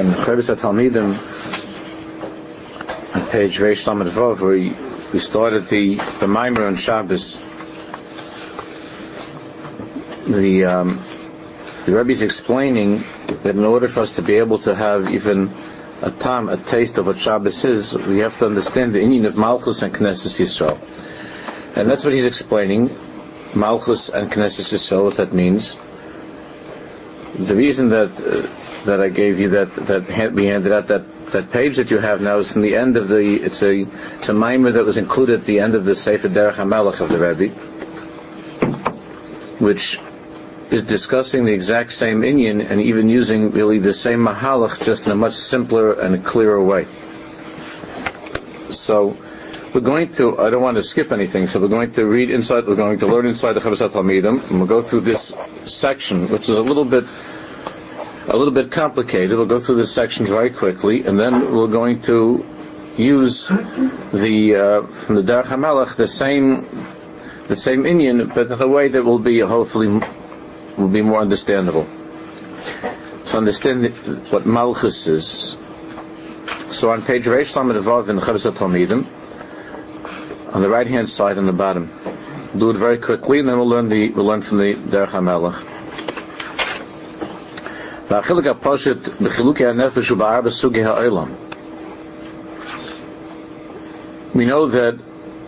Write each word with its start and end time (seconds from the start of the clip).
in 0.00 0.12
Chavis 0.12 0.48
Talmidim, 0.56 1.10
on 3.14 3.30
page 3.30 3.58
Reish 3.58 3.86
Lamed 3.86 4.06
Vav, 4.06 4.40
we, 4.40 4.72
we 5.12 5.20
started 5.20 5.66
the, 5.66 5.96
the 5.96 6.26
Maimer 6.26 6.66
on 6.66 6.76
Shabbos. 6.76 7.38
The, 10.26 10.64
um, 10.64 11.00
the 11.84 11.92
Rebbe 11.92 12.12
is 12.12 12.22
explaining 12.22 13.04
that 13.42 13.54
in 13.54 13.64
order 13.64 13.88
for 13.88 14.00
us 14.00 14.12
to 14.12 14.22
be 14.22 14.36
able 14.36 14.58
to 14.60 14.74
have 14.74 15.12
even 15.12 15.50
a 16.00 16.10
time, 16.10 16.48
a 16.48 16.56
taste 16.56 16.96
of 16.96 17.06
what 17.06 17.18
Shabbos 17.18 17.62
is, 17.66 17.94
we 17.94 18.20
have 18.20 18.38
to 18.38 18.46
understand 18.46 18.94
the 18.94 19.00
union 19.00 19.26
of 19.26 19.36
Malchus 19.36 19.82
and 19.82 19.92
Knesset 19.92 20.40
Yisrael. 20.40 20.78
And 21.76 21.90
that's 21.90 22.04
what 22.04 22.14
he's 22.14 22.24
explaining, 22.24 22.88
Malchus 23.54 24.08
and 24.08 24.32
Knesset 24.32 24.72
Yisrael, 24.72 25.04
what 25.04 25.16
that 25.16 25.34
means. 25.34 25.76
The 27.38 27.54
reason 27.54 27.90
that 27.90 28.10
uh, 28.18 28.59
that 28.84 29.00
I 29.00 29.08
gave 29.08 29.40
you 29.40 29.50
that 29.50 29.74
that 29.86 30.32
we 30.32 30.46
handed 30.46 30.72
out 30.72 30.88
that 30.88 31.04
that 31.32 31.50
page 31.50 31.76
that 31.76 31.90
you 31.90 31.98
have 31.98 32.20
now 32.20 32.38
is 32.38 32.52
from 32.52 32.62
the 32.62 32.76
end 32.76 32.96
of 32.96 33.08
the 33.08 33.36
it's 33.36 33.62
a 33.62 33.86
it's 34.16 34.28
a 34.28 34.34
mimer 34.34 34.72
that 34.72 34.84
was 34.84 34.96
included 34.96 35.40
at 35.40 35.46
the 35.46 35.60
end 35.60 35.74
of 35.74 35.84
the 35.84 35.94
Sefer 35.94 36.28
Derech 36.28 36.54
HaMelech 36.54 37.00
of 37.00 37.08
the 37.08 37.18
Rebbe, 37.18 37.54
which 39.58 39.98
is 40.70 40.84
discussing 40.84 41.44
the 41.44 41.52
exact 41.52 41.92
same 41.92 42.22
Inyan 42.22 42.70
and 42.70 42.80
even 42.80 43.08
using 43.08 43.50
really 43.50 43.78
the 43.78 43.92
same 43.92 44.20
Mahalach 44.20 44.84
just 44.84 45.06
in 45.06 45.12
a 45.12 45.16
much 45.16 45.34
simpler 45.34 45.92
and 45.92 46.24
clearer 46.24 46.62
way. 46.62 46.86
So 48.70 49.16
we're 49.74 49.80
going 49.80 50.12
to, 50.14 50.38
I 50.38 50.50
don't 50.50 50.62
want 50.62 50.76
to 50.76 50.82
skip 50.82 51.12
anything, 51.12 51.46
so 51.46 51.60
we're 51.60 51.68
going 51.68 51.92
to 51.92 52.06
read 52.06 52.30
inside, 52.30 52.66
we're 52.66 52.76
going 52.76 52.98
to 53.00 53.06
learn 53.06 53.26
inside 53.26 53.54
the 53.54 53.60
Chavasat 53.60 53.90
Talmidim, 53.90 54.48
and 54.48 54.58
we'll 54.58 54.68
go 54.68 54.82
through 54.82 55.00
this 55.00 55.32
section, 55.64 56.28
which 56.28 56.48
is 56.48 56.56
a 56.56 56.62
little 56.62 56.84
bit 56.84 57.04
a 58.28 58.36
little 58.36 58.52
bit 58.52 58.70
complicated. 58.70 59.36
We'll 59.36 59.46
go 59.46 59.60
through 59.60 59.76
this 59.76 59.92
section 59.92 60.26
very 60.26 60.50
quickly, 60.50 61.04
and 61.06 61.18
then 61.18 61.54
we're 61.54 61.68
going 61.68 62.02
to 62.02 62.44
use 62.96 63.46
the 63.48 64.56
uh, 64.56 64.82
from 64.86 65.14
the 65.16 65.22
Derech 65.22 65.44
HaMelech 65.44 65.96
the 65.96 66.08
same 66.08 66.66
the 67.48 67.56
same 67.56 67.84
Inyan, 67.84 68.32
but 68.34 68.50
in 68.50 68.60
a 68.60 68.68
way 68.68 68.88
that 68.88 69.04
will 69.04 69.18
be 69.18 69.40
hopefully 69.40 70.00
will 70.76 70.88
be 70.88 71.02
more 71.02 71.20
understandable. 71.20 71.86
To 73.28 73.36
understand 73.36 73.86
what 74.30 74.46
Malchus 74.46 75.06
is. 75.06 75.56
So 76.72 76.90
on 76.90 77.02
page 77.02 77.24
Reish 77.24 77.56
Lamed 77.56 77.82
Vav 77.84 78.08
in 78.08 78.18
Talmidim, 78.18 79.06
on 80.54 80.62
the 80.62 80.68
right 80.68 80.86
hand 80.86 81.08
side 81.08 81.38
on 81.38 81.46
the 81.46 81.52
bottom, 81.52 81.90
do 82.56 82.70
it 82.70 82.76
very 82.76 82.98
quickly, 82.98 83.40
and 83.40 83.48
then 83.48 83.56
we'll 83.58 83.68
learn 83.68 83.88
the 83.88 84.10
we'll 84.10 84.26
learn 84.26 84.42
from 84.42 84.58
the 84.58 84.74
Derech 84.74 85.08
HaMelech. 85.08 85.79
והחלק 88.11 88.47
הפושט 88.47 89.21
בחילוקי 89.21 89.65
הנפש 89.65 90.09
הוא 90.09 90.17
בארבע 90.17 90.49
סוגי 90.49 90.83
העולם. 90.83 91.27
We 94.35 94.45
know 94.45 94.67
that 94.67 94.95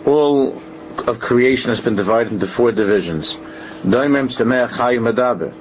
all 0.06 0.62
of 1.06 1.20
creation 1.20 1.68
has 1.68 1.80
been 1.80 1.94
divided 1.94 2.32
into 2.32 2.46
four 2.46 2.72
divisions. 2.72 3.36
Daimem 3.84 4.28
Semech 4.28 4.70
Chayim 4.70 5.12
Adaber. 5.12 5.52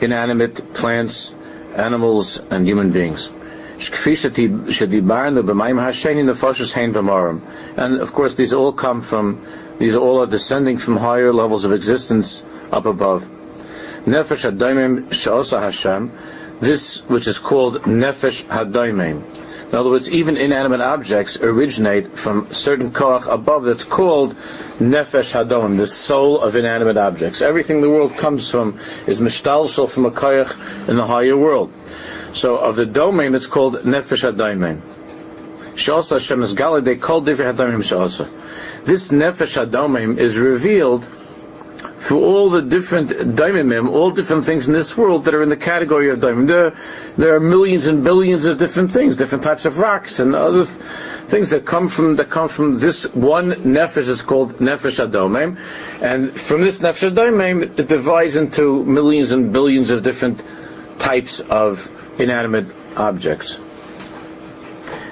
Inanimate 0.00 0.72
plants, 0.72 1.34
animals, 1.74 2.40
and 2.50 2.66
human 2.66 2.92
beings. 2.92 3.30
And 7.76 8.00
of 8.00 8.12
course, 8.12 8.34
these 8.34 8.52
all 8.52 8.72
come 8.72 9.02
from, 9.02 9.40
these 9.78 9.96
all 9.96 10.22
are 10.22 10.26
descending 10.26 10.78
from 10.78 10.96
higher 10.96 11.32
levels 11.32 11.64
of 11.64 11.72
existence 11.72 12.44
up 12.70 12.86
above. 12.86 13.28
Nefesh 14.05 14.49
Hadaimim 14.49 15.09
Sha'osa 15.09 15.59
Hashem, 15.59 16.11
this 16.59 16.99
which 17.07 17.27
is 17.27 17.39
called 17.39 17.83
Nefesh 17.83 18.43
Hadaimim. 18.45 19.23
In 19.69 19.75
other 19.75 19.91
words, 19.91 20.09
even 20.09 20.35
inanimate 20.35 20.81
objects 20.81 21.39
originate 21.39 22.17
from 22.17 22.51
certain 22.51 22.89
koach 22.89 23.31
above 23.31 23.65
that's 23.65 23.83
called 23.83 24.35
nefesh 24.79 25.31
hadom, 25.31 25.77
the 25.77 25.85
soul 25.85 26.41
of 26.41 26.55
inanimate 26.55 26.97
objects. 26.97 27.43
Everything 27.43 27.75
in 27.75 27.81
the 27.83 27.89
world 27.89 28.17
comes 28.17 28.49
from 28.49 28.79
is 29.05 29.19
mishtalshel 29.19 29.87
from 29.87 30.07
a 30.07 30.11
koach 30.11 30.89
in 30.89 30.95
the 30.95 31.05
higher 31.05 31.37
world. 31.37 31.71
So 32.33 32.57
of 32.57 32.77
the 32.77 32.87
domain, 32.87 33.35
it's 33.35 33.45
called 33.45 33.75
nefesh 33.75 34.27
hadom. 34.27 34.81
Shasa 35.75 36.13
Hashem 36.13 36.41
is 36.41 36.55
Gali, 36.55 36.83
they 36.83 36.95
call 36.95 37.21
different 37.21 37.55
hadamim 37.55 37.83
shasa. 37.83 38.27
This 38.83 39.09
nefesh 39.09 39.63
hadamim 39.63 40.17
is 40.17 40.39
revealed 40.39 41.07
through 41.79 42.23
all 42.23 42.49
the 42.49 42.61
different 42.61 43.09
daimimim, 43.09 43.89
all 43.89 44.11
different 44.11 44.45
things 44.45 44.67
in 44.67 44.73
this 44.73 44.97
world 44.97 45.25
that 45.25 45.33
are 45.33 45.43
in 45.43 45.49
the 45.49 45.57
category 45.57 46.09
of 46.09 46.19
daimim. 46.19 46.47
There, 46.47 46.75
there 47.17 47.35
are 47.35 47.39
millions 47.39 47.87
and 47.87 48.03
billions 48.03 48.45
of 48.45 48.57
different 48.57 48.91
things, 48.91 49.15
different 49.15 49.43
types 49.43 49.65
of 49.65 49.79
rocks 49.79 50.19
and 50.19 50.35
other 50.35 50.65
th- 50.65 50.77
things 51.27 51.51
that 51.51 51.65
come 51.65 51.87
from 51.87 52.17
that 52.17 52.29
come 52.29 52.49
from 52.49 52.79
this 52.79 53.03
one 53.13 53.51
nefesh 53.51 54.09
is 54.09 54.21
called 54.21 54.57
nefesh 54.57 55.05
adomim, 55.05 55.57
and 56.01 56.31
from 56.31 56.61
this 56.61 56.79
nefesh 56.79 57.11
adomim 57.11 57.79
it 57.79 57.87
divides 57.87 58.35
into 58.35 58.83
millions 58.83 59.31
and 59.31 59.53
billions 59.53 59.89
of 59.89 60.03
different 60.03 60.41
types 60.99 61.39
of 61.39 61.89
inanimate 62.19 62.67
objects. 62.97 63.57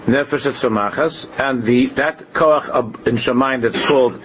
Nefesh 0.08 1.40
and 1.40 1.64
the 1.64 1.86
that 1.88 2.34
koach 2.34 3.08
in 3.08 3.16
Shemaim 3.16 3.62
that's 3.62 3.80
called 3.86 4.22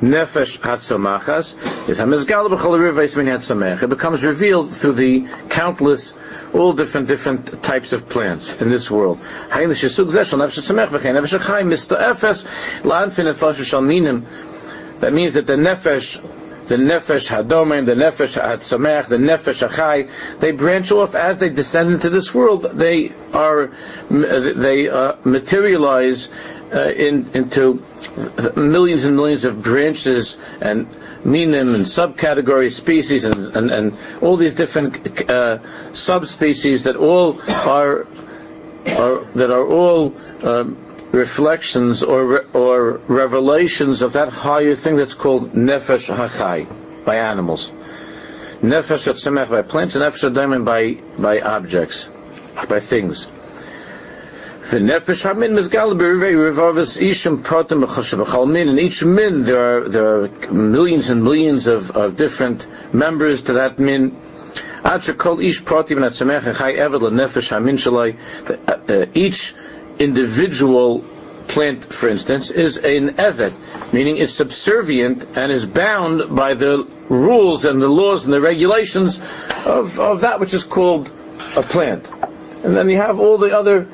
nefesh 0.00 0.58
hatzomachas 0.60 1.88
is 1.88 1.98
hamizgal 1.98 2.48
b'chol 2.50 2.78
rivais 2.78 3.16
min 3.16 3.26
hatzamech. 3.26 3.82
It 3.82 3.88
becomes 3.88 4.24
revealed 4.24 4.70
through 4.70 4.94
the 4.94 5.26
countless, 5.48 6.14
all 6.52 6.72
different 6.72 7.08
different 7.08 7.62
types 7.62 7.92
of 7.92 8.08
plants 8.08 8.54
in 8.60 8.70
this 8.70 8.90
world. 8.90 9.18
Hayin 9.50 9.68
l'shesug 9.68 10.10
zeh 10.10 10.24
shal 10.24 10.38
nefesh 10.38 10.70
v'chein 10.70 11.14
nefesh 11.14 11.38
hachayim 11.38 11.68
misto 11.68 11.96
efes 11.96 12.44
la'anfin 12.82 13.64
shal 13.64 13.80
minim. 13.82 14.26
That 15.00 15.12
means 15.12 15.34
that 15.34 15.46
the 15.46 15.54
nefesh 15.54 16.20
the 16.70 16.76
nefesh 16.76 17.28
hadomim, 17.28 17.84
the 17.84 17.94
nefesh 17.94 18.40
hatzamech, 18.40 19.06
the 19.08 19.16
nefesh 19.16 19.66
achai, 19.66 20.08
they 20.38 20.52
branch 20.52 20.92
off 20.92 21.16
as 21.16 21.38
they 21.38 21.48
descend 21.48 21.92
into 21.92 22.08
this 22.10 22.32
world. 22.32 22.62
They 22.62 23.12
are, 23.34 23.72
they 24.08 24.88
uh, 24.88 25.16
materialize 25.24 26.30
uh, 26.72 26.88
in, 26.88 27.32
into 27.34 27.82
millions 28.54 29.04
and 29.04 29.16
millions 29.16 29.44
of 29.44 29.60
branches 29.60 30.38
and 30.60 30.86
minim 31.24 31.74
and 31.74 31.84
subcategory 31.84 32.70
species 32.70 33.24
and, 33.24 33.56
and, 33.56 33.70
and 33.72 33.98
all 34.22 34.36
these 34.36 34.54
different 34.54 35.28
uh, 35.28 35.58
subspecies 35.92 36.84
that 36.84 36.94
all 36.94 37.40
are, 37.68 38.06
are 38.96 39.24
that 39.34 39.50
are 39.50 39.66
all 39.66 40.14
um, 40.44 40.89
reflections 41.12 42.02
or 42.02 42.44
or 42.52 43.00
revelations 43.08 44.02
of 44.02 44.12
that 44.12 44.28
higher 44.28 44.74
thing 44.74 44.96
that's 44.96 45.14
called 45.14 45.52
nefesh 45.52 46.14
hachai 46.14 46.66
by 47.04 47.16
animals, 47.16 47.70
nefesh 48.62 49.08
atzemech 49.12 49.48
by 49.50 49.62
plants, 49.62 49.96
and 49.96 50.04
nefesh 50.04 50.30
adaim 50.30 50.64
by 50.64 50.94
by 51.20 51.40
objects, 51.40 52.08
by 52.68 52.80
things. 52.80 53.26
In 54.72 54.88
each 58.78 59.04
min, 59.04 59.42
there 59.42 59.78
are 59.78 59.88
there 59.88 60.06
are 60.06 60.28
millions 60.52 61.08
and 61.10 61.24
millions 61.24 61.66
of, 61.66 61.90
of 61.90 62.16
different 62.16 62.66
members 62.94 63.42
to 63.42 63.54
that 63.54 63.78
min. 63.80 64.16
Uh, 64.82 64.98
uh, 68.88 69.06
each 69.14 69.54
individual 70.00 71.04
plant, 71.46 71.92
for 71.92 72.08
instance, 72.08 72.50
is 72.50 72.76
an 72.76 73.16
evet, 73.18 73.52
meaning 73.92 74.16
is 74.16 74.34
subservient 74.34 75.26
and 75.36 75.52
is 75.52 75.66
bound 75.66 76.34
by 76.34 76.54
the 76.54 76.86
rules 77.08 77.64
and 77.64 77.82
the 77.82 77.88
laws 77.88 78.24
and 78.24 78.32
the 78.32 78.40
regulations 78.40 79.20
of, 79.66 79.98
of 79.98 80.22
that 80.22 80.40
which 80.40 80.54
is 80.54 80.64
called 80.64 81.12
a 81.56 81.62
plant. 81.62 82.10
And 82.64 82.76
then 82.76 82.88
you 82.88 82.96
have 82.96 83.18
all 83.18 83.38
the 83.38 83.56
other 83.58 83.88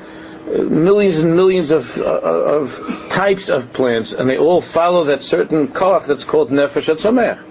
millions 0.45 1.17
and 1.17 1.35
millions 1.35 1.71
of, 1.71 1.97
uh, 1.97 2.03
of 2.03 3.07
types 3.09 3.49
of 3.49 3.73
plants, 3.73 4.13
and 4.13 4.29
they 4.29 4.37
all 4.37 4.61
follow 4.61 5.05
that 5.05 5.23
certain 5.23 5.67
koach 5.67 6.05
that's 6.05 6.23
called 6.23 6.49
nefesh 6.49 6.93
etzamech. 6.93 7.43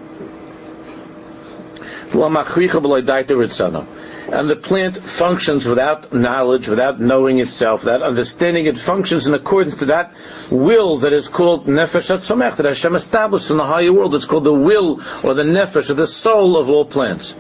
And 4.29 4.51
the 4.51 4.57
plant 4.57 4.97
functions 4.97 5.69
without 5.69 6.13
knowledge, 6.13 6.69
without 6.69 7.01
knowing 7.01 7.39
itself, 7.39 7.85
without 7.85 8.03
understanding. 8.03 8.67
It 8.67 8.77
functions 8.77 9.29
in 9.29 9.35
accordance 9.35 9.77
to 9.77 9.85
that 9.87 10.15
will 10.51 10.99
that 10.99 11.13
is 11.13 11.29
called 11.29 11.67
nefesh 11.67 12.15
etzamech, 12.15 12.57
that 12.57 12.67
Hashem 12.67 12.97
established 12.97 13.51
in 13.51 13.57
the 13.57 13.65
higher 13.65 13.93
world. 13.93 14.15
It's 14.17 14.25
called 14.25 14.45
the 14.45 14.53
will 14.53 15.01
or 15.23 15.35
the 15.35 15.45
nefesh 15.45 15.91
or 15.91 15.95
the 15.95 16.09
soul 16.09 16.57
of 16.57 16.69
all 16.69 16.85
plants. 16.85 17.35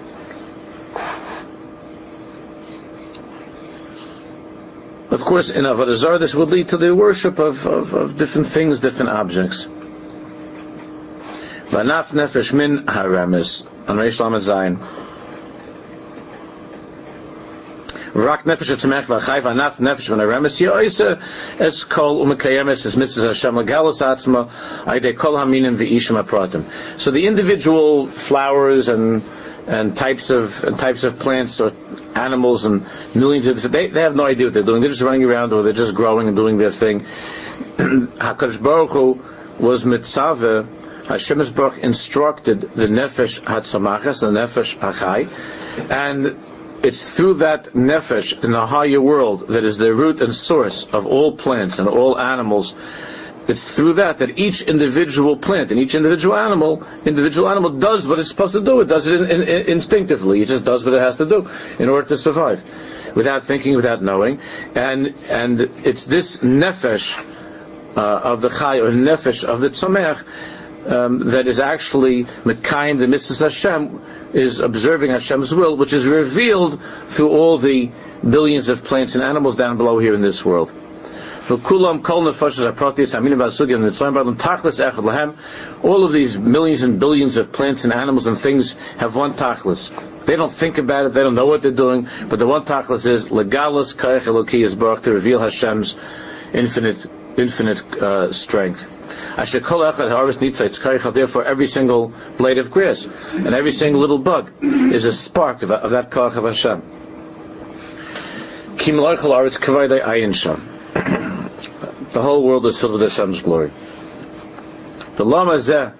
Of 5.11 5.23
course, 5.23 5.51
in 5.51 5.65
Avodah 5.65 5.97
Zarah, 5.97 6.19
this 6.19 6.35
would 6.35 6.51
lead 6.51 6.69
to 6.69 6.77
the 6.77 6.95
worship 6.95 7.39
of, 7.41 7.67
of, 7.67 7.95
of 7.95 8.17
different 8.17 8.47
things, 8.47 8.81
different 8.81 9.11
objects. 9.11 9.67
Vanaf 11.67 12.13
nefesh 12.13 12.53
min 12.53 12.87
haramis 12.87 13.67
on 13.89 13.97
Reish 13.97 14.21
Lamed 14.21 14.43
Zayin. 14.45 15.06
Rak 18.17 18.45
nefesh 18.45 18.75
nefesh 19.79 21.21
es 21.61 21.85
kol 21.85 22.25
umekayemes 22.25 22.87
es 22.87 22.97
mitzvah 22.97 23.27
Hashem 23.29 23.55
atzma 23.55 24.49
kol 25.17 25.35
haminim 25.35 25.77
v'ishim 25.77 26.23
apratim. 26.23 26.65
So 26.99 27.11
the 27.11 27.27
individual 27.27 28.07
flowers 28.07 28.89
and 28.89 29.23
and 29.67 29.97
types 29.97 30.31
of 30.31 30.65
and 30.65 30.79
types 30.79 31.05
of 31.05 31.19
plants 31.19 31.61
or 31.61 31.73
animals 32.15 32.65
and 32.65 32.87
millions 33.15 33.47
of 33.49 33.61
they 33.71 33.89
they 33.89 34.03
have 34.03 34.17
no 34.17 34.25
idea 34.25 34.47
what 34.47 34.55
they're 34.55 34.63
doing. 34.63 34.81
They're 34.81 34.91
just 34.91 35.03
running 35.03 35.25
around 35.25 35.53
or 35.53 35.63
they're 35.63 35.73
just 35.73 35.95
growing 35.95 36.29
and 36.29 36.37
doing 36.37 36.57
their 36.57 36.71
thing. 36.71 37.01
Hakadosh 37.77 38.63
Baruch 38.63 38.91
Hu 38.91 39.23
was 39.59 39.85
mitzvah. 39.85 40.67
Hashem 41.07 41.39
Baruch 41.55 41.79
instructed 41.79 42.63
the 42.63 42.87
nefesh 42.87 43.41
hatzamachas, 43.43 44.21
the 44.21 44.31
nefesh 44.31 44.77
achai, 44.79 45.29
and 45.91 46.37
it's 46.87 47.17
through 47.17 47.35
that 47.35 47.73
nefesh 47.75 48.45
in 48.45 48.53
the 48.53 48.67
higher 48.67 49.01
world 49.01 49.49
that 49.49 49.65
is 49.65 49.77
the 49.77 49.93
root 49.93 50.21
and 50.21 50.35
source 50.35 50.85
of 50.85 51.07
all 51.07 51.33
plants 51.33 51.79
and 51.79 51.89
all 51.89 52.19
animals 52.19 52.75
it's 53.49 53.77
through 53.77 53.95
that 53.95 54.19
that 54.19 54.39
each 54.39 54.63
individual 54.63 55.37
plant 55.37 55.71
and 55.71 55.81
each 55.81 55.95
individual 55.95 56.37
animal, 56.37 56.85
individual 57.05 57.49
animal 57.49 57.71
does 57.71 58.07
what 58.09 58.19
it's 58.19 58.29
supposed 58.29 58.55
to 58.55 58.61
do. 58.61 58.81
It 58.81 58.87
does 58.87 59.07
it 59.07 59.21
in, 59.21 59.31
in, 59.31 59.49
in, 59.49 59.67
instinctively. 59.69 60.43
It 60.43 60.49
just 60.49 60.65
does 60.65 60.85
what 60.85 60.95
it 60.95 61.01
has 61.01 61.19
to 61.19 61.27
do 61.27 61.49
in 61.79 61.89
order 61.89 62.09
to 62.09 62.19
survive, 62.19 62.65
without 63.15 63.45
thinking, 63.45 63.77
without 63.77 64.03
knowing. 64.03 64.41
And 64.75 65.15
and 65.29 65.61
it's 65.85 66.07
this 66.07 66.39
nefesh 66.39 67.19
uh, 67.97 68.01
of 68.01 68.41
the 68.41 68.49
chai 68.49 68.79
or 68.79 68.91
nefesh 68.91 69.45
of 69.45 69.61
the 69.61 69.71
tzomech 69.71 70.25
um, 70.89 71.31
that 71.31 71.47
is 71.47 71.61
actually 71.61 72.25
mekayim 72.45 72.99
the 72.99 73.09
mitzvah 73.09 73.45
Hashem 73.45 74.01
is 74.33 74.61
observing 74.61 75.11
Hashem's 75.11 75.55
will, 75.55 75.77
which 75.77 75.93
is 75.93 76.07
revealed 76.07 76.83
through 77.07 77.31
all 77.31 77.59
the 77.59 77.91
billions 78.29 78.69
of 78.69 78.85
plants 78.85 79.15
and 79.15 79.25
animals 79.25 79.57
down 79.57 79.77
below 79.77 79.99
here 79.99 80.15
in 80.15 80.21
this 80.23 80.45
world. 80.45 80.73
All 81.49 81.55
of 86.05 86.13
these 86.13 86.39
millions 86.39 86.83
and 86.83 86.99
billions 86.99 87.37
of 87.37 87.53
plants 87.53 87.85
and 87.85 87.93
animals 87.93 88.27
and 88.27 88.37
things 88.37 88.73
have 88.99 89.15
one 89.15 89.35
tachlis. 89.35 89.93
They 90.27 90.35
don't 90.35 90.53
think 90.53 90.79
about 90.79 91.07
it, 91.07 91.13
they 91.13 91.23
don't 91.23 91.37
know 91.37 91.47
what 91.47 91.63
they're 91.63 91.71
doing, 91.71 92.09
but 92.29 92.41
the 92.41 92.49
one 92.49 92.63
tachlis 92.63 93.07
is 93.07 93.29
legalis 93.31 93.95
kaich 93.95 94.65
is 94.65 94.75
barak 94.75 95.03
to 95.05 95.13
reveal 95.13 95.39
Hashem's 95.39 95.97
infinite, 96.53 97.07
infinite 97.37 98.03
uh, 98.03 98.33
strength. 98.33 98.85
Therefore, 101.15 101.45
every 101.45 101.67
single 101.67 102.13
blade 102.39 102.59
of 102.59 102.71
grass 102.71 103.07
and 103.33 103.55
every 103.55 103.73
single 103.73 104.01
little 104.01 104.19
bug 104.19 104.51
is 104.63 105.05
a 105.05 105.13
spark 105.13 105.63
of, 105.63 105.71
of 105.71 105.91
that 105.91 106.11
koach 106.11 106.37
of 106.37 106.45
Hashem. 106.45 106.83
The 112.13 112.23
whole 112.23 112.45
world 112.45 112.65
is 112.65 112.81
filled 112.81 112.95
with 112.95 113.03
Hashem's 113.03 113.43
glory. 113.43 113.71
The 115.17 115.25
Lama 115.25 115.57
Zeh. 115.57 115.93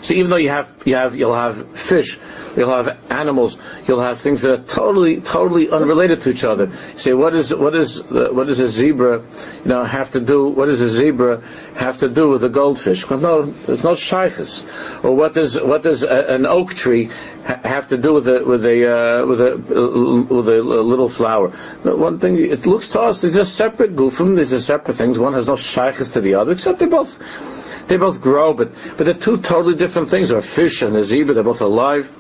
So 0.03 0.15
even 0.15 0.31
though 0.31 0.37
you 0.37 0.49
have 0.49 0.75
you 0.87 0.95
have 0.95 1.17
you'll 1.17 1.35
have 1.35 1.79
fish, 1.79 2.19
you'll 2.57 2.71
have 2.71 2.99
animals, 3.11 3.59
you'll 3.87 4.01
have 4.01 4.19
things 4.21 4.43
that 4.43 4.53
are 4.53 4.63
totally 4.63 5.21
totally 5.21 5.69
unrelated 5.71 6.23
to 6.23 6.31
each 6.31 6.45
other. 6.45 6.67
You 6.93 6.99
say 6.99 7.13
what 7.13 7.35
is 7.35 7.55
what 7.55 7.75
is 7.75 8.03
what 8.03 8.47
does 8.47 8.61
a 8.61 8.69
zebra, 8.69 9.23
you 9.65 9.69
know, 9.69 9.85
have 9.85 10.13
to 10.13 10.21
do? 10.21 10.49
What 10.49 10.67
does 10.67 10.81
a 10.81 10.89
zebra 10.89 11.43
have 11.77 11.99
to 11.99 12.09
do 12.09 12.29
with 12.31 12.45
a 12.45 12.49
goldfish? 12.49 13.09
Well, 13.09 13.21
no, 13.21 13.55
it's 13.69 13.85
not 13.85 13.99
shaykhs. 13.99 14.63
Or 15.03 15.15
what 15.15 15.35
does 15.35 15.61
what 15.61 15.83
does 15.83 16.03
a, 16.03 16.35
an 16.35 16.47
oak 16.47 16.75
tree 16.75 17.11
ha- 17.45 17.61
have 17.63 17.89
to 17.89 17.99
do 17.99 18.15
with 18.15 18.29
a 18.29 18.43
with 18.45 18.65
a 18.65 18.77
uh, 18.91 19.27
with 19.27 19.41
a 19.41 19.57
with 19.57 20.47
little 20.47 21.09
flower? 21.09 21.51
One 21.83 22.19
thing 22.19 22.39
it 22.39 22.67
looks 22.67 22.91
to 22.91 23.03
us 23.03 23.21
these 23.21 23.37
are 23.37 23.45
separate 23.45 23.97
gufim. 23.97 24.37
These 24.37 24.55
are 24.55 24.61
separate 24.61 24.95
things. 24.95 25.19
One 25.19 25.35
has 25.35 25.47
no 25.47 25.57
shaykhs 25.57 26.11
to 26.11 26.21
the 26.21 26.35
other, 26.35 26.53
except 26.53 26.83
they 26.87 26.91
both 26.91 27.89
they 27.89 27.97
both 27.97 28.21
grow, 28.21 28.55
but 28.55 28.73
but 28.97 29.05
they're 29.05 29.15
two 29.15 29.39
totally 29.39 29.75
different 29.75 30.09
things. 30.09 30.31
A 30.31 30.43
fish 30.43 30.83
and 30.83 30.97
a 30.97 31.05
zebra, 31.05 31.35
they're 31.35 31.45
both 31.45 31.61
alive. 31.61 32.13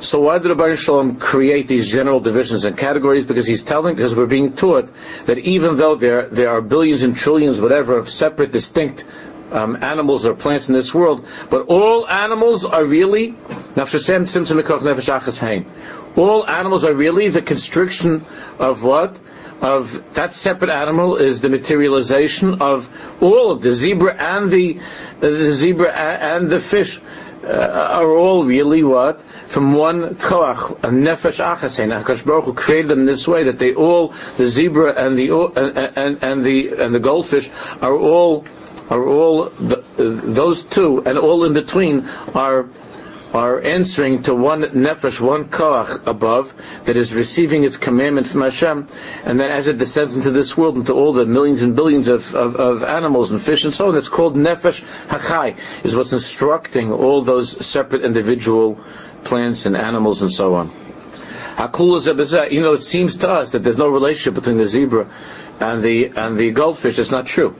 So 0.00 0.20
why 0.20 0.38
did 0.38 0.48
Rabbi 0.48 0.74
Shalom 0.74 1.16
create 1.16 1.68
these 1.68 1.90
general 1.90 2.18
divisions 2.18 2.64
and 2.64 2.76
categories? 2.76 3.24
Because 3.24 3.46
he's 3.46 3.62
telling, 3.62 3.94
because 3.94 4.16
we're 4.16 4.26
being 4.26 4.54
taught 4.54 4.90
that 5.26 5.38
even 5.38 5.76
though 5.76 5.94
there 5.94 6.26
there 6.26 6.50
are 6.50 6.60
billions 6.60 7.02
and 7.02 7.16
trillions, 7.16 7.60
whatever, 7.60 7.96
of 7.96 8.08
separate, 8.08 8.52
distinct 8.52 9.04
um, 9.52 9.82
animals 9.82 10.26
or 10.26 10.34
plants 10.34 10.68
in 10.68 10.74
this 10.74 10.92
world, 10.94 11.26
but 11.50 11.66
all 11.66 12.08
animals 12.08 12.64
are 12.64 12.84
really 12.84 13.34
all 16.16 16.46
animals 16.46 16.84
are 16.84 16.92
really 16.92 17.28
the 17.28 17.42
constriction 17.42 18.24
of 18.58 18.82
what? 18.82 19.18
Of 19.62 20.14
that 20.14 20.32
separate 20.32 20.70
animal 20.70 21.16
is 21.16 21.40
the 21.40 21.48
materialization 21.48 22.60
of 22.60 22.90
all 23.22 23.52
of 23.52 23.62
the 23.62 23.72
zebra 23.72 24.12
and 24.14 24.50
the, 24.50 24.78
uh, 24.78 25.20
the 25.20 25.52
zebra 25.52 25.92
and 25.92 26.50
the 26.50 26.58
fish 26.58 27.00
uh, 27.44 27.48
are 27.48 28.10
all 28.10 28.44
really 28.44 28.82
what? 28.82 29.20
From 29.46 29.74
one 29.74 30.16
koach, 30.16 30.70
a 30.82 30.88
nefesh 30.88 31.40
achasein. 31.40 31.90
Hakadosh 31.96 32.26
Baruch 32.26 32.44
Hu 32.44 32.54
created 32.54 32.88
them 32.88 33.04
this 33.04 33.28
way 33.28 33.44
that 33.44 33.60
they 33.60 33.72
all, 33.74 34.08
the 34.36 34.48
zebra 34.48 34.94
and 34.94 35.16
the 35.16 35.30
and, 35.30 35.96
and, 35.96 36.24
and 36.24 36.44
the 36.44 36.70
and 36.82 36.94
the 36.94 37.00
goldfish 37.00 37.48
are 37.80 37.94
all 37.96 38.44
are 38.90 39.06
all 39.06 39.48
the, 39.50 39.82
those 39.96 40.64
two, 40.64 41.02
and 41.04 41.18
all 41.18 41.44
in 41.44 41.54
between 41.54 42.08
are 42.34 42.68
are 43.32 43.60
answering 43.60 44.22
to 44.24 44.34
one 44.34 44.62
nefesh, 44.62 45.20
one 45.20 45.46
koach 45.46 46.06
above 46.06 46.54
that 46.84 46.96
is 46.96 47.14
receiving 47.14 47.64
its 47.64 47.76
commandment 47.76 48.26
from 48.26 48.42
Hashem, 48.42 48.86
and 49.24 49.40
then 49.40 49.50
as 49.50 49.66
it 49.66 49.78
descends 49.78 50.16
into 50.16 50.30
this 50.30 50.56
world, 50.56 50.76
into 50.76 50.92
all 50.92 51.12
the 51.12 51.24
millions 51.24 51.62
and 51.62 51.74
billions 51.74 52.08
of, 52.08 52.34
of, 52.34 52.56
of 52.56 52.82
animals 52.82 53.30
and 53.30 53.40
fish 53.40 53.64
and 53.64 53.74
so 53.74 53.88
on, 53.88 53.96
it's 53.96 54.08
called 54.08 54.36
nefesh 54.36 54.84
hachai, 55.08 55.56
is 55.82 55.96
what's 55.96 56.12
instructing 56.12 56.92
all 56.92 57.22
those 57.22 57.64
separate 57.64 58.04
individual 58.04 58.78
plants 59.24 59.66
and 59.66 59.76
animals 59.76 60.20
and 60.22 60.30
so 60.30 60.54
on. 60.54 60.70
You 61.58 62.60
know, 62.60 62.74
it 62.74 62.82
seems 62.82 63.18
to 63.18 63.30
us 63.30 63.52
that 63.52 63.62
there's 63.62 63.78
no 63.78 63.88
relationship 63.88 64.34
between 64.34 64.56
the 64.56 64.66
zebra 64.66 65.08
and 65.60 65.82
the 65.82 66.12
and 66.16 66.38
the 66.38 66.50
goldfish. 66.50 66.98
It's 66.98 67.10
not 67.10 67.26
true. 67.26 67.54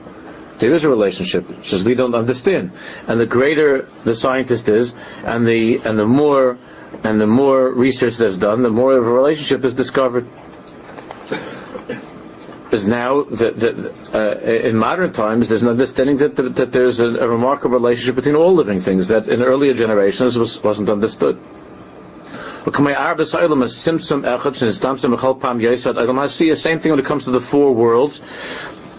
There 0.63 0.71
is 0.71 0.85
a 0.85 0.89
relationship, 0.89 1.61
just 1.61 1.83
we 1.83 1.93
don't 1.93 2.15
understand. 2.15 2.71
And 3.05 3.19
the 3.19 3.25
greater 3.25 3.89
the 4.05 4.15
scientist 4.15 4.69
is, 4.69 4.95
and 5.25 5.45
the 5.45 5.81
and 5.83 5.99
the 5.99 6.05
more 6.05 6.57
and 7.03 7.19
the 7.19 7.27
more 7.27 7.69
research 7.69 8.15
that's 8.15 8.37
done, 8.37 8.61
the 8.61 8.69
more 8.69 8.93
of 8.97 9.05
a 9.05 9.11
relationship 9.11 9.65
is 9.65 9.73
discovered. 9.73 10.25
Because 12.63 12.87
now, 12.87 13.23
that, 13.23 13.93
uh, 14.13 14.39
in 14.69 14.77
modern 14.77 15.11
times, 15.11 15.49
there's 15.49 15.63
an 15.63 15.67
understanding 15.67 16.15
that, 16.19 16.37
that, 16.37 16.55
that 16.55 16.71
there's 16.71 17.01
a, 17.01 17.07
a, 17.07 17.27
remarkable 17.27 17.73
relationship 17.73 18.15
between 18.15 18.35
all 18.35 18.53
living 18.53 18.79
things 18.79 19.09
that 19.09 19.27
in 19.27 19.43
earlier 19.43 19.73
generations 19.73 20.39
was, 20.39 20.63
wasn't 20.63 20.89
understood. 20.89 21.41
The 22.63 22.71
same 26.55 26.79
thing 26.79 26.91
when 26.91 26.99
it 26.99 27.05
comes 27.05 27.25
to 27.25 27.31
the 27.31 27.41
four 27.41 27.75
worlds 27.75 28.21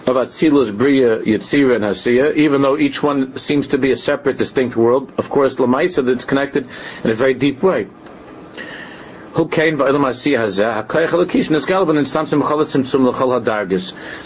of 0.06 0.16
Atzilus, 0.16 0.76
Bria, 0.76 1.18
Yitzira, 1.18 1.76
and 1.76 1.84
Hasiya, 1.84 2.34
even 2.36 2.60
though 2.62 2.76
each 2.76 3.02
one 3.02 3.36
seems 3.36 3.68
to 3.68 3.78
be 3.78 3.90
a 3.90 3.96
separate, 3.96 4.36
distinct 4.36 4.76
world, 4.76 5.14
of 5.16 5.30
course, 5.30 5.56
Lamaisa, 5.56 6.04
that's 6.04 6.24
connected 6.24 6.68
in 7.02 7.10
a 7.10 7.14
very 7.14 7.34
deep 7.34 7.62
way. 7.62 7.86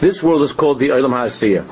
This 0.01 0.23
world 0.23 0.43
is 0.43 0.53
called 0.53 0.79
the 0.79 0.89
Olam 0.91 1.13
HaSiyah. 1.13 1.65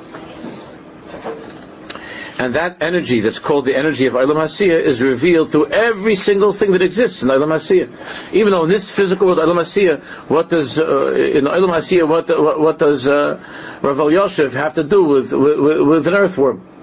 And 2.39 2.55
that 2.55 2.83
energy 2.83 3.21
that's 3.21 3.39
called 3.39 3.65
the 3.65 3.75
energy 3.75 4.07
of 4.07 4.13
Olam 4.13 4.37
Hasiyah 4.37 4.83
is 4.83 5.03
revealed 5.03 5.51
through 5.51 5.69
every 5.69 6.17
single 6.17 6.53
thing 6.53 6.73
that 6.73 6.83
exists 6.83 7.23
in 7.23 7.31
Olam 7.31 7.49
Hasiyah. 7.49 8.35
Even 8.35 8.51
though 8.51 8.65
in 8.65 8.69
this 8.69 8.95
physical 8.95 9.29
world, 9.29 9.39
Olam 9.39 9.57
Hasiyah, 9.57 10.01
what 10.29 10.51
does, 10.51 10.79
uh, 10.79 11.13
in 11.13 11.45
Olam 11.45 11.71
Hasiyah, 11.71 12.07
what, 12.07 12.29
what, 12.29 12.61
what 12.61 12.79
does 12.79 13.09
uh, 13.09 13.43
Rav 13.81 14.13
Yosef 14.13 14.53
have 14.53 14.75
to 14.75 14.85
do 14.85 15.05
with, 15.05 15.33
with, 15.33 15.81
with 15.81 16.07
an 16.07 16.15
earthworm? 16.15 16.67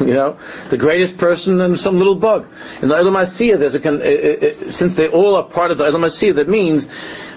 You 0.00 0.12
know, 0.12 0.38
the 0.70 0.76
greatest 0.76 1.18
person 1.18 1.60
and 1.60 1.78
some 1.78 1.98
little 1.98 2.16
bug. 2.16 2.48
In 2.82 2.88
the 2.88 2.96
Asiyah, 2.96 3.58
there's 3.60 3.76
a, 3.76 3.88
uh, 3.88 4.66
uh, 4.66 4.70
since 4.72 4.96
they 4.96 5.06
all 5.06 5.36
are 5.36 5.44
part 5.44 5.70
of 5.70 5.78
the 5.78 5.84
Olam 5.84 6.04
Asiyah, 6.04 6.34
that 6.36 6.48
means 6.48 6.88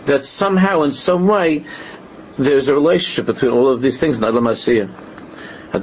that 0.05 0.25
somehow, 0.25 0.81
in 0.81 0.93
some 0.93 1.27
way, 1.27 1.65
there's 2.37 2.67
a 2.67 2.73
relationship 2.73 3.27
between 3.27 3.51
all 3.51 3.67
of 3.67 3.81
these 3.81 3.99
things 3.99 4.17
in 4.17 4.21
the 4.21 4.31
Asiyah. 4.31 5.06
As 5.73 5.81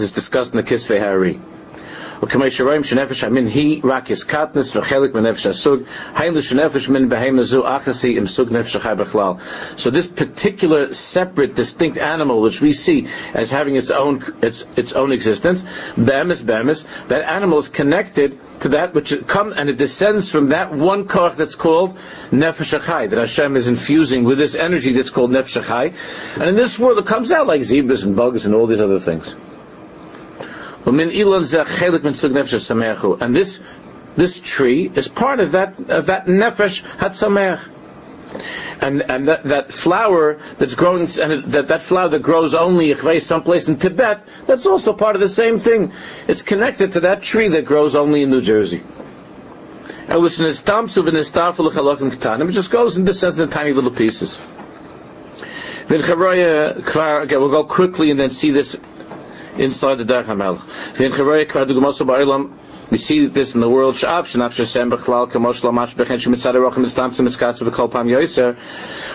is 0.00 0.12
discussed 0.12 0.52
in 0.52 0.56
the 0.56 0.62
Kisvei 0.62 1.00
HaAri. 1.00 1.40
וכמו 2.23 2.43
שרואים 2.49 2.83
שנפש 2.83 3.23
המין 3.23 3.47
היא 3.47 3.81
רק 3.83 4.09
קטנס 4.27 4.75
וחלק 4.75 5.15
מנפש 5.15 5.45
הסוג, 5.45 5.79
היינו 6.15 6.41
שנפש 6.41 6.89
מין 6.89 7.09
בהמה 7.09 7.43
זו 7.43 7.63
אחסי 7.65 8.17
עם 8.17 8.27
סוג 8.27 8.53
נפש 8.53 8.75
החי 8.75 8.93
בכלל. 8.97 9.31
So 9.77 9.89
this 9.89 10.07
particular 10.07 10.93
separate, 10.93 11.55
distinct 11.55 11.97
animal 11.97 12.41
which 12.41 12.61
we 12.61 12.73
see 12.73 13.07
as 13.33 13.51
having 13.51 13.75
its 13.75 13.91
own, 13.91 14.23
its, 14.41 14.65
its 14.75 14.93
own 14.93 15.11
existence, 15.11 15.65
bemis, 15.97 16.41
bemis, 16.41 16.85
that 17.07 17.21
animal 17.21 17.59
is 17.59 17.69
connected 17.69 18.37
to 18.61 18.69
that 18.69 18.93
which 18.93 19.09
comes 19.27 19.53
and 19.55 19.69
it 19.69 19.77
descends 19.77 20.29
from 20.29 20.49
that 20.49 20.73
one 20.73 21.07
koch 21.07 21.35
that's 21.35 21.55
called 21.55 21.97
nefesh 22.31 22.77
achai, 22.79 23.09
that 23.09 23.19
Hashem 23.19 23.55
is 23.55 23.67
infusing 23.67 24.23
with 24.23 24.37
this 24.37 24.55
energy 24.55 24.93
that's 24.93 25.09
called 25.09 25.31
nefesh 25.31 25.61
achai. 25.61 25.93
And 26.35 26.49
in 26.49 26.55
this 26.55 26.77
world 26.79 26.97
it 26.97 27.05
comes 27.05 27.31
out 27.31 27.47
like 27.47 27.63
zebras 27.63 28.03
and 28.03 28.15
bugs 28.15 28.45
and 28.45 28.55
all 28.55 28.67
these 28.67 28.81
other 28.81 28.99
things. 28.99 29.35
And 30.84 31.00
this 33.36 33.60
this 34.16 34.40
tree 34.40 34.90
is 34.94 35.08
part 35.08 35.40
of 35.40 35.52
that 35.52 35.78
of 35.90 36.06
that 36.06 36.26
nefesh 36.26 36.82
hatzameach. 36.82 37.60
And 38.80 39.02
and 39.02 39.28
that, 39.28 39.44
that 39.44 39.72
flower 39.72 40.40
that's 40.58 40.74
growing 40.74 41.08
and 41.20 41.44
that 41.44 41.68
that 41.68 41.82
flower 41.82 42.08
that 42.08 42.22
grows 42.22 42.54
only 42.54 42.90
someplace 43.20 43.68
in 43.68 43.76
Tibet, 43.76 44.26
that's 44.46 44.66
also 44.66 44.92
part 44.92 45.16
of 45.16 45.20
the 45.20 45.28
same 45.28 45.58
thing. 45.58 45.92
It's 46.28 46.42
connected 46.42 46.92
to 46.92 47.00
that 47.00 47.22
tree 47.22 47.48
that 47.48 47.64
grows 47.64 47.94
only 47.94 48.22
in 48.22 48.30
New 48.30 48.42
Jersey. 48.42 48.82
And 50.08 50.20
It 50.20 50.30
just 52.52 52.70
goes 52.70 52.96
and 52.98 53.06
descends 53.06 53.38
in 53.38 53.48
tiny 53.48 53.72
little 53.72 53.90
pieces. 53.90 54.38
Then 55.86 56.02
okay, 56.02 57.36
we'll 57.36 57.50
go 57.50 57.64
quickly 57.64 58.10
and 58.10 58.20
then 58.20 58.30
see 58.30 58.50
this 58.50 58.76
inside 59.58 59.96
the 59.96 60.04
Derech 60.04 60.24
HaMelech. 60.24 60.60
We 62.90 62.98
see 62.98 63.26
this 63.26 63.54
in 63.54 63.60
the 63.60 63.68
world. 63.68 63.94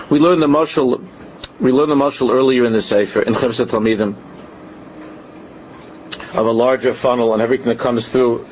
We 0.10 0.19
learn 0.19 0.39
the 0.39 0.48
Moshel, 0.48 1.08
we 1.60 1.72
learned 1.72 1.91
the 1.91 1.96
Moshel 1.96 2.31
earlier 2.31 2.65
in 2.65 2.74
the 2.74 2.81
Sefer, 2.81 3.22
in 3.22 3.36
Chivsa 3.36 3.67
Talmidim, 3.67 4.15
of 6.36 6.46
a 6.46 6.51
larger 6.51 6.93
funnel 6.93 7.34
and 7.34 7.41
everything 7.41 7.67
that 7.67 7.79
comes 7.79 8.10
through 8.10 8.46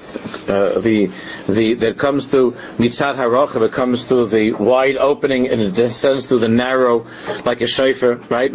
uh, 0.47 0.79
the 0.79 1.11
the 1.47 1.73
that 1.75 1.97
comes 1.97 2.27
through 2.27 2.51
mitzad 2.77 3.15
harochav, 3.17 3.61
it 3.65 3.71
comes 3.71 4.07
through 4.07 4.27
the 4.27 4.53
wide 4.53 4.97
opening 4.97 5.49
and 5.49 5.61
it 5.61 5.73
descends 5.73 6.27
through 6.27 6.39
the 6.39 6.47
narrow 6.47 7.05
like 7.45 7.61
a 7.61 7.67
shofar, 7.67 8.15
right? 8.29 8.51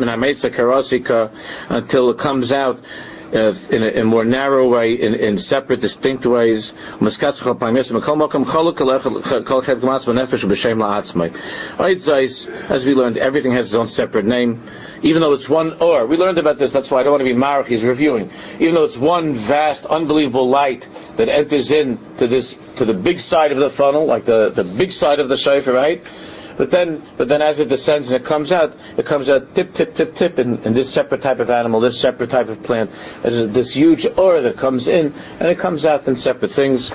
Until 1.69 2.11
it 2.11 2.19
comes 2.19 2.53
out 2.53 2.81
in, 3.33 3.83
a, 3.83 3.89
in, 3.89 4.07
more 4.07 4.25
narrow 4.25 4.69
way, 4.69 4.93
in, 4.93 5.15
in 5.15 5.39
separate, 5.39 5.81
distinct 5.81 6.27
ways. 6.27 6.73
As 7.01 7.19
we 12.87 12.95
learned, 12.95 13.19
everything 13.19 13.53
has 13.53 13.67
its 13.67 13.75
own 13.75 13.89
separate 13.89 14.25
name, 14.25 14.63
even 15.03 15.23
though 15.23 15.33
it's 15.33 15.49
one 15.49 15.73
or. 15.81 16.07
We 16.07 16.17
learned 16.17 16.39
about 16.39 16.59
this, 16.59 16.73
that's 16.73 16.91
why 16.91 17.01
I 17.01 17.03
don't 17.05 17.13
want 17.13 17.23
to 17.23 17.35
be 17.35 17.39
marach, 17.39 17.67
he's 17.67 17.85
reviewing. 17.85 18.31
Even 18.59 18.75
though 18.75 18.85
it's 18.85 18.99
one 18.99 19.35
vast, 19.35 19.87
unbelievable 19.87 20.49
light 20.49 20.89
that 21.17 21.29
enters 21.29 21.71
in 21.71 21.99
to 22.19 22.27
this, 22.27 22.59
to 22.77 22.85
the 22.85 22.95
big 22.95 23.21
side 23.21 23.53
of 23.53 23.59
the 23.59 23.71
funnel, 23.71 24.07
like 24.07 24.25
the, 24.25 24.51
the 24.51 24.65
big 24.65 24.93
side 24.93 25.21
of 25.21 25.29
the 25.29 25.37
shofar, 25.37 25.73
right? 25.73 26.05
But 26.63 26.71
then, 26.71 27.03
but 27.17 27.27
then 27.27 27.43
as 27.43 27.59
it 27.59 27.69
descends 27.69 28.09
and 28.09 28.23
it 28.23 28.25
comes 28.25 28.53
out, 28.53 28.77
it 28.97 29.05
comes 29.05 29.29
out 29.29 29.53
tip, 29.53 29.75
tip, 29.75 29.97
tip, 29.97 30.15
tip, 30.15 30.39
in, 30.39 30.63
in 30.63 30.75
this 30.75 30.95
separate 30.95 31.21
type 31.21 31.41
of 31.41 31.51
animal, 31.51 31.81
this 31.81 32.01
separate 32.01 32.31
type 32.31 32.49
of 32.49 32.63
plant. 32.63 32.93
There's 33.23 33.49
this 33.51 33.75
huge 33.75 34.07
aura 34.17 34.43
that 34.43 34.59
comes 34.59 34.87
in, 34.87 35.13
and 35.41 35.49
it 35.49 35.59
comes 35.59 35.85
out 35.85 36.07
in 36.07 36.15
separate 36.15 36.53
things. 36.53 36.89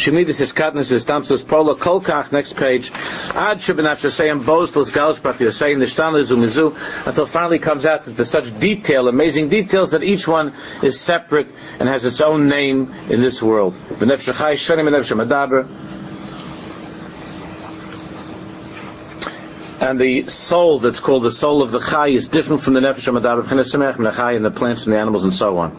Shemidis 0.00 0.40
is 0.40 0.54
katnis 0.54 0.90
is 0.90 1.04
tamsus 1.04 1.46
pola 1.46 1.76
kolkach 1.76 2.32
next 2.32 2.56
page. 2.56 2.90
Ad 3.34 3.58
shibinach 3.58 4.10
saying 4.10 4.40
bostos 4.40 4.90
galus 4.90 5.20
pratir 5.20 5.52
saying 5.52 5.78
the 5.78 5.84
shtan 5.84 6.14
zumizu 6.14 6.74
until 7.06 7.26
finally 7.26 7.58
comes 7.58 7.84
out 7.84 8.04
to 8.04 8.24
such 8.24 8.58
detail, 8.58 9.06
amazing 9.06 9.50
details 9.50 9.90
that 9.90 10.02
each 10.02 10.26
one 10.26 10.54
is 10.82 10.98
separate 10.98 11.48
and 11.78 11.90
has 11.90 12.06
its 12.06 12.22
own 12.22 12.48
name 12.48 12.94
in 13.10 13.20
this 13.20 13.42
world. 13.42 13.74
Shanim 13.90 14.88
and 19.82 19.98
the 20.00 20.28
soul 20.28 20.78
that's 20.78 21.00
called 21.00 21.24
the 21.24 21.32
soul 21.32 21.60
of 21.60 21.72
the 21.72 21.80
chai 21.80 22.06
is 22.08 22.28
different 22.28 22.62
from 22.62 22.74
the 22.74 22.80
nefesh 22.80 23.08
of 23.08 23.20
the 24.04 24.12
chai 24.12 24.32
and 24.32 24.44
the 24.44 24.50
plants 24.50 24.84
and 24.84 24.92
the 24.92 24.98
animals 24.98 25.24
and 25.24 25.34
so 25.34 25.58
on. 25.58 25.76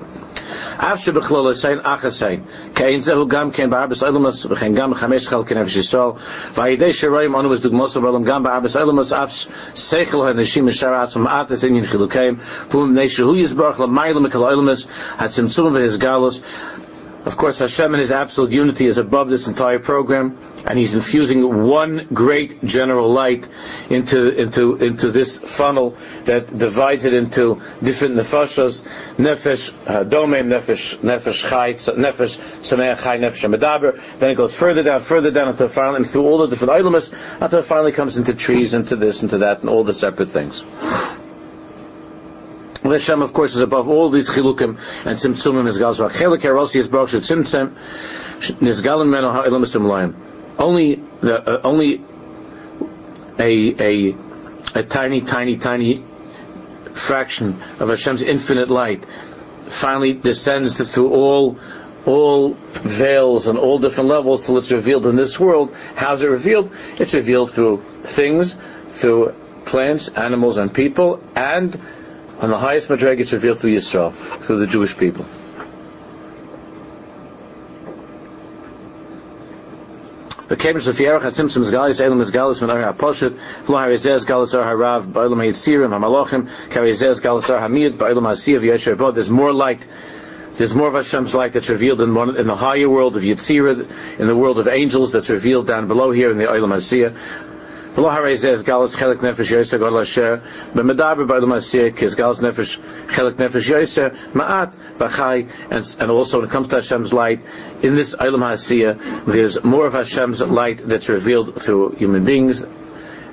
Of 17.25 17.37
course, 17.37 17.59
Hashem 17.59 17.93
in 17.93 18.01
His 18.01 18.11
absolute 18.11 18.51
unity 18.51 18.85
is 18.85 18.97
above 18.97 19.29
this 19.29 19.47
entire 19.47 19.79
program, 19.79 20.37
and 20.65 20.77
He's 20.77 20.93
infusing 20.93 21.67
one 21.67 22.07
great 22.13 22.61
general 22.65 23.09
light 23.13 23.47
into 23.89 24.29
into 24.29 24.75
into 24.75 25.09
this 25.09 25.39
funnel 25.39 25.95
that 26.25 26.57
divides 26.57 27.05
it 27.05 27.13
into 27.13 27.61
different 27.81 28.15
nefeshos, 28.15 28.83
nefesh 29.15 30.09
domain, 30.09 30.49
nefesh 30.49 30.97
nefesh 30.97 31.49
chai, 31.49 31.75
nefesh 31.75 32.37
sameach 32.59 33.03
chai, 33.03 33.17
nefesh 33.19 33.57
medaber. 33.57 34.01
Then 34.19 34.31
it 34.31 34.35
goes 34.35 34.53
further 34.53 34.83
down, 34.83 34.99
further 34.99 35.31
down 35.31 35.47
until 35.47 35.69
finally, 35.69 35.97
and 35.97 36.09
through 36.09 36.23
all 36.23 36.39
the 36.39 36.47
different 36.47 36.73
items, 36.73 37.09
until 37.39 37.59
it 37.59 37.65
finally 37.65 37.93
comes 37.93 38.17
into 38.17 38.33
trees, 38.33 38.73
into 38.73 38.97
this, 38.97 39.23
into 39.23 39.37
that, 39.39 39.61
and 39.61 39.69
all 39.69 39.85
the 39.85 39.93
separate 39.93 40.27
things. 40.27 40.61
Hashem, 42.93 43.21
of 43.21 43.33
course, 43.33 43.55
is 43.55 43.61
above 43.61 43.89
all 43.89 44.09
these 44.09 44.29
chilukim 44.29 44.77
and 45.05 45.17
tzimtzumim 45.17 45.67
is 45.67 45.79
galzva. 45.79 46.09
Chelik 46.09 46.41
erosi 46.41 46.77
is 46.77 46.87
baruch 46.87 47.09
tzimtzum 47.09 47.73
nizgalim 48.59 49.09
meno 49.09 49.31
ha'ilamisim 49.31 49.83
loyim. 49.83 50.15
Only 50.57 50.95
the 51.21 51.57
uh, 51.57 51.61
only 51.63 52.01
a 53.39 53.75
a 53.79 54.15
a 54.75 54.83
tiny, 54.83 55.21
tiny, 55.21 55.57
tiny 55.57 56.03
fraction 56.93 57.49
of 57.79 57.89
Hashem's 57.89 58.21
infinite 58.21 58.69
light 58.69 59.05
finally 59.67 60.13
descends 60.13 60.77
through 60.93 61.09
all 61.09 61.59
all 62.05 62.53
veils 62.53 63.47
and 63.47 63.57
all 63.57 63.79
different 63.79 64.09
levels 64.09 64.45
till 64.45 64.57
it's 64.57 64.71
revealed 64.71 65.05
in 65.05 65.15
this 65.15 65.39
world. 65.39 65.73
How's 65.95 66.21
it 66.21 66.27
revealed? 66.27 66.71
It's 66.97 67.13
revealed 67.13 67.51
through 67.51 67.81
things, 68.03 68.57
through 68.89 69.33
plants, 69.65 70.09
animals, 70.09 70.57
and 70.57 70.73
people, 70.73 71.23
and 71.35 71.79
on 72.43 72.49
the 72.49 72.59
highest 72.59 72.89
Madreg 72.89 73.21
it's 73.21 73.31
revealed 73.31 73.57
through 73.59 73.73
Yisrael, 73.73 74.13
through 74.41 74.59
the 74.59 74.67
Jewish 74.67 74.97
people. 74.97 75.25
Elam 80.49 80.77
is 80.77 82.31
Galis, 82.35 82.61
Ar 84.53 84.75
HaRav, 84.75 85.05
Ba'ilam 85.13 85.39
Karizez, 86.69 87.21
Galis 87.21 87.49
Ar 87.49 87.61
Ba'ilam. 87.69 89.13
There's 89.15 89.29
more 89.29 89.53
light 89.53 89.87
there's 90.55 90.75
more 90.75 90.87
of 90.87 90.93
Hashem's 90.93 91.33
light 91.33 91.53
that's 91.53 91.69
revealed 91.69 91.99
in, 92.01 92.13
one, 92.13 92.37
in 92.37 92.45
the 92.45 92.55
higher 92.55 92.87
world 92.87 93.15
of 93.15 93.23
Yitzirah, 93.23 94.19
in 94.19 94.27
the 94.27 94.35
world 94.35 94.59
of 94.59 94.67
angels 94.67 95.11
that's 95.11 95.31
revealed 95.31 95.65
down 95.65 95.87
below 95.87 96.11
here 96.11 96.29
in 96.29 96.37
the 96.37 96.43
Olam 96.43 96.75
Hasiyah. 96.75 97.17
And 97.95 98.01
and 105.99 106.11
also 106.11 106.39
when 106.39 106.47
it 106.47 106.51
comes 106.51 106.67
to 106.69 106.75
Hashem's 106.75 107.13
light 107.13 107.41
in 107.83 107.93
this 107.95 108.15
Eilam 108.15 108.39
Hasiya 108.39 109.25
there's 109.25 109.63
more 109.63 109.85
of 109.85 109.93
Hashem's 109.93 110.41
light 110.41 110.79
that's 110.87 111.09
revealed 111.09 111.61
through 111.61 111.91
human 111.91 112.25
beings 112.25 112.65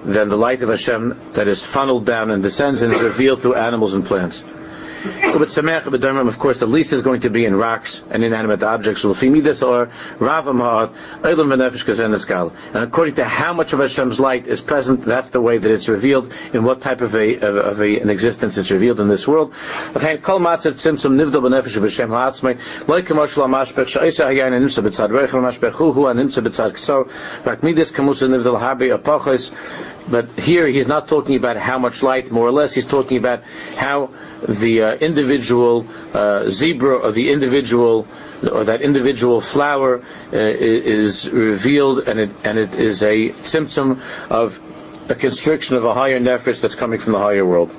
than 0.05 0.29
the 0.29 0.37
light 0.37 0.63
of 0.63 0.69
Hashem 0.69 1.33
that 1.33 1.49
is 1.49 1.65
funneled 1.65 2.05
down 2.05 2.31
and 2.31 2.43
descends 2.43 2.83
and 2.83 2.93
is 2.93 3.01
revealed 3.03 3.41
through 3.41 3.55
animals 3.55 3.95
and 3.95 4.05
plants. 4.05 4.43
Of 5.05 6.39
course, 6.39 6.59
the 6.61 6.67
least 6.67 6.93
is 6.93 7.03
going 7.03 7.23
to 7.23 7.31
be 7.31 7.45
in 7.45 7.55
rocks 7.55 8.03
and 8.11 8.23
inanimate 8.25 8.63
objects. 8.63 9.05
And 9.05 9.15
according 12.75 13.15
to 13.15 13.25
how 13.25 13.53
much 13.53 13.73
of 13.73 13.79
Hashem's 13.81 14.21
light 14.21 14.47
is 14.47 14.61
present, 14.61 15.03
that's 15.03 15.31
the 15.31 15.41
way 15.41 15.59
that 15.59 15.71
it's 15.71 15.89
revealed, 15.89 16.35
in 16.53 16.65
what 16.65 16.81
type 16.81 17.01
of, 17.01 17.15
a, 17.15 17.37
of, 17.37 17.57
of 17.57 17.81
a, 17.81 18.01
an 18.01 18.11
existence 18.11 18.59
it's 18.59 18.71
revealed 18.71 19.01
in 19.01 19.09
this 19.09 19.27
world. 19.27 19.55
But 30.11 30.29
here 30.39 30.67
he's 30.67 30.89
not 30.89 31.07
talking 31.09 31.37
about 31.37 31.57
how 31.57 31.79
much 31.79 32.03
light, 32.03 32.31
more 32.31 32.47
or 32.47 32.53
less. 32.53 32.75
He's 32.75 32.87
talking 32.87 33.17
about 33.19 33.43
how 33.77 34.11
the 34.49 34.83
uh, 34.83 34.90
individual 34.95 35.87
uh, 36.15 36.49
zebra 36.49 36.97
or 36.97 37.13
the 37.13 37.31
individual 37.31 38.07
or 38.51 38.65
that 38.65 38.81
individual 38.81 39.41
flower 39.41 40.03
uh, 40.33 40.37
is 40.37 41.29
revealed, 41.31 42.09
and 42.09 42.19
it 42.21 42.31
and 42.45 42.59
it 42.59 42.75
is 42.75 43.03
a 43.03 43.33
symptom 43.45 44.01
of 44.31 44.61
a 45.11 45.15
constriction 45.15 45.77
of 45.77 45.85
a 45.85 45.93
higher 45.93 46.19
nefesh 46.19 46.61
that's 46.61 46.75
coming 46.75 46.99
from 46.99 47.13
the 47.13 47.19
higher 47.19 47.45
world. 47.45 47.71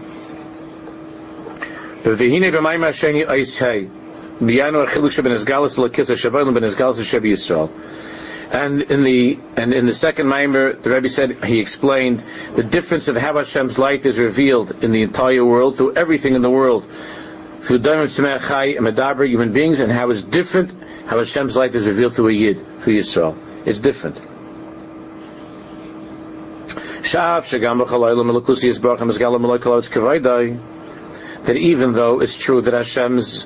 And 8.52 8.82
in 8.82 9.04
the 9.04 9.40
and 9.56 9.74
in 9.74 9.86
the 9.86 9.94
second 9.94 10.28
mimer, 10.28 10.74
the 10.74 10.90
Rebbe 10.90 11.08
said 11.08 11.44
he 11.44 11.60
explained 11.60 12.22
the 12.56 12.64
difference 12.64 13.08
of 13.08 13.16
how 13.16 13.38
Hashem's 13.38 13.80
light 13.80 14.06
is 14.06 14.20
revealed 14.20 14.84
in 14.84 14.92
the 14.92 15.04
entire 15.04 15.46
world 15.46 15.78
through 15.78 15.96
everything 15.96 16.36
in 16.36 16.42
the 16.42 16.50
world, 16.50 16.86
through 17.62 17.80
Daimim 17.80 18.08
Tzemach 18.08 18.48
Chai 18.48 18.66
and 18.76 18.86
Medaber 18.86 19.26
human 19.28 19.54
beings, 19.54 19.80
and 19.80 19.92
how 19.92 20.10
it's 20.10 20.24
different 20.24 20.72
how 21.12 21.18
Hashem's 21.18 21.58
light 21.58 21.76
is 21.76 21.88
revealed 21.88 22.14
through 22.14 22.30
a 22.30 22.32
Yid, 22.32 22.80
through 22.80 22.98
Yisrael. 22.98 23.38
It's 23.66 23.80
different. 23.80 24.16
That 31.44 31.58
even 31.58 31.94
though 31.94 32.22
it's 32.22 32.38
true 32.38 32.62
that 32.62 32.74
Hashem's 32.74 33.46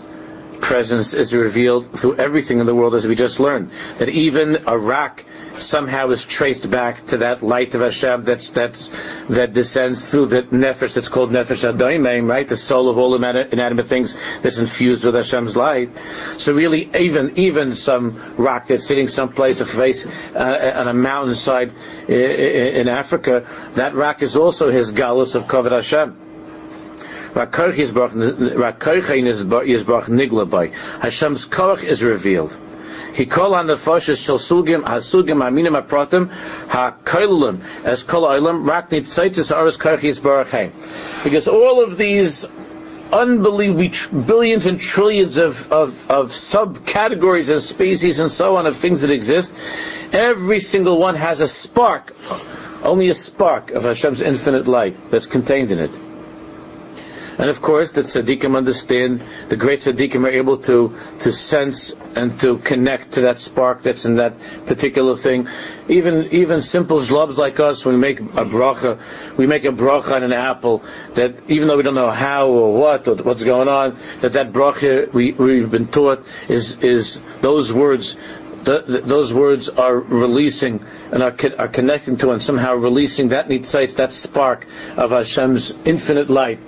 presence 0.66 1.14
is 1.14 1.32
revealed 1.32 1.92
through 1.94 2.16
everything 2.16 2.60
in 2.60 2.66
the 2.66 2.74
world, 2.74 2.96
as 2.96 3.08
we 3.08 3.14
just 3.14 3.40
learned. 3.40 3.70
That 4.00 4.10
even 4.10 4.64
a 4.66 4.76
rock 4.76 5.24
somehow 5.60 6.10
is 6.10 6.26
traced 6.26 6.70
back 6.72 7.06
to 7.08 7.18
that 7.18 7.44
light 7.44 7.76
of 7.76 7.82
Hashem 7.82 8.24
that's, 8.24 8.50
that's, 8.50 8.90
that 9.30 9.54
descends 9.54 10.10
through 10.10 10.26
the 10.26 10.42
nefesh 10.42 10.96
that's 10.96 11.08
called 11.08 11.30
nefesh 11.30 11.72
adoimim, 11.72 12.28
right? 12.28 12.48
The 12.48 12.58
soul 12.58 12.90
of 12.90 12.98
all 12.98 13.14
inanimate 13.14 13.86
things 13.86 14.16
that's 14.42 14.58
infused 14.58 15.04
with 15.04 15.14
Hashem's 15.14 15.56
light. 15.56 15.92
So 16.40 16.52
really, 16.52 16.90
even, 16.98 17.38
even 17.38 17.76
some 17.76 18.20
rock 18.36 18.66
that's 18.68 18.88
sitting 18.88 19.08
someplace, 19.08 19.62
a 19.62 19.68
face 19.68 20.08
uh, 20.34 20.74
on 20.78 20.88
a 20.88 20.94
mountainside 20.96 21.74
in 22.10 22.90
Africa, 22.90 23.48
that 23.76 23.94
rock 23.94 24.24
is 24.24 24.36
also 24.36 24.72
his 24.72 24.94
galus 24.94 25.36
of 25.36 25.44
Kavod 25.44 25.72
Hashem. 25.72 26.26
Hashem's 31.02 31.46
koch 31.46 31.84
is 31.84 32.04
revealed. 32.04 32.58
He 33.14 33.26
call 33.26 33.56
on 33.56 33.68
the 33.68 33.76
foshes 33.76 34.26
shel 34.26 34.38
sugim 34.38 34.84
hasugim 34.84 35.44
aminim 35.44 35.82
apratim 35.82 36.32
hakoilim 36.68 37.60
as 37.84 38.04
kol 38.04 38.24
oilam 38.24 38.66
rak 38.66 38.90
nitzaitis 38.90 39.54
aris 39.54 39.76
koch 39.76 40.00
yisbarach 40.00 40.72
Because 41.26 41.50
all 41.50 41.84
of 41.84 41.98
these 41.98 42.46
unbelievable 43.12 44.24
billions 44.26 44.66
and 44.66 44.80
trillions 44.80 45.36
of, 45.36 45.72
of, 45.74 46.10
of 46.10 46.32
subcategories 46.32 47.50
and 47.50 47.62
species 47.62 48.20
and 48.20 48.32
so 48.32 48.56
on 48.56 48.66
of 48.66 48.78
things 48.78 49.02
that 49.02 49.12
exist, 49.12 49.52
every 50.14 50.62
single 50.62 50.98
one 50.98 51.16
has 51.16 51.42
a 51.42 51.48
spark, 51.50 52.16
only 52.82 53.10
a 53.10 53.14
spark 53.14 53.72
of 53.72 53.84
Hashem's 53.84 54.22
infinite 54.22 54.68
light 54.68 55.12
that's 55.12 55.28
contained 55.28 55.72
in 55.72 55.80
it. 55.80 55.92
And 57.38 57.50
of 57.50 57.62
course, 57.62 57.92
the 57.92 58.02
tzaddikim 58.02 58.56
understand, 58.56 59.22
the 59.50 59.58
great 59.58 59.80
tzaddikim 59.80 60.24
are 60.24 60.30
able 60.30 60.58
to, 60.70 60.96
to 61.20 61.34
sense 61.34 61.94
and 62.16 62.40
to 62.40 62.58
connect 62.60 63.14
to 63.14 63.22
that 63.22 63.40
spark 63.40 63.84
that's 63.84 64.06
in 64.06 64.16
that 64.16 64.34
particular 64.66 65.18
thing. 65.18 65.48
Even, 65.90 66.28
even 66.34 66.62
simple 66.62 67.00
zlobs 67.00 67.38
like 67.38 67.60
us, 67.60 67.84
when 67.84 67.96
we 67.96 68.02
make 68.02 68.20
a 68.22 68.46
bracha, 68.46 69.00
we 69.36 69.48
make 69.48 69.66
a 69.66 69.72
bracha 69.72 70.16
on 70.16 70.24
an 70.24 70.32
apple, 70.32 70.84
that 71.16 71.36
even 71.50 71.68
though 71.68 71.76
we 71.76 71.84
don't 71.84 71.96
know 71.96 72.12
how 72.12 72.48
or 72.48 72.80
what 72.80 73.08
or 73.10 73.16
what's 73.16 73.44
going 73.44 73.68
on, 73.68 73.98
that 74.22 74.34
that 74.34 74.54
bracha 74.54 75.12
we, 75.12 75.34
we've 75.34 75.72
been 75.72 75.88
taught 75.88 76.26
is, 76.48 76.78
is 76.78 77.20
those 77.42 77.74
words 77.74 78.16
the, 78.64 79.02
those 79.04 79.32
words 79.32 79.70
are 79.70 79.96
releasing 79.96 80.84
and 81.12 81.22
are, 81.22 81.36
are 81.60 81.68
connecting 81.68 82.18
to 82.18 82.32
and 82.32 82.42
somehow 82.42 82.74
releasing 82.74 83.30
that 83.30 83.48
nitzites, 83.48 83.98
that 83.98 84.12
spark 84.12 84.66
of 84.98 85.12
Hashem's 85.12 85.72
infinite 85.86 86.32
light 86.32 86.60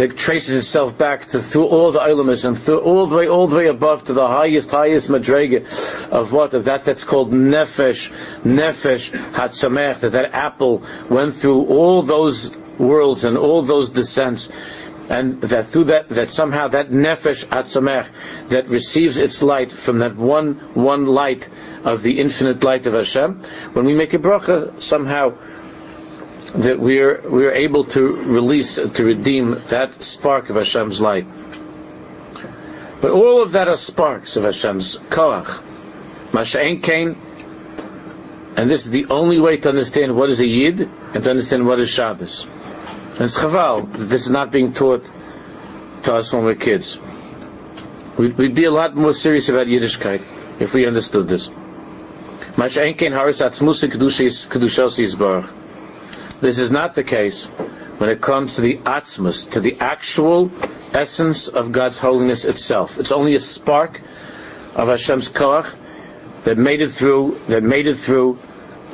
that 0.00 0.16
traces 0.16 0.54
itself 0.56 0.96
back 0.96 1.26
to 1.26 1.42
through 1.42 1.66
all 1.66 1.92
the 1.92 1.98
ilamis 1.98 2.46
and 2.46 2.58
through 2.58 2.78
all 2.78 3.06
the 3.06 3.14
way, 3.14 3.28
all 3.28 3.46
the 3.46 3.56
way 3.56 3.66
above 3.66 4.02
to 4.04 4.14
the 4.14 4.26
highest, 4.26 4.70
highest 4.70 5.10
madrega 5.10 6.08
of 6.08 6.32
what 6.32 6.54
of 6.54 6.64
that 6.64 6.86
that's 6.86 7.04
called 7.04 7.32
nefesh, 7.32 8.10
nefesh 8.42 9.10
hatsamech. 9.32 10.00
That 10.00 10.12
that 10.12 10.32
apple 10.32 10.82
went 11.10 11.34
through 11.34 11.66
all 11.66 12.00
those 12.00 12.56
worlds 12.78 13.24
and 13.24 13.36
all 13.36 13.60
those 13.60 13.90
descents 13.90 14.48
and 15.10 15.38
that 15.42 15.66
through 15.66 15.84
that, 15.84 16.08
that 16.08 16.30
somehow 16.30 16.68
that 16.68 16.88
nefesh 16.88 17.44
atzamech 17.48 18.08
that 18.48 18.68
receives 18.68 19.18
its 19.18 19.42
light 19.42 19.70
from 19.70 19.98
that 19.98 20.16
one, 20.16 20.54
one 20.72 21.04
light 21.04 21.46
of 21.84 22.02
the 22.02 22.20
infinite 22.20 22.64
light 22.64 22.86
of 22.86 22.94
Hashem, 22.94 23.42
when 23.74 23.84
we 23.84 23.94
make 23.94 24.14
a 24.14 24.18
bracha, 24.18 24.80
somehow 24.80 25.34
that 26.54 26.80
we're 26.80 27.22
we're 27.28 27.52
able 27.52 27.84
to 27.84 28.06
release 28.24 28.74
to 28.74 29.04
redeem 29.04 29.62
that 29.68 30.02
spark 30.02 30.50
of 30.50 30.56
Hashem's 30.56 31.00
light. 31.00 31.26
But 33.00 33.12
all 33.12 33.42
of 33.42 33.52
that 33.52 33.68
are 33.68 33.76
sparks 33.76 34.36
of 34.36 34.44
Hashem's 34.44 34.98
koach. 34.98 35.46
Masha'en 36.32 36.82
kain, 36.82 37.16
and 38.56 38.70
this 38.70 38.84
is 38.84 38.90
the 38.90 39.06
only 39.06 39.40
way 39.40 39.56
to 39.58 39.68
understand 39.68 40.16
what 40.16 40.30
is 40.30 40.40
a 40.40 40.46
yid 40.46 40.80
and 40.80 41.24
to 41.24 41.30
understand 41.30 41.66
what 41.66 41.80
is 41.80 41.88
Shabbos. 41.88 42.44
And 43.12 43.22
it's 43.22 43.36
chaval 43.36 43.90
this 43.92 44.26
is 44.26 44.30
not 44.30 44.50
being 44.50 44.72
taught 44.72 45.08
to 46.04 46.14
us 46.14 46.32
when 46.32 46.44
we're 46.44 46.54
kids. 46.54 46.98
We'd, 48.16 48.36
we'd 48.36 48.54
be 48.54 48.64
a 48.64 48.70
lot 48.70 48.94
more 48.96 49.12
serious 49.12 49.48
about 49.48 49.66
Yiddishkeit 49.66 50.22
if 50.60 50.74
we 50.74 50.86
understood 50.86 51.28
this. 51.28 51.48
Masha'en 51.48 52.98
kain 52.98 53.12
haris 53.12 53.40
atzmusi 53.40 53.88
kedushas 53.88 54.98
yisbarach. 54.98 55.50
This 56.40 56.58
is 56.58 56.70
not 56.70 56.94
the 56.94 57.04
case 57.04 57.46
when 57.98 58.08
it 58.08 58.20
comes 58.22 58.54
to 58.54 58.62
the 58.62 58.78
atzmus, 58.78 59.50
to 59.50 59.60
the 59.60 59.76
actual 59.78 60.50
essence 60.94 61.48
of 61.48 61.70
God's 61.70 61.98
holiness 61.98 62.46
itself. 62.46 62.98
It's 62.98 63.12
only 63.12 63.34
a 63.34 63.40
spark 63.40 64.00
of 64.74 64.88
Hashem's 64.88 65.28
koach 65.28 65.70
that 66.44 66.56
made 66.56 66.80
it 66.80 66.88
through, 66.88 67.40
that 67.48 67.62
made 67.62 67.86
it 67.86 67.96
through 67.96 68.38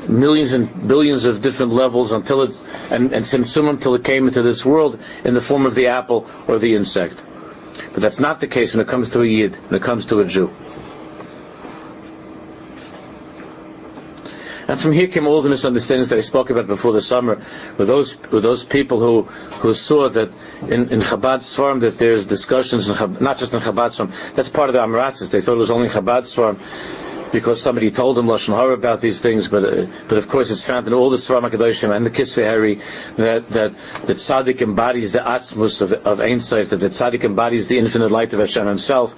millions 0.09 0.52
and 0.52 0.88
billions 0.88 1.24
of 1.24 1.40
different 1.40 1.72
levels 1.72 2.11
until 2.11 2.42
it, 2.42 2.50
and, 2.90 3.11
simsum 3.11 3.70
until 3.70 3.94
it 3.94 4.02
came 4.02 4.26
into 4.26 4.42
this 4.42 4.64
world 4.64 5.00
in 5.24 5.35
the 5.35 5.40
form 5.40 5.66
of 5.66 5.74
the 5.74 5.87
apple 5.87 6.28
or 6.48 6.59
the 6.59 6.74
insect. 6.74 7.22
But 7.92 8.02
that's 8.02 8.20
not 8.20 8.40
the 8.40 8.46
case 8.46 8.74
when 8.74 8.80
it 8.80 8.88
comes 8.88 9.11
to 9.11 9.22
a 9.22 9.26
Yid, 9.26 9.56
when 9.56 9.80
it 9.80 9.85
comes 9.85 10.06
to 10.06 10.20
a 10.20 10.24
Jew. 10.24 10.50
And 14.68 14.81
from 14.81 14.92
here 14.92 15.07
came 15.07 15.26
all 15.26 15.42
the 15.42 15.48
misunderstandings 15.48 16.09
that 16.09 16.18
I 16.18 16.22
spoke 16.22 16.50
about 16.50 16.66
before 16.66 16.92
the 16.92 17.00
summer, 17.00 17.40
with 17.79 17.87
those 17.87 18.20
with 18.33 18.42
those 18.42 18.64
people 18.64 18.98
who 18.98 19.22
who 19.62 19.74
saw 19.74 20.09
that 20.09 20.33
in, 20.62 20.90
in 20.90 21.00
Chabad's 21.00 21.55
farm 21.55 21.81
that 21.81 21.98
there's 21.98 22.26
discussions, 22.26 22.88
in 22.88 22.94
Chabad, 22.94 23.20
not 23.20 23.38
just 23.38 23.55
in 23.55 23.61
Chabad's 23.61 23.96
farm, 23.98 24.12
that's 24.35 24.48
part 24.48 24.68
of 24.68 24.72
the 24.72 24.81
Amaratzis. 24.81 25.31
They 25.31 25.40
thought 25.40 25.55
it 25.55 25.59
was 25.59 25.70
only 25.70 25.88
Chabad's 25.88 26.35
farm 26.35 26.59
because 27.33 27.61
somebody 27.61 27.90
told 27.90 28.16
them 28.16 28.26
lashon 28.26 28.57
hara 28.57 28.72
about 28.72 29.00
these 29.00 29.20
things. 29.20 29.48
But 29.48 29.64
uh, 29.64 29.87
but 30.09 30.18
of 30.18 30.29
course, 30.29 30.50
it's 30.50 30.64
found 30.64 30.87
in 30.87 30.92
all 30.92 31.11
the 31.11 31.16
Svarim 31.16 31.48
Hakadoshim 31.48 31.94
and 31.94 32.05
the 32.05 32.11
Kisvei 32.11 32.44
HaAri 32.44 33.16
that 33.16 33.48
that 33.50 33.72
that 34.07 34.16
tzaddik 34.16 34.62
embodies 34.62 35.12
the 35.12 35.20
atzmus 35.20 35.81
of 35.83 35.92
of 35.92 36.20
Ein 36.20 36.40
Sof, 36.40 36.70
that 36.70 36.79
the 36.79 36.88
tzaddik 36.88 37.24
embodies 37.24 37.68
the 37.68 37.79
infinite 37.79 38.11
light 38.11 38.33
of 38.33 38.40
Hashem 38.40 38.66
Himself. 38.66 39.14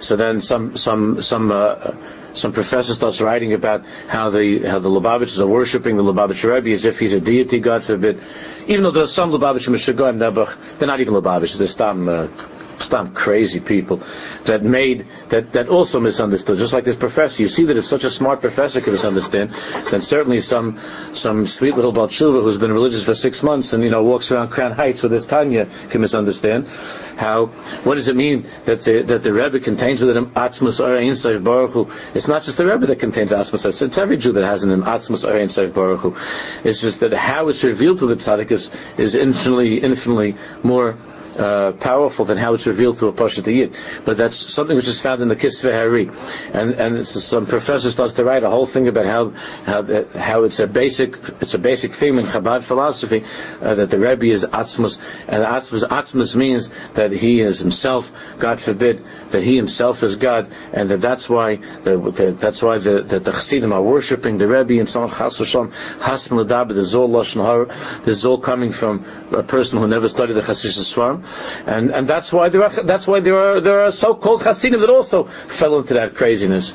So 0.00 0.16
then 0.16 0.40
some 0.40 0.76
some 0.76 1.22
some. 1.22 1.52
Uh, 1.52 1.92
some 2.38 2.52
professor 2.52 2.94
starts 2.94 3.20
writing 3.20 3.52
about 3.52 3.84
how 4.08 4.30
the 4.30 4.60
how 4.60 4.78
the 4.78 4.88
Lubavitchers 4.88 5.40
are 5.40 5.46
worshiping 5.46 5.96
the 5.96 6.02
Lubavitcher 6.02 6.54
Rebbe 6.54 6.70
as 6.70 6.84
if 6.84 6.98
he's 6.98 7.12
a 7.12 7.20
deity, 7.20 7.58
God 7.58 7.84
forbid. 7.84 8.22
Even 8.66 8.82
though 8.82 8.90
there 8.90 9.04
are 9.04 9.06
some 9.06 9.30
Lubavitcher 9.30 9.70
Meshuggah 9.70 10.08
and 10.10 10.20
Nebuch, 10.20 10.56
they're 10.78 10.88
not 10.88 11.00
even 11.00 11.14
Lubavitchers, 11.14 11.58
they're 11.58 11.66
Stam 11.66 12.08
uh, 12.08 12.28
Stam 12.78 13.12
crazy 13.14 13.60
people 13.60 14.02
that 14.44 14.62
made 14.62 15.06
that 15.30 15.52
that 15.52 15.68
also 15.68 16.00
misunderstood. 16.00 16.58
Just 16.58 16.72
like 16.72 16.84
this 16.84 16.96
professor, 16.96 17.42
you 17.42 17.48
see 17.48 17.64
that 17.64 17.76
if 17.76 17.84
such 17.84 18.04
a 18.04 18.10
smart 18.10 18.40
professor 18.40 18.80
can 18.80 18.92
misunderstand, 18.92 19.54
then 19.90 20.02
certainly 20.02 20.40
some 20.40 20.78
some 21.12 21.46
sweet 21.46 21.74
little 21.74 21.92
Balshuva 21.92 22.42
who's 22.42 22.58
been 22.58 22.72
religious 22.72 23.04
for 23.04 23.14
six 23.14 23.42
months 23.42 23.72
and 23.72 23.82
you 23.82 23.90
know 23.90 24.02
walks 24.02 24.30
around 24.30 24.50
Crown 24.50 24.72
Heights 24.72 25.02
with 25.02 25.12
his 25.12 25.26
Tanya 25.26 25.66
can 25.90 26.00
misunderstand. 26.00 26.68
How 27.16 27.46
what 27.84 27.96
does 27.96 28.08
it 28.08 28.16
mean 28.16 28.46
that 28.64 28.84
the 28.84 29.02
that 29.02 29.22
the 29.22 29.32
Rebbe 29.32 29.60
contains 29.60 30.00
within 30.00 30.16
him 30.16 30.30
Atzmus 30.30 30.84
Ein 30.84 31.12
Seif 31.12 31.42
Baruch 31.42 31.72
Hu? 31.72 31.90
It's 32.14 32.28
not 32.28 32.44
just 32.44 32.58
the 32.58 32.66
Rebbe 32.66 32.86
that 32.86 33.00
contains 33.00 33.32
Atzmus. 33.32 33.66
It's, 33.66 33.98
every 33.98 34.16
Jew 34.16 34.32
that 34.32 34.44
has 34.44 34.62
an 34.62 34.70
Atzmus 34.82 35.28
Ein 35.28 35.48
Seif 35.48 35.74
Baruch 35.74 36.00
Hu. 36.00 36.16
It's 36.62 36.80
just 36.80 37.00
that 37.00 37.12
how 37.12 37.48
it's 37.48 37.64
revealed 37.64 37.98
to 37.98 38.06
the 38.06 38.14
tzaddik 38.14 38.50
is, 38.52 38.70
is 38.96 39.14
infinitely 39.14 39.78
infinitely 39.78 40.36
more 40.62 40.96
uh, 41.38 41.72
powerful 41.72 42.24
than 42.24 42.38
how 42.38 42.54
it's 42.54 42.66
revealed 42.66 42.98
through 42.98 43.08
a 43.08 43.12
Pasha 43.12 43.40
Yid. 43.50 43.74
But 44.04 44.16
that's 44.16 44.36
something 44.52 44.76
which 44.76 44.88
is 44.88 45.00
found 45.00 45.22
in 45.22 45.28
the 45.28 45.36
Kisvei 45.36 45.72
HaAri. 45.72 46.52
And, 46.52 46.72
and 46.72 47.06
some 47.06 47.46
professor 47.46 47.90
starts 47.90 48.14
to 48.14 48.24
write 48.24 48.42
a 48.42 48.50
whole 48.50 48.66
thing 48.66 48.88
about 48.88 49.06
how, 49.06 49.30
how, 49.64 50.04
how 50.18 50.44
it's 50.44 50.60
a 50.60 50.66
basic, 50.66 51.16
it's 51.40 51.54
a 51.54 51.58
basic 51.58 51.92
theme 51.92 52.18
in 52.18 52.26
Chabad 52.26 52.62
philosophy, 52.62 53.24
uh, 53.60 53.74
that 53.74 53.90
the 53.90 53.98
Rebbe 53.98 54.26
is 54.26 54.44
Atzmus, 54.44 54.98
and 55.26 55.44
Atzmus, 55.44 55.84
Atzmus 55.84 56.34
means 56.34 56.70
that 56.94 57.12
he 57.12 57.40
is 57.40 57.60
himself, 57.60 58.12
God 58.38 58.60
forbid, 58.60 59.04
that 59.30 59.42
he 59.42 59.56
himself 59.56 60.02
is 60.02 60.16
God, 60.16 60.50
and 60.72 60.90
that 60.90 61.00
that's 61.00 61.28
why, 61.28 61.56
the, 61.56 61.98
the, 62.10 62.32
that's 62.32 62.62
why 62.62 62.78
the, 62.78 63.02
the, 63.02 63.20
the 63.20 63.32
Chassidim 63.32 63.72
are 63.72 63.82
worshipping 63.82 64.38
the 64.38 64.48
Rebbe 64.48 64.78
and 64.78 64.88
so 64.88 65.02
on, 65.02 65.10
Chas 65.10 65.38
V'Shalom, 65.38 65.72
Hasm 66.00 66.36
L'Dab, 66.36 66.68
the 66.68 66.80
Zol 66.80 67.08
Lashon 67.08 67.42
Har, 67.42 67.66
the 68.04 68.12
Zol 68.12 68.42
coming 68.42 68.72
from 68.72 69.04
a 69.32 69.42
person 69.42 69.78
who 69.78 69.86
never 69.86 70.08
studied 70.08 70.34
the 70.34 70.42
Chassidim 70.42 70.82
Swarm, 70.82 71.24
and 71.66 71.90
and 71.90 72.08
that's 72.08 72.32
why 72.32 72.48
there 72.48 72.62
are 72.62 72.70
that's 72.70 73.06
why 73.06 73.20
there 73.20 73.36
are 73.36 73.60
there 73.60 73.84
are 73.84 73.92
so-called 73.92 74.42
Hasidim 74.42 74.80
that 74.80 74.90
also 74.90 75.24
fell 75.24 75.78
into 75.78 75.94
that 75.94 76.14
craziness, 76.14 76.72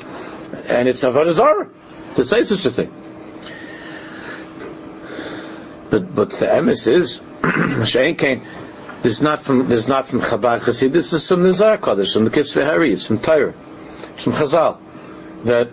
and 0.66 0.88
it's 0.88 1.02
avodah 1.04 1.32
zarah 1.32 1.68
to 2.14 2.24
say 2.24 2.42
such 2.44 2.66
a 2.66 2.70
thing. 2.70 2.92
But 5.90 6.14
but 6.14 6.30
the 6.30 6.46
emes 6.46 6.86
is 6.86 7.20
Mashain 7.42 8.18
Kain. 8.18 8.42
This 9.02 9.14
is 9.14 9.22
not 9.22 9.40
from 9.40 9.68
this 9.68 9.80
is 9.80 9.88
not 9.88 10.06
from 10.06 10.20
Chabad 10.20 10.64
Chasid. 10.64 10.92
This 10.92 11.12
is 11.12 11.28
from 11.28 11.42
the 11.42 11.52
Zar 11.52 11.76
Kodesh, 11.78 12.14
from 12.14 12.24
the 12.24 12.30
Kisvei 12.30 12.64
HaAri. 12.64 12.92
It's 12.92 13.06
from 13.06 13.18
Torah. 13.18 13.52
It's 14.14 14.24
from 14.24 14.32
Chazal. 14.32 14.78
That 15.44 15.68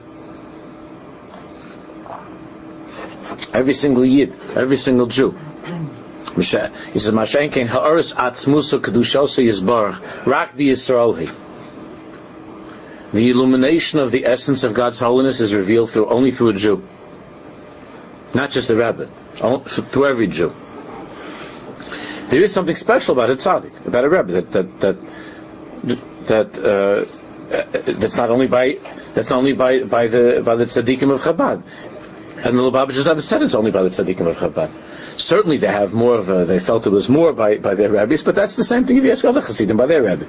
every 3.53 3.73
single 3.73 4.03
Yid, 4.03 4.37
every 4.55 4.77
single 4.77 5.07
Jew, 5.07 5.37
he 6.35 6.43
says, 6.43 6.71
Mashenkein 7.11 7.67
ha'aris 7.67 8.13
atzmusa 8.13 8.79
kedushosa 8.79 9.43
yizbarach, 9.43 10.25
rak 10.25 10.55
bi. 10.55 11.31
The 13.13 13.29
illumination 13.29 13.99
of 13.99 14.11
the 14.11 14.25
essence 14.25 14.63
of 14.63 14.73
God's 14.73 14.99
holiness 14.99 15.41
is 15.41 15.53
revealed 15.53 15.89
through 15.89 16.07
only 16.07 16.31
through 16.31 16.49
a 16.49 16.53
Jew. 16.53 16.87
Not 18.33 18.51
just 18.51 18.69
a 18.69 18.75
rabbi, 18.75 19.05
through 19.65 20.05
every 20.05 20.27
Jew. 20.27 20.53
There 22.27 22.41
is 22.41 22.53
something 22.53 22.75
special 22.75 23.13
about 23.13 23.29
a 23.29 23.35
tzaddik, 23.35 23.85
about 23.85 24.05
a 24.05 24.09
rabbi, 24.09 24.31
that, 24.39 24.51
that, 24.51 24.79
that, 24.79 24.97
that, 26.27 26.57
uh, 26.57 27.05
that's 27.91 28.15
not 28.15 28.29
only 28.29 28.47
by, 28.47 28.79
that's 29.13 29.29
not 29.29 29.39
only 29.39 29.51
by, 29.51 29.83
by 29.83 30.07
the, 30.07 30.41
by 30.45 30.55
the 30.55 30.63
tzaddikim 30.63 31.13
of 31.13 31.19
Chabad. 31.19 31.63
And 32.43 32.57
the 32.57 32.61
Lubavitch 32.63 33.05
never 33.05 33.21
said 33.21 33.43
it's 33.43 33.53
only 33.53 33.69
by 33.69 33.83
the 33.83 33.89
tzaddikim 33.89 34.25
of 34.27 34.37
Chabad. 34.37 34.71
Certainly 35.17 35.57
they 35.57 35.67
have 35.67 35.93
more 35.93 36.15
of 36.15 36.29
a, 36.29 36.45
they 36.45 36.59
felt 36.59 36.87
it 36.87 36.89
was 36.89 37.07
more 37.07 37.33
by, 37.33 37.57
by 37.57 37.75
their 37.75 37.89
rabbis, 37.89 38.23
but 38.23 38.33
that's 38.33 38.55
the 38.55 38.63
same 38.63 38.85
thing 38.85 38.97
if 38.97 39.03
you 39.03 39.11
ask 39.11 39.23
other 39.23 39.41
Hasidim 39.41 39.77
by 39.77 39.85
their 39.85 40.01
rabbi. 40.01 40.25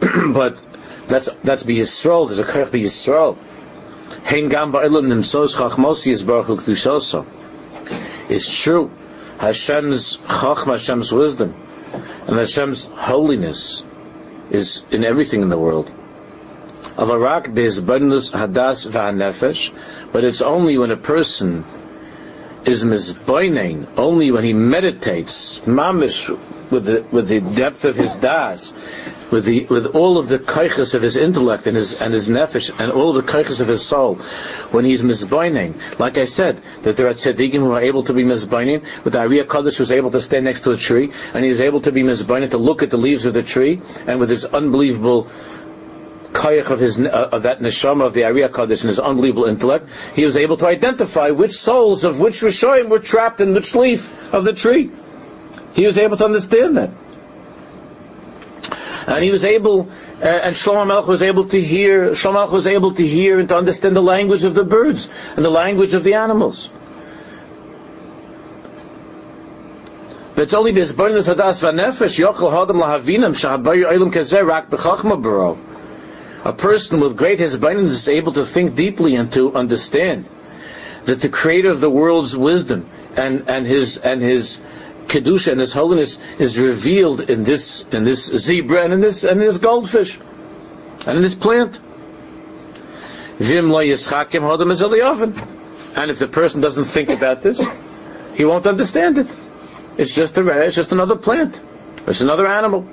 but 0.32 0.62
that's, 1.08 1.28
that's 1.42 1.64
by 1.64 1.72
Yisrael, 1.72 2.28
there's 2.28 2.38
a 2.38 2.44
Kach 2.44 2.70
by 2.70 2.78
Yisrael. 2.78 3.36
Hein 4.24 4.48
gam 4.50 4.72
ba'ilam 4.72 5.08
nimsos 5.08 5.56
chachmos 5.56 6.06
yizbarach 6.06 6.46
ukdushoso. 6.46 7.26
It's 8.30 8.62
true. 8.62 8.90
Hashem's 9.38 10.18
chachma, 10.18 10.74
Hashem's 10.74 11.12
wisdom, 11.12 11.56
and 12.28 12.36
Hashem's 12.36 12.84
holiness 12.84 13.82
is 14.50 14.84
in 14.92 15.04
everything 15.04 15.42
in 15.42 15.48
the 15.48 15.58
world. 15.58 15.92
Avarak 16.96 17.54
biz 17.54 17.80
hadas 17.80 18.86
v'hanefesh, 18.86 19.72
but 20.12 20.24
it's 20.24 20.42
only 20.42 20.76
when 20.78 20.90
a 20.90 20.96
person 20.96 21.64
is 22.64 22.84
mizboining 22.84 23.86
only 23.96 24.30
when 24.30 24.44
he 24.44 24.52
meditates, 24.52 25.60
mamish, 25.60 26.28
with 26.70 26.84
the 26.84 27.04
with 27.10 27.28
the 27.28 27.40
depth 27.40 27.84
of 27.84 27.96
his 27.96 28.14
das, 28.16 28.72
with 29.30 29.44
the 29.44 29.64
with 29.64 29.86
all 29.86 30.18
of 30.18 30.28
the 30.28 30.38
kaiches 30.38 30.94
of 30.94 31.02
his 31.02 31.16
intellect 31.16 31.66
and 31.66 31.76
his 31.76 31.92
and 31.94 32.14
his 32.14 32.28
nefesh 32.28 32.70
and 32.78 32.92
all 32.92 33.16
of 33.16 33.26
the 33.26 33.32
kaiches 33.32 33.60
of 33.60 33.68
his 33.68 33.84
soul, 33.84 34.14
when 34.70 34.84
he's 34.84 35.02
mizboining. 35.02 35.74
Like 35.98 36.18
I 36.18 36.24
said, 36.24 36.60
that 36.82 36.96
there 36.96 37.08
are 37.08 37.14
tzaddikim 37.14 37.54
who 37.54 37.72
are 37.72 37.80
able 37.80 38.04
to 38.04 38.12
be 38.12 38.22
mizboining, 38.22 38.84
but 39.02 39.12
the 39.12 39.20
Ari 39.20 39.38
HaKadosh 39.42 39.80
was 39.80 39.90
able 39.90 40.10
to 40.12 40.20
stand 40.20 40.44
next 40.44 40.60
to 40.60 40.72
a 40.72 40.76
tree, 40.76 41.12
and 41.34 41.44
he 41.44 41.50
able 41.62 41.80
to 41.80 41.92
be 41.92 42.02
mizboining 42.02 42.50
to 42.50 42.58
look 42.58 42.82
at 42.82 42.90
the 42.90 42.96
leaves 42.96 43.24
of 43.24 43.34
the 43.34 43.42
tree, 43.42 43.80
and 44.06 44.20
with 44.20 44.30
his 44.30 44.44
unbelievable 44.44 45.28
kayach 46.32 46.70
of 46.70 46.80
his 46.80 46.98
uh, 46.98 47.28
of 47.32 47.42
that 47.44 47.60
neshama 47.60 48.06
of 48.06 48.14
the 48.14 48.24
Ari 48.24 48.42
HaKadosh 48.42 48.80
and 48.80 48.88
his 48.88 48.98
unbelievable 48.98 49.44
intellect, 49.44 49.88
he 50.14 50.24
was 50.24 50.36
able 50.36 50.56
to 50.58 50.66
identify 50.66 51.30
which 51.30 51.52
souls 51.52 52.04
of 52.04 52.20
which 52.20 52.40
Rishoyim 52.40 52.88
were 52.88 52.98
trapped 52.98 53.40
in 53.40 53.54
which 53.54 53.74
leaf 53.74 54.10
of 54.32 54.44
the 54.44 54.52
tree. 54.52 54.90
He 55.74 55.86
was 55.86 55.98
able 55.98 56.16
to 56.16 56.24
understand 56.24 56.76
that. 56.76 56.90
And 59.06 59.24
he 59.24 59.30
was 59.30 59.44
able, 59.44 59.90
uh, 60.20 60.24
and 60.24 60.54
Shlomo 60.54 60.86
Melech 60.86 61.06
was 61.06 61.22
able 61.22 61.46
to 61.48 61.60
hear, 61.60 62.10
Shlomo 62.10 62.34
Melech 62.34 62.52
was 62.52 62.66
able 62.66 62.94
to 62.94 63.06
hear 63.06 63.40
and 63.40 63.48
to 63.48 63.56
understand 63.56 63.96
the 63.96 64.02
language 64.02 64.44
of 64.44 64.54
the 64.54 64.64
birds 64.64 65.08
and 65.34 65.44
the 65.44 65.50
language 65.50 65.94
of 65.94 66.04
the 66.04 66.14
animals. 66.14 66.70
It's 70.36 70.54
only 70.54 70.72
this 70.72 70.92
vanefesh 70.92 72.18
yochel 72.18 72.70
lahavinam 72.70 73.34
shahabayu 73.34 74.12
kezer 74.12 74.46
rak 74.46 74.70
baro 74.70 75.58
a 76.44 76.52
person 76.52 77.00
with 77.00 77.16
great 77.16 77.38
hisbainus 77.38 77.90
is 77.90 78.08
able 78.08 78.32
to 78.32 78.44
think 78.44 78.74
deeply 78.74 79.14
and 79.14 79.32
to 79.32 79.54
understand 79.54 80.28
that 81.04 81.20
the 81.20 81.28
creator 81.28 81.70
of 81.70 81.80
the 81.80 81.90
world's 81.90 82.36
wisdom 82.36 82.88
and, 83.16 83.48
and 83.48 83.66
his 83.66 83.96
and 83.98 84.22
his 84.22 84.60
kedusha 85.06 85.52
and 85.52 85.60
his 85.60 85.72
holiness 85.72 86.18
is 86.38 86.58
revealed 86.58 87.20
in 87.20 87.44
this 87.44 87.84
in 87.92 88.04
this 88.04 88.26
zebra 88.26 88.84
and 88.84 88.92
in 88.92 89.00
this 89.00 89.24
and 89.24 89.40
this 89.40 89.58
goldfish 89.58 90.18
and 91.06 91.16
in 91.16 91.22
this 91.22 91.34
plant. 91.34 91.78
And 95.94 96.10
if 96.10 96.18
the 96.18 96.28
person 96.28 96.60
doesn't 96.60 96.84
think 96.84 97.08
about 97.08 97.42
this, 97.42 97.60
he 98.34 98.44
won't 98.44 98.66
understand 98.66 99.18
it. 99.18 99.26
It's 99.96 100.14
just 100.14 100.38
a 100.38 100.66
it's 100.66 100.76
just 100.76 100.92
another 100.92 101.16
plant. 101.16 101.60
It's 102.06 102.20
another 102.20 102.46
animal. 102.46 102.88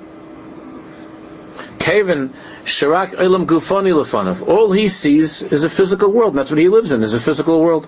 Kaven 1.90 2.30
Sharak 2.64 3.14
Elam 3.14 3.46
Gufani 3.46 3.92
Lefanav. 3.92 4.46
All 4.46 4.70
he 4.72 4.88
sees 4.88 5.42
is 5.42 5.64
a 5.64 5.70
physical 5.70 6.12
world. 6.12 6.30
And 6.30 6.38
that's 6.38 6.50
what 6.50 6.58
he 6.58 6.68
lives 6.68 6.92
in, 6.92 7.02
is 7.02 7.14
a 7.14 7.20
physical 7.20 7.60
world. 7.60 7.86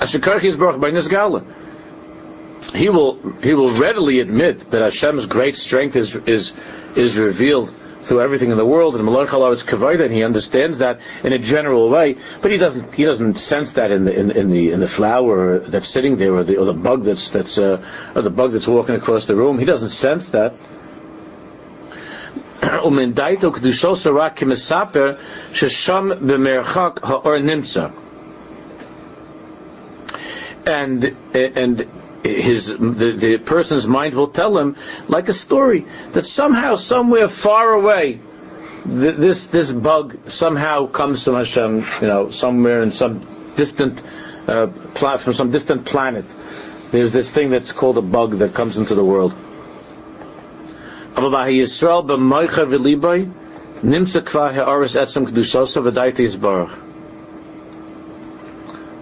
Ashikarchi 0.00 0.44
is 0.44 0.56
Baruch 0.56 0.80
by 0.80 0.90
Nizgala. 0.90 1.44
He 2.74 2.88
will 2.88 3.18
he 3.42 3.54
will 3.54 3.70
readily 3.70 4.20
admit 4.20 4.70
that 4.70 4.82
Hashem's 4.82 5.26
great 5.26 5.56
strength 5.56 5.96
is 5.96 6.14
is 6.14 6.52
is 6.94 7.18
revealed 7.18 7.70
through 8.00 8.20
everything 8.20 8.50
in 8.50 8.56
the 8.56 8.64
world, 8.64 8.96
and 8.96 9.06
Malach 9.06 9.52
is 9.52 9.62
kavayda, 9.62 10.04
and 10.04 10.14
he 10.14 10.22
understands 10.22 10.78
that 10.78 11.00
in 11.24 11.32
a 11.32 11.38
general 11.38 11.90
way, 11.90 12.16
but 12.40 12.50
he 12.50 12.58
doesn't 12.58 12.94
he 12.94 13.04
doesn't 13.04 13.36
sense 13.36 13.72
that 13.72 13.90
in 13.90 14.04
the 14.04 14.18
in, 14.18 14.30
in 14.30 14.50
the 14.50 14.70
in 14.70 14.80
the 14.80 14.88
flower 14.88 15.58
that's 15.58 15.88
sitting 15.88 16.16
there, 16.16 16.32
or 16.34 16.44
the 16.44 16.58
or 16.58 16.64
the 16.64 16.74
bug 16.74 17.02
that's 17.04 17.30
that's 17.30 17.58
uh, 17.58 17.84
or 18.14 18.22
the 18.22 18.30
bug 18.30 18.52
that's 18.52 18.68
walking 18.68 18.94
across 18.94 19.26
the 19.26 19.34
room. 19.34 19.58
He 19.58 19.64
doesn't 19.64 19.90
sense 19.90 20.28
that. 20.30 20.54
ומנדייתו 22.85 23.51
קדושו 23.51 23.93
רק 24.15 24.37
כמספר 24.37 25.13
ששם 25.53 26.09
במרחק 26.21 26.99
האור 27.03 27.37
נמצא. 27.37 27.87
And, 30.65 31.15
and 31.33 31.85
his 32.25 32.67
the, 32.67 33.11
the 33.11 33.37
person's 33.37 33.85
mind 33.87 34.15
will 34.15 34.27
tell 34.27 34.57
him 34.57 34.75
like 35.07 35.29
a 35.29 35.33
story 35.33 35.85
that 36.11 36.25
somehow 36.25 36.75
somewhere 36.75 37.27
far 37.27 37.73
away 37.73 38.19
this 38.85 39.45
this 39.47 39.71
bug 39.71 40.17
somehow 40.27 40.87
comes 40.87 41.23
from 41.23 41.35
Hashem 41.35 41.85
you 42.01 42.07
know 42.07 42.31
somewhere 42.31 42.81
in 42.83 42.91
some 42.91 43.21
distant 43.55 44.01
uh, 44.47 44.67
from 44.67 45.33
some 45.33 45.51
distant 45.51 45.85
planet 45.85 46.25
there's 46.91 47.11
this 47.11 47.29
thing 47.29 47.49
that's 47.51 47.71
called 47.71 47.97
a 47.97 48.01
bug 48.01 48.31
that 48.37 48.53
comes 48.53 48.77
into 48.77 48.95
the 48.95 49.03
world 49.03 49.33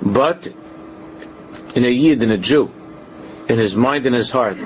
but 0.02 0.46
in 1.74 1.84
a 1.84 1.88
Yid, 1.88 2.22
in 2.22 2.30
a 2.30 2.38
Jew, 2.38 2.70
in 3.48 3.58
his 3.58 3.76
mind 3.76 4.06
and 4.06 4.14
his 4.14 4.30
heart, 4.30 4.56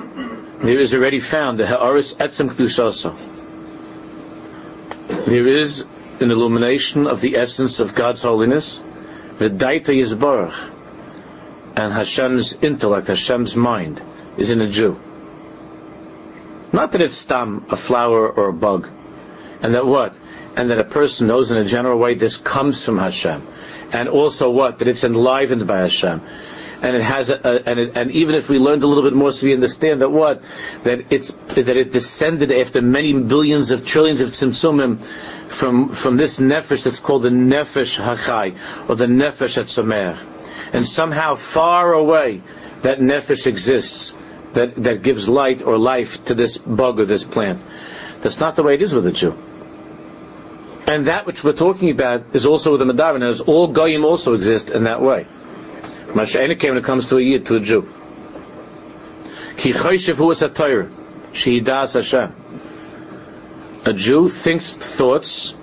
there 0.61 0.79
is 0.79 0.93
already 0.93 1.19
found 1.19 1.59
the 1.59 1.67
Ha'aris 1.67 2.13
Etzem 2.15 2.49
Kedushasa. 2.49 3.13
There 5.25 5.47
is 5.47 5.85
an 6.19 6.31
illumination 6.31 7.07
of 7.07 7.21
the 7.21 7.37
essence 7.37 7.79
of 7.79 7.95
God's 7.95 8.21
holiness, 8.21 8.79
the 9.39 9.49
Daita 9.49 9.93
Yisbarach, 9.93 10.71
and 11.75 11.91
Hashem's 11.91 12.53
intellect, 12.61 13.07
Hashem's 13.07 13.55
mind, 13.55 14.01
is 14.37 14.51
in 14.51 14.61
a 14.61 14.69
Jew. 14.69 14.97
Not 16.73 16.91
that 16.91 17.01
it's 17.01 17.17
stam, 17.17 17.65
a 17.69 17.77
flower 17.77 18.27
or 18.27 18.49
a 18.49 18.53
bug, 18.53 18.89
and 19.61 19.75
that 19.75 19.85
what? 19.85 20.15
And 20.57 20.69
that 20.69 20.79
a 20.79 20.83
person 20.83 21.27
knows 21.27 21.51
in 21.51 21.57
a 21.57 21.65
general 21.65 21.97
way 21.97 22.15
this 22.15 22.37
comes 22.37 22.83
from 22.83 22.97
Hashem. 22.97 23.45
And 23.91 24.09
also 24.09 24.49
what? 24.49 24.79
That 24.79 24.87
it's 24.87 25.03
enlivened 25.03 25.65
by 25.67 25.81
Hashem 25.81 26.21
and 26.83 26.97
it 26.97 27.01
has 27.01 27.29
a, 27.29 27.35
a, 27.35 27.63
and, 27.65 27.79
it, 27.79 27.97
and 27.97 28.11
even 28.11 28.35
if 28.35 28.49
we 28.49 28.59
learned 28.59 28.83
a 28.83 28.87
little 28.87 29.03
bit 29.03 29.13
more, 29.13 29.31
so 29.31 29.45
we 29.45 29.53
understand 29.53 30.01
that 30.01 30.09
what 30.09 30.43
that 30.83 31.13
it's 31.13 31.31
that 31.31 31.69
it 31.69 31.93
descended 31.93 32.51
after 32.51 32.81
many 32.81 33.13
billions 33.13 33.71
of 33.71 33.85
trillions 33.85 34.19
of 34.19 34.31
tzimtzumim 34.31 34.99
from 35.47 35.89
from 35.89 36.17
this 36.17 36.39
nefesh 36.39 36.83
that's 36.83 36.99
called 36.99 37.23
the 37.23 37.29
nefesh 37.29 37.97
hachai 37.99 38.57
or 38.89 38.97
the 38.97 39.05
nefesh 39.05 39.63
atzomer, 39.63 40.17
and 40.73 40.85
somehow 40.85 41.35
far 41.35 41.93
away 41.93 42.41
that 42.81 42.99
nefesh 42.99 43.47
exists 43.47 44.13
that 44.53 44.75
that 44.83 45.01
gives 45.01 45.27
light 45.27 45.61
or 45.61 45.77
life 45.77 46.23
to 46.25 46.33
this 46.33 46.57
bug 46.57 46.99
or 46.99 47.05
this 47.05 47.23
plant. 47.23 47.59
That's 48.21 48.39
not 48.39 48.55
the 48.55 48.63
way 48.63 48.75
it 48.75 48.81
is 48.81 48.93
with 48.93 49.05
a 49.07 49.11
Jew. 49.11 49.37
And 50.87 51.07
that 51.07 51.25
which 51.25 51.43
we're 51.43 51.53
talking 51.53 51.89
about 51.89 52.35
is 52.35 52.45
also 52.45 52.71
with 52.71 52.79
the 52.79 52.93
Madavan, 52.93 53.23
as 53.23 53.41
all 53.41 53.67
Goyim 53.67 54.03
also 54.03 54.33
exist 54.33 54.69
in 54.69 54.83
that 54.83 55.01
way. 55.01 55.23
When 56.13 56.27
it 56.27 56.83
comes 56.83 57.07
to 57.09 57.17
a 57.17 57.21
Yid, 57.21 57.45
to 57.47 57.55
a 57.55 57.59
Jew. 57.59 57.87
Ki 59.57 59.73
shehidas 61.33 61.93
Hashem. 61.93 62.33
A 63.85 63.93
Jew 63.93 64.29
thinks 64.29 64.73
thoughts 64.73 65.53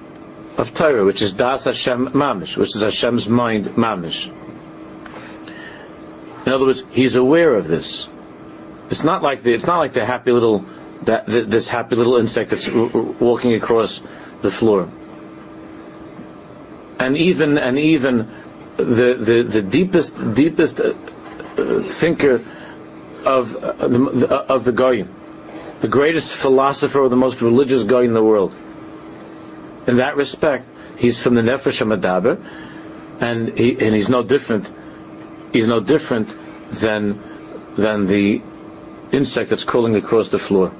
of 0.59 0.74
Torah, 0.74 1.05
which 1.05 1.22
is 1.22 1.33
das 1.33 1.64
Hashem 1.64 2.09
mamish, 2.09 2.57
which 2.57 2.74
is 2.74 2.83
Hashem's 2.83 3.29
mind 3.29 3.66
mamish. 3.76 4.31
In 6.46 6.53
other 6.53 6.66
words, 6.66 6.85
he's 6.90 7.16
aware 7.16 7.55
of 7.55 7.68
this. 7.68 8.09
It's 8.90 9.05
not 9.05 9.22
like 9.22 9.42
the, 9.42 9.55
it's 9.55 9.66
not 9.66 9.79
like 9.79 9.92
the 9.92 10.05
happy 10.05 10.33
little, 10.33 10.64
that, 11.03 11.26
this 11.26 11.68
happy 11.68 11.94
little 11.94 12.16
insect 12.16 12.50
that's 12.50 12.68
walking 12.68 13.55
across 13.55 14.03
the 14.42 14.50
floor. 14.50 14.90
And 16.98 17.16
even, 17.16 17.57
and 17.57 17.79
even 17.79 18.29
the, 18.76 19.14
the, 19.14 19.42
the 19.44 19.62
deepest, 19.62 20.35
deepest 20.35 20.81
uh, 20.81 20.92
thinker 21.83 22.44
of, 23.24 23.57
uh, 23.57 23.88
the, 23.88 24.26
of 24.29 24.64
the 24.64 24.72
Goyim, 24.72 25.09
the 25.81 25.88
greatest 25.88 26.35
philosopher 26.35 27.00
or 27.00 27.09
the 27.09 27.16
most 27.16 27.42
religious 27.42 27.85
guy 27.85 28.03
in 28.03 28.12
the 28.12 28.22
world. 28.22 28.53
In 29.87 29.96
that 29.96 30.16
respect, 30.16 30.68
he's 30.98 31.22
from 31.22 31.37
the 31.37 31.42
Nefesh 31.42 31.81
HaMadaber, 31.81 32.42
and, 33.20 33.57
he, 33.57 33.72
and 33.72 33.94
he's 33.94 34.09
no 34.09 34.24
different, 34.24 34.70
he's 35.53 35.68
no 35.68 35.79
different 35.79 36.29
than, 36.72 37.20
than 37.76 38.07
the 38.07 38.42
insect 39.12 39.51
that's 39.51 39.64
crawling 39.64 39.96
across 39.96 40.29
the 40.29 40.38
floor. 40.38 40.73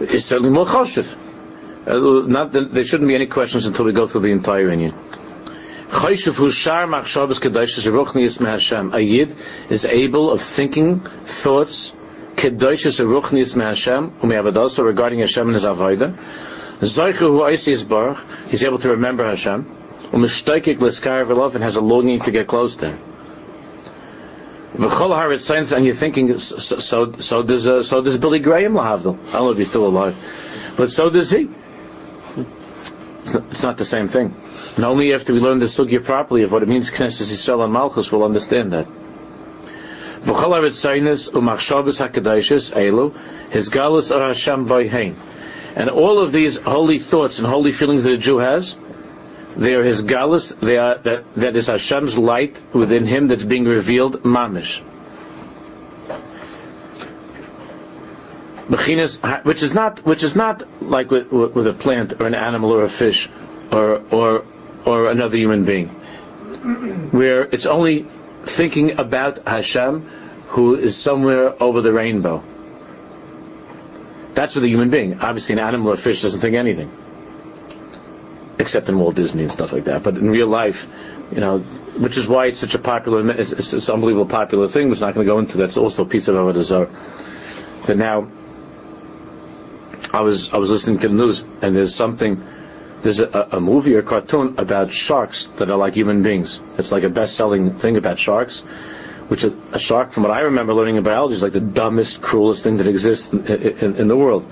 is 0.00 0.24
certainly 0.24 0.50
more 0.50 0.66
choshev. 0.66 1.16
Uh, 1.86 2.26
not 2.26 2.52
that 2.52 2.72
there 2.72 2.84
shouldn't 2.84 3.08
be 3.08 3.14
any 3.14 3.26
questions 3.26 3.66
until 3.66 3.84
we 3.84 3.92
go 3.92 4.06
through 4.06 4.20
the 4.20 4.32
entire 4.32 4.68
Inyan. 4.68 4.94
A 8.94 9.00
yid 9.00 9.36
is 9.68 9.84
able 9.84 10.30
of 10.30 10.40
thinking 10.40 11.00
thoughts 11.00 11.92
kedoshis 12.36 12.98
eruchnis 13.00 13.54
meHashem 13.54 14.10
umeavadosa 14.20 14.84
regarding 14.84 15.18
Hashem 15.20 15.48
and 15.48 15.54
His 15.54 15.64
avodah. 15.64 16.16
Zoichu 16.80 17.14
hu 17.14 17.40
oisis 17.40 17.88
baruch. 17.88 18.18
He's 18.48 18.64
able 18.64 18.78
to 18.78 18.90
remember 18.90 19.24
Hashem. 19.24 19.64
Umishtoikik 20.12 20.80
l'skar 20.80 21.24
v'lov 21.24 21.54
and 21.54 21.62
has 21.62 21.76
a 21.76 21.80
longing 21.80 22.20
to 22.20 22.30
get 22.30 22.46
close 22.46 22.76
to 22.76 22.90
Him. 22.90 23.11
V'chol 24.74 25.10
haaretz 25.10 25.76
and 25.76 25.84
you're 25.84 25.94
thinking 25.94 26.38
so 26.38 26.78
so, 26.78 27.12
so 27.12 27.42
does 27.42 27.66
uh, 27.66 27.82
so 27.82 28.00
does 28.00 28.16
Billy 28.16 28.38
Graham 28.38 28.72
lahavdil. 28.72 29.18
I 29.28 29.32
don't 29.32 29.44
know 29.44 29.50
if 29.50 29.58
he's 29.58 29.68
still 29.68 29.86
alive, 29.86 30.16
but 30.76 30.90
so 30.90 31.10
does 31.10 31.30
he. 31.30 31.48
It's 33.22 33.34
not, 33.34 33.44
it's 33.50 33.62
not 33.62 33.76
the 33.76 33.84
same 33.84 34.08
thing. 34.08 34.34
And 34.76 34.84
only 34.84 35.12
after 35.14 35.34
we 35.34 35.40
learn 35.40 35.58
the 35.58 35.66
sugya 35.66 36.02
properly 36.02 36.42
of 36.42 36.50
what 36.50 36.62
it 36.62 36.68
means 36.68 36.90
Knesset 36.90 37.30
Yisrael 37.30 37.62
and 37.62 37.72
Malchus 37.72 38.10
will 38.10 38.24
understand 38.24 38.72
that. 38.72 38.86
His 40.24 40.38
galus 43.68 44.16
are 44.16 44.28
Hashem 44.28 44.66
Boihain. 44.66 45.14
And 45.76 45.90
all 45.90 46.18
of 46.18 46.32
these 46.32 46.58
holy 46.58 46.98
thoughts 46.98 47.38
and 47.38 47.46
holy 47.46 47.72
feelings 47.72 48.04
that 48.04 48.12
a 48.12 48.18
Jew 48.18 48.38
has, 48.38 48.74
they 49.56 49.74
are 49.74 49.82
his 49.82 50.02
galus, 50.02 50.58
they 50.60 50.78
are, 50.78 50.98
that, 50.98 51.34
that 51.34 51.56
is 51.56 51.66
Hashem's 51.66 52.16
light 52.16 52.60
within 52.72 53.06
him 53.06 53.26
that's 53.26 53.44
being 53.44 53.64
revealed, 53.64 54.22
mamish. 54.22 54.82
which 59.44 59.62
is 59.62 59.74
not, 59.74 60.04
which 60.04 60.22
is 60.22 60.34
not 60.34 60.62
like 60.82 61.10
with, 61.10 61.30
with 61.30 61.66
a 61.66 61.72
plant 61.72 62.20
or 62.20 62.26
an 62.26 62.34
animal 62.34 62.72
or 62.72 62.82
a 62.84 62.88
fish 62.88 63.28
or, 63.70 64.02
or 64.10 64.44
or 64.84 65.10
another 65.10 65.36
human 65.36 65.64
being, 65.64 65.88
where 67.10 67.42
it's 67.42 67.66
only 67.66 68.02
thinking 68.44 68.98
about 68.98 69.46
Hashem 69.46 70.00
who 70.48 70.74
is 70.74 70.96
somewhere 70.96 71.62
over 71.62 71.80
the 71.80 71.92
rainbow. 71.92 72.42
That's 74.34 74.54
with 74.54 74.64
a 74.64 74.68
human 74.68 74.90
being. 74.90 75.20
Obviously, 75.20 75.54
an 75.54 75.58
animal 75.60 75.90
or 75.90 75.94
a 75.94 75.98
fish 75.98 76.22
doesn't 76.22 76.40
think 76.40 76.56
anything, 76.56 76.90
except 78.62 78.88
in 78.88 78.98
Walt 78.98 79.14
Disney 79.14 79.42
and 79.42 79.52
stuff 79.52 79.72
like 79.72 79.84
that. 79.84 80.02
But 80.02 80.16
in 80.16 80.30
real 80.30 80.46
life, 80.46 80.88
you 81.30 81.40
know, 81.40 81.58
which 81.58 82.16
is 82.16 82.28
why 82.28 82.46
it's 82.46 82.60
such 82.60 82.74
a 82.74 82.78
popular, 82.78 83.28
it's, 83.30 83.52
it's 83.52 83.88
an 83.88 83.94
unbelievable 83.94 84.26
popular 84.26 84.68
thing. 84.68 84.84
I'm 84.84 84.98
not 84.98 85.14
going 85.14 85.26
to 85.26 85.32
go 85.32 85.38
into. 85.38 85.58
That's 85.58 85.76
also 85.76 86.04
a 86.04 86.06
piece 86.06 86.28
of 86.28 86.36
Avodah 86.36 86.62
Zarah. 86.62 86.90
But 87.86 87.96
now, 87.98 88.28
I 90.14 90.20
was 90.20 90.52
I 90.52 90.58
was 90.58 90.70
listening 90.70 90.98
to 91.00 91.08
the 91.08 91.14
news, 91.14 91.44
and 91.62 91.74
there's 91.74 91.94
something 91.94 92.42
there's 93.02 93.18
a, 93.18 93.48
a, 93.52 93.60
movie 93.60 93.96
or 93.96 94.02
cartoon 94.02 94.54
about 94.58 94.92
sharks 94.92 95.44
that 95.56 95.68
are 95.70 95.76
like 95.76 95.94
human 95.94 96.22
beings. 96.22 96.60
It's 96.78 96.92
like 96.92 97.02
a 97.02 97.08
best-selling 97.08 97.78
thing 97.78 97.96
about 97.96 98.18
sharks, 98.18 98.60
which 99.26 99.42
a, 99.42 99.52
a 99.72 99.78
shark, 99.80 100.12
from 100.12 100.22
what 100.22 100.30
I 100.30 100.40
remember 100.42 100.72
learning 100.72 100.96
in 100.96 101.02
biology, 101.02 101.34
is 101.34 101.42
like 101.42 101.52
the 101.52 101.60
dumbest, 101.60 102.20
cruelest 102.20 102.62
thing 102.62 102.76
that 102.76 102.86
exists 102.86 103.32
in, 103.32 103.44
in, 103.46 103.96
in 103.96 104.08
the 104.08 104.16
world. 104.16 104.46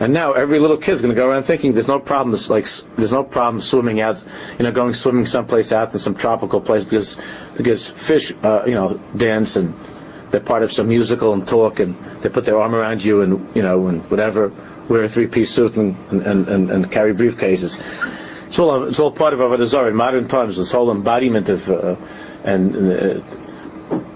And 0.00 0.12
now 0.12 0.32
every 0.32 0.58
little 0.58 0.76
kid's 0.76 1.00
going 1.00 1.14
to 1.14 1.20
go 1.20 1.28
around 1.28 1.44
thinking 1.44 1.72
there's 1.72 1.88
no 1.88 2.00
problem. 2.00 2.38
Like 2.48 2.66
there's 2.96 3.12
no 3.12 3.22
problem 3.22 3.60
swimming 3.60 4.00
out, 4.00 4.22
you 4.58 4.64
know, 4.64 4.72
going 4.72 4.94
swimming 4.94 5.26
someplace 5.26 5.72
out 5.72 5.92
in 5.92 5.98
some 5.98 6.14
tropical 6.14 6.60
place 6.60 6.84
because 6.84 7.16
because 7.56 7.88
fish, 7.88 8.32
uh, 8.42 8.64
you 8.66 8.74
know, 8.74 9.00
dance 9.16 9.56
and 9.56 9.74
they're 10.30 10.40
part 10.40 10.64
of 10.64 10.72
some 10.72 10.88
musical 10.88 11.32
and 11.32 11.46
talk 11.46 11.78
and 11.78 11.96
they 12.22 12.28
put 12.28 12.44
their 12.44 12.60
arm 12.60 12.74
around 12.74 13.04
you 13.04 13.22
and 13.22 13.54
you 13.54 13.62
know 13.62 13.86
and 13.86 14.10
whatever 14.10 14.52
wear 14.88 15.04
a 15.04 15.08
three-piece 15.08 15.50
suit 15.50 15.76
and, 15.76 15.96
and, 16.10 16.48
and, 16.48 16.70
and 16.70 16.92
carry 16.92 17.14
briefcases. 17.14 17.80
It's 18.48 18.58
all, 18.58 18.84
it's 18.84 18.98
all 18.98 19.10
part 19.10 19.32
of 19.32 19.40
our 19.40 19.56
desire 19.56 19.88
in 19.88 19.96
modern 19.96 20.28
times. 20.28 20.56
This 20.56 20.72
whole 20.72 20.90
embodiment 20.90 21.48
of 21.48 21.70
uh, 21.70 21.96
and 22.44 22.76
uh, 22.76 23.20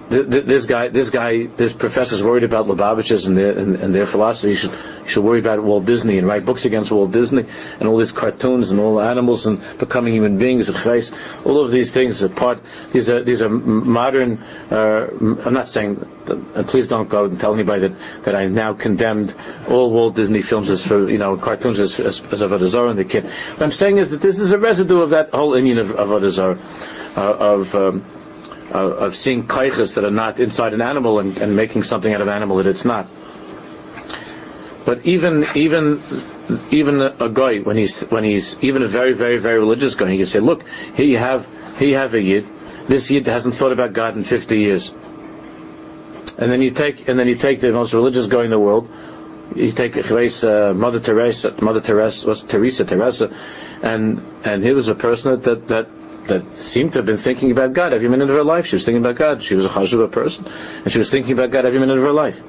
this 0.08 0.66
guy, 0.66 0.88
this 0.88 1.10
guy, 1.10 1.46
this 1.46 1.74
professor's 1.74 2.22
worried 2.22 2.44
about 2.44 2.66
Lubavitchers 2.66 3.26
and 3.26 3.36
their 3.36 3.58
and, 3.58 3.76
and 3.76 3.94
their 3.94 4.06
philosophy. 4.06 4.50
You 4.50 4.54
should 4.54 4.74
should 5.06 5.22
worry 5.22 5.40
about 5.40 5.62
Walt 5.62 5.84
Disney 5.84 6.18
and 6.18 6.26
write 6.26 6.46
books 6.46 6.64
against 6.64 6.90
Walt 6.90 7.12
Disney 7.12 7.44
and 7.78 7.88
all 7.88 7.98
these 7.98 8.12
cartoons 8.12 8.70
and 8.70 8.80
all 8.80 8.96
the 8.96 9.04
animals 9.04 9.46
and 9.46 9.60
becoming 9.78 10.14
human 10.14 10.38
beings. 10.38 10.68
Face 10.70 11.12
all 11.44 11.62
of 11.62 11.70
these 11.70 11.92
things 11.92 12.22
are 12.22 12.28
part. 12.30 12.60
These 12.92 13.10
are 13.10 13.22
these 13.22 13.42
are 13.42 13.50
modern. 13.50 14.38
Uh, 14.70 15.08
I'm 15.44 15.54
not 15.54 15.68
saying, 15.68 16.04
and 16.26 16.66
please 16.66 16.88
don't 16.88 17.08
go 17.08 17.26
and 17.26 17.38
tell 17.38 17.54
anybody 17.54 17.88
that, 17.88 18.24
that 18.24 18.34
I 18.34 18.46
now 18.46 18.72
condemned 18.72 19.34
all 19.68 19.90
Walt 19.90 20.14
Disney 20.14 20.40
films 20.40 20.70
as 20.70 20.86
for 20.86 21.10
you 21.10 21.18
know 21.18 21.36
cartoons 21.36 21.78
as 21.80 22.00
as, 22.00 22.22
as 22.32 22.40
Avodah 22.40 22.90
and 22.90 22.98
the 22.98 23.04
kid. 23.04 23.24
What 23.24 23.62
I'm 23.62 23.72
saying 23.72 23.98
is 23.98 24.10
that 24.10 24.22
this 24.22 24.38
is 24.38 24.52
a 24.52 24.58
residue 24.58 25.02
of 25.02 25.10
that 25.10 25.30
whole 25.30 25.52
Inyan 25.52 25.78
of 25.78 25.88
Avodah 25.88 26.58
uh, 27.16 27.20
of 27.20 27.74
um, 27.74 28.04
uh, 28.74 28.78
of 28.78 29.16
seeing 29.16 29.44
kaiches 29.44 29.94
that 29.94 30.04
are 30.04 30.10
not 30.10 30.40
inside 30.40 30.74
an 30.74 30.82
animal 30.82 31.18
and, 31.18 31.36
and, 31.38 31.56
making 31.56 31.82
something 31.82 32.12
out 32.12 32.20
of 32.20 32.28
an 32.28 32.34
animal 32.34 32.56
that 32.56 32.66
it's 32.66 32.84
not. 32.84 33.06
But 34.84 35.06
even 35.06 35.46
even 35.54 36.02
even 36.70 37.00
a 37.00 37.28
guy 37.28 37.58
when 37.58 37.76
he's 37.76 38.02
when 38.02 38.24
he's 38.24 38.62
even 38.62 38.82
a 38.82 38.88
very 38.88 39.12
very 39.12 39.38
very 39.38 39.58
religious 39.58 39.94
guy, 39.94 40.10
he 40.10 40.16
can 40.16 40.26
say, 40.26 40.40
look, 40.40 40.64
here 40.94 41.06
you 41.06 41.18
have 41.18 41.48
here 41.78 41.88
you 41.88 41.96
have 41.96 42.14
a 42.14 42.20
yid. 42.20 42.46
This 42.86 43.10
yid 43.10 43.26
hasn't 43.26 43.54
thought 43.54 43.72
about 43.72 43.92
God 43.92 44.16
in 44.16 44.24
50 44.24 44.58
years. 44.58 44.90
And 46.38 46.50
then 46.50 46.62
you 46.62 46.70
take 46.70 47.08
and 47.08 47.18
then 47.18 47.28
you 47.28 47.36
take 47.36 47.60
the 47.60 47.72
most 47.72 47.92
religious 47.92 48.26
guy 48.26 48.44
in 48.44 48.50
the 48.50 48.58
world. 48.58 48.88
You 49.54 49.72
take 49.72 49.96
uh, 49.96 50.74
Mother 50.74 51.00
Teresa, 51.00 51.54
Mother 51.60 51.80
Teresa, 51.80 52.28
what's 52.28 52.42
Teresa, 52.42 52.84
Teresa, 52.84 53.34
and 53.82 54.22
and 54.44 54.62
he 54.62 54.72
was 54.72 54.88
a 54.88 54.94
person 54.94 55.40
that 55.40 55.68
that 55.68 55.88
that 56.28 56.56
seemed 56.56 56.92
to 56.92 57.00
have 57.00 57.06
been 57.06 57.16
thinking 57.16 57.50
about 57.50 57.72
God 57.72 57.92
every 57.92 58.08
minute 58.08 58.30
of 58.30 58.36
her 58.36 58.44
life. 58.44 58.66
She 58.66 58.76
was 58.76 58.84
thinking 58.84 59.04
about 59.04 59.16
God. 59.16 59.42
She 59.42 59.54
was 59.54 59.64
a 59.64 59.68
chashuva 59.68 60.10
person, 60.10 60.46
and 60.84 60.92
she 60.92 60.98
was 60.98 61.10
thinking 61.10 61.32
about 61.32 61.50
God 61.50 61.66
every 61.66 61.80
minute 61.80 61.98
of 61.98 62.02
her 62.04 62.12
life. 62.12 62.40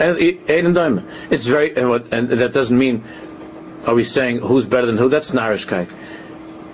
Ein. 0.00 0.44
Ein 0.48 1.04
It's 1.30 1.46
very, 1.46 1.76
and, 1.76 1.88
what, 1.90 2.12
and 2.12 2.28
that 2.30 2.52
doesn't 2.52 2.78
mean, 2.78 3.04
are 3.84 3.94
we 3.94 4.04
saying 4.04 4.38
who's 4.38 4.66
better 4.66 4.86
than 4.86 4.96
who? 4.96 5.08
That's 5.08 5.32
narishkeit. 5.32 5.90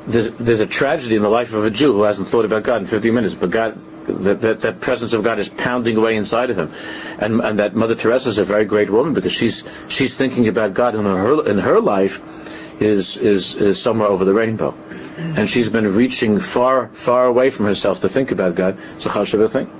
There's, 0.07 0.31
there's 0.33 0.61
a 0.61 0.66
tragedy 0.66 1.16
in 1.16 1.22
the 1.22 1.31
life 1.31 1.55
of 1.55 1.64
a 1.64 1.70
Jew 1.70 1.94
who 1.94 2.03
hasn't 2.03 2.29
thought 2.29 2.44
about 2.44 2.62
God 2.62 2.83
in 2.83 2.87
50 2.87 3.11
minutes, 3.11 3.33
but 3.33 3.50
God, 3.50 3.81
that, 4.07 4.42
that, 4.42 4.61
that 4.61 4.81
presence 4.81 5.14
of 5.14 5.24
God 5.24 5.38
is 5.38 5.48
pounding 5.48 5.96
away 5.96 6.16
inside 6.16 6.50
of 6.50 6.59
him. 6.59 6.74
And, 7.18 7.40
and 7.40 7.59
that 7.59 7.74
Mother 7.74 7.94
Teresa 7.94 8.29
is 8.29 8.37
a 8.37 8.44
very 8.44 8.66
great 8.66 8.90
woman 8.90 9.14
because 9.14 9.33
she's, 9.33 9.64
she's 9.88 10.14
thinking 10.14 10.46
about 10.48 10.74
God 10.74 10.94
in 10.94 11.05
her, 11.05 11.46
in 11.46 11.59
her 11.59 11.81
life 11.81 12.20
is, 12.80 13.16
is, 13.16 13.54
is 13.54 13.80
somewhere 13.80 14.08
over 14.08 14.24
the 14.24 14.34
rainbow. 14.34 14.74
And 15.16 15.48
she's 15.48 15.68
been 15.68 15.94
reaching 15.94 16.40
far, 16.40 16.88
far 16.88 17.26
away 17.26 17.50
from 17.50 17.66
herself 17.66 18.00
to 18.00 18.08
think 18.08 18.32
about 18.32 18.54
God. 18.54 18.78
It's 18.96 19.06
a 19.06 19.10
chashuv 19.10 19.50
thing. 19.50 19.70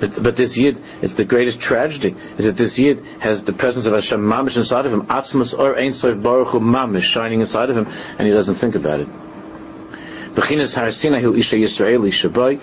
But, 0.00 0.22
but 0.22 0.36
this 0.36 0.56
Yid, 0.56 0.80
it's 1.02 1.14
the 1.14 1.26
greatest 1.26 1.60
tragedy, 1.60 2.14
is 2.38 2.46
that 2.46 2.56
this 2.56 2.78
Yid 2.78 3.04
has 3.18 3.42
the 3.44 3.52
presence 3.52 3.84
of 3.84 3.92
Hashem 3.92 4.20
mamish 4.20 4.56
inside 4.56 4.86
of 4.86 4.92
him, 4.92 5.02
atzmas 5.02 5.56
or 5.56 5.76
ein 5.76 5.90
soif 5.90 6.22
baruch 6.22 6.48
mamish 6.48 7.02
shining 7.02 7.42
inside 7.42 7.68
of 7.68 7.76
him, 7.76 7.86
and 8.18 8.26
he 8.26 8.32
doesn't 8.32 8.54
think 8.54 8.76
about 8.76 9.00
it. 9.00 9.08
Bechinas 10.34 10.74
Har 10.74 10.90
Sinai 10.90 11.20
Hu 11.20 11.34
Isha 11.34 11.56
Yisraeli 11.56 12.10
Shabai. 12.10 12.62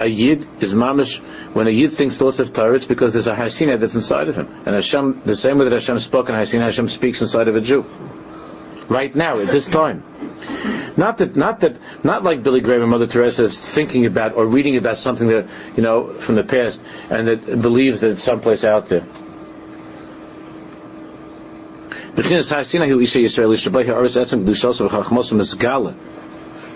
A 0.00 0.06
Yid 0.06 0.46
is 0.60 0.74
mamish. 0.74 1.18
When 1.54 1.66
a 1.66 1.70
Yid 1.70 1.92
thinks 1.92 2.16
thoughts 2.16 2.38
of 2.38 2.52
Torah, 2.52 2.76
it's 2.76 2.86
because 2.86 3.14
there's 3.14 3.26
a 3.26 3.34
Har 3.34 3.50
Sinai 3.50 3.76
that's 3.76 3.96
inside 3.96 4.28
of 4.28 4.36
him. 4.36 4.48
And 4.66 4.74
Hashem, 4.76 5.22
the 5.24 5.34
same 5.34 5.58
way 5.58 5.64
that 5.64 5.72
Hashem 5.72 5.98
spoke 5.98 6.28
in 6.28 6.36
Har 6.36 6.46
Sinai, 6.46 6.66
Hashem 6.66 6.88
speaks 6.88 7.20
inside 7.20 7.48
of 7.48 7.56
a 7.56 7.60
Jew. 7.60 7.84
Right 8.88 9.14
now, 9.14 9.38
at 9.38 9.48
this 9.48 9.66
time. 9.66 10.02
Not 10.96 11.18
that, 11.18 11.36
not 11.36 11.60
that, 11.60 11.76
not 12.02 12.24
like 12.24 12.42
Billy 12.42 12.60
Graham 12.60 12.82
and 12.82 12.90
Mother 12.90 13.06
Teresa 13.06 13.44
is 13.44 13.60
thinking 13.60 14.06
about 14.06 14.34
or 14.34 14.46
reading 14.46 14.76
about 14.76 14.98
something 14.98 15.28
that, 15.28 15.46
you 15.76 15.82
know, 15.82 16.14
from 16.14 16.34
the 16.34 16.42
past 16.42 16.82
and 17.08 17.28
that 17.28 17.62
believes 17.62 18.00
that 18.00 18.10
it's 18.10 18.22
someplace 18.22 18.64
out 18.64 18.88
there. 18.88 19.04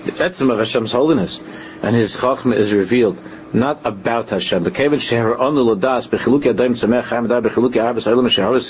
The 0.05 0.11
etzim 0.11 0.51
of 0.53 0.59
Hashem's 0.59 0.91
holiness 0.91 1.41
and 1.81 1.95
His 1.95 2.17
chachma 2.17 2.57
is 2.57 2.73
revealed, 2.73 3.23
not 3.53 3.83
about 3.85 4.31
Hashem. 4.31 4.65
Bekevin 4.65 4.99
sheher 4.99 5.39
onu 5.39 5.79
tzemech 5.79 7.05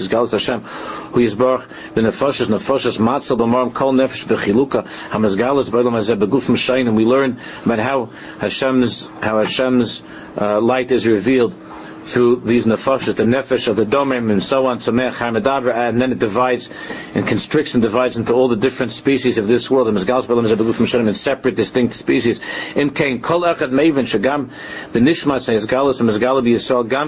is 0.00 0.08
galus 0.08 0.32
Hashem 0.32 0.60
hu 0.60 1.20
yisbarach 1.20 1.66
b'nefoshes 1.94 2.48
nefoshes 2.48 2.98
matzel 2.98 3.38
b'morim 3.38 3.72
kol 3.72 3.94
nefesh 3.94 4.26
bechiluka 4.26 4.86
hamazgalus 5.08 5.70
b'olam 5.70 5.94
hazeh 5.94 6.18
begufim 6.18 6.56
shayin 6.56 6.88
and 6.88 6.96
we 6.96 7.06
learn 7.06 7.38
about 7.64 7.78
how 7.78 8.10
Hashem's 8.38 9.06
how 9.22 9.38
Hashem's 9.38 10.02
uh, 10.38 10.60
light 10.60 10.90
is 10.90 11.06
revealed 11.06 11.54
through 12.02 12.36
these 12.40 12.66
nefashas, 12.66 13.14
the 13.14 13.22
nefesh 13.22 13.68
of 13.68 13.76
the 13.76 13.86
domim 13.86 14.30
and 14.30 14.42
so 14.42 14.66
on, 14.66 14.80
samech, 14.80 15.12
hamadabra, 15.12 15.74
and 15.74 16.00
then 16.00 16.12
it 16.12 16.18
divides 16.18 16.68
and 17.14 17.26
constricts 17.26 17.74
and 17.74 17.82
divides 17.82 18.16
into 18.16 18.32
all 18.32 18.48
the 18.48 18.56
different 18.56 18.92
species 18.92 19.38
of 19.38 19.46
this 19.46 19.70
world. 19.70 19.86
The 19.86 19.92
mezgal 19.92 20.24
spelim 20.24 20.44
is 20.44 20.50
a 20.50 20.56
beguf 20.56 20.74
mishanim 20.74 21.08
in 21.08 21.14
separate, 21.14 21.54
distinct 21.54 21.94
species. 21.94 22.40
Shagam 22.40 22.82
and 22.82 22.94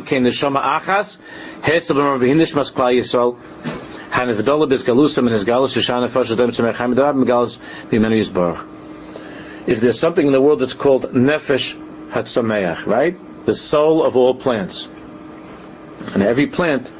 kain 0.06 0.24
achas 0.24 1.18
and. 7.92 8.74
If 9.66 9.80
there's 9.80 9.98
something 9.98 10.26
in 10.26 10.32
the 10.32 10.40
world 10.42 10.58
that's 10.58 10.74
called 10.74 11.04
nefesh 11.04 11.74
hatzameach, 12.10 12.86
right? 12.86 13.16
The 13.44 13.54
soul 13.54 14.02
of 14.02 14.16
all 14.16 14.34
plants. 14.34 14.88
And 16.14 16.22
every 16.22 16.46
plant 16.46 16.90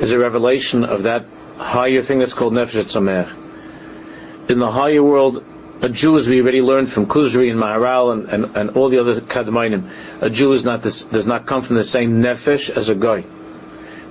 is 0.00 0.12
a 0.12 0.18
revelation 0.18 0.84
of 0.84 1.04
that 1.04 1.26
higher 1.56 2.02
thing 2.02 2.18
that's 2.18 2.34
called 2.34 2.52
Nefesh 2.52 2.84
Tzamech. 2.84 4.50
In 4.50 4.58
the 4.58 4.70
higher 4.70 5.02
world, 5.02 5.44
a 5.80 5.88
Jew, 5.88 6.16
as 6.16 6.28
we 6.28 6.40
already 6.40 6.60
learned 6.60 6.90
from 6.90 7.06
Kuzari 7.06 7.50
and 7.50 7.60
Maharal 7.60 8.12
and, 8.12 8.28
and, 8.28 8.56
and 8.56 8.70
all 8.70 8.88
the 8.88 8.98
other 8.98 9.20
Kadmainim, 9.20 9.90
a 10.20 10.30
Jew 10.30 10.52
is 10.52 10.64
not 10.64 10.82
this, 10.82 11.04
does 11.04 11.26
not 11.26 11.46
come 11.46 11.62
from 11.62 11.76
the 11.76 11.84
same 11.84 12.22
Nefesh 12.22 12.70
as 12.70 12.88
a 12.88 12.94
guy. 12.94 13.24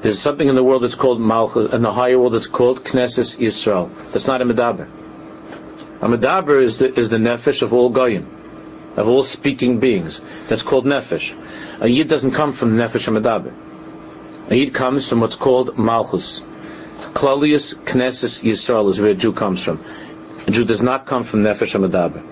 There's 0.02 0.20
something 0.20 0.48
in 0.48 0.56
the 0.56 0.64
world 0.64 0.84
that's 0.84 0.96
called 0.96 1.20
Malchus, 1.20 1.74
in 1.74 1.82
the 1.82 1.94
higher 1.94 2.18
world 2.18 2.34
that's 2.34 2.48
called 2.48 2.84
Knesset 2.84 3.38
Yisrael. 3.38 3.90
That's 4.12 4.28
not 4.28 4.42
a 4.42 4.46
Medaber. 4.46 4.88
A 6.02 6.08
Medaber 6.08 6.64
is 6.64 6.80
the, 6.80 6.98
is 6.98 7.10
the 7.10 7.18
Nefesh 7.18 7.62
of 7.62 7.74
all 7.74 7.90
Goyim 7.90 8.43
of 8.96 9.10
all 9.10 9.24
speaking 9.24 9.80
beings. 9.80 10.22
That's 10.48 10.64
called 10.64 10.86
nefesh. 10.86 11.36
A 11.82 11.88
yid 11.88 12.08
doesn't 12.08 12.32
come 12.32 12.54
from 12.54 12.78
nefesh 12.78 13.08
amadaber. 13.08 13.54
A 14.50 14.56
yid 14.56 14.74
comes 14.74 15.10
from 15.10 15.20
what's 15.22 15.36
called 15.36 15.78
malchus. 15.78 16.42
Klalius 17.14 17.76
Knesses 17.76 18.44
Yisrael 18.44 18.90
is 18.90 19.00
where 19.00 19.12
a 19.12 19.16
Jew 19.16 19.34
comes 19.34 19.64
from. 19.64 19.84
A 20.48 20.52
Jew 20.52 20.66
does 20.66 20.82
not 20.82 21.06
come 21.06 21.24
from 21.24 21.44
nefesh 21.44 21.76
amadaber. 21.76 22.24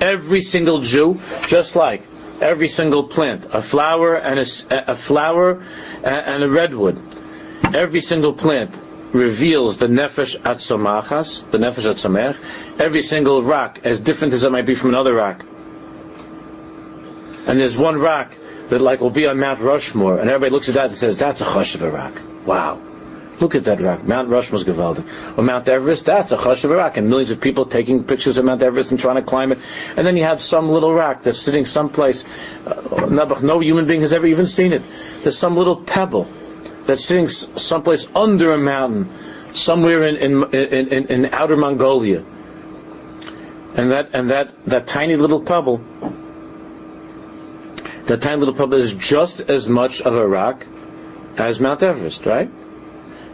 Every 0.00 0.42
single 0.42 0.80
Jew, 0.80 1.18
just 1.46 1.74
like 1.74 2.02
every 2.42 2.68
single 2.68 3.04
plant, 3.04 3.46
a 3.50 3.62
flower 3.62 4.16
and 4.16 4.38
a, 4.38 4.92
a 4.92 4.94
flower 4.94 5.62
and 6.04 6.42
a 6.42 6.50
redwood, 6.50 7.00
every 7.74 8.00
single 8.00 8.32
plant 8.32 8.74
reveals 9.12 9.76
the 9.76 9.86
nefesh 9.86 10.38
atzomachas, 10.38 11.50
the 11.50 11.58
nefesh 11.58 11.92
atzomech. 11.92 12.36
Every 12.78 13.02
single 13.02 13.42
rock, 13.42 13.80
as 13.84 14.00
different 14.00 14.34
as 14.34 14.42
it 14.42 14.52
might 14.52 14.66
be 14.66 14.74
from 14.74 14.90
another 14.90 15.14
rock. 15.14 15.44
And 17.46 17.60
there's 17.60 17.76
one 17.76 17.98
rock 17.98 18.34
that 18.68 18.80
like 18.80 19.00
will 19.00 19.10
be 19.10 19.26
on 19.26 19.38
Mount 19.38 19.60
Rushmore, 19.60 20.18
and 20.18 20.30
everybody 20.30 20.50
looks 20.50 20.68
at 20.68 20.76
that 20.76 20.86
and 20.86 20.96
says, 20.96 21.18
that's 21.18 21.40
a 21.40 21.44
chashiva 21.44 21.92
rock. 21.92 22.20
Wow. 22.46 22.80
Look 23.40 23.54
at 23.54 23.64
that 23.64 23.80
rock. 23.80 24.04
Mount 24.04 24.28
Rushmore's 24.28 24.62
Gavaldi. 24.62 25.36
Or 25.36 25.42
Mount 25.42 25.68
Everest, 25.68 26.04
that's 26.04 26.32
a 26.32 26.36
chashiva 26.36 26.76
rock. 26.76 26.96
And 26.96 27.10
millions 27.10 27.30
of 27.30 27.40
people 27.40 27.66
taking 27.66 28.04
pictures 28.04 28.38
of 28.38 28.44
Mount 28.44 28.62
Everest 28.62 28.92
and 28.92 29.00
trying 29.00 29.16
to 29.16 29.22
climb 29.22 29.50
it. 29.52 29.58
And 29.96 30.06
then 30.06 30.16
you 30.16 30.24
have 30.24 30.40
some 30.40 30.68
little 30.68 30.94
rock 30.94 31.24
that's 31.24 31.40
sitting 31.40 31.64
someplace. 31.64 32.24
Uh, 32.64 33.06
no 33.42 33.58
human 33.58 33.86
being 33.86 34.02
has 34.02 34.12
ever 34.12 34.26
even 34.26 34.46
seen 34.46 34.72
it. 34.72 34.82
There's 35.22 35.36
some 35.36 35.56
little 35.56 35.76
pebble 35.76 36.28
that's 36.86 37.04
sitting 37.04 37.28
someplace 37.28 38.06
under 38.14 38.52
a 38.52 38.58
mountain, 38.58 39.08
somewhere 39.54 40.02
in, 40.04 40.16
in, 40.16 40.54
in, 40.54 41.06
in, 41.06 41.26
outer 41.26 41.56
Mongolia. 41.56 42.24
And 43.74 43.90
that, 43.90 44.10
and 44.12 44.30
that, 44.30 44.52
that 44.66 44.86
tiny 44.86 45.16
little 45.16 45.40
pebble, 45.42 45.78
that 48.06 48.20
tiny 48.20 48.36
little 48.36 48.54
pebble 48.54 48.74
is 48.74 48.92
just 48.94 49.40
as 49.40 49.68
much 49.68 50.02
of 50.02 50.14
a 50.14 50.26
rock 50.26 50.66
as 51.38 51.60
Mount 51.60 51.82
Everest, 51.82 52.26
right? 52.26 52.50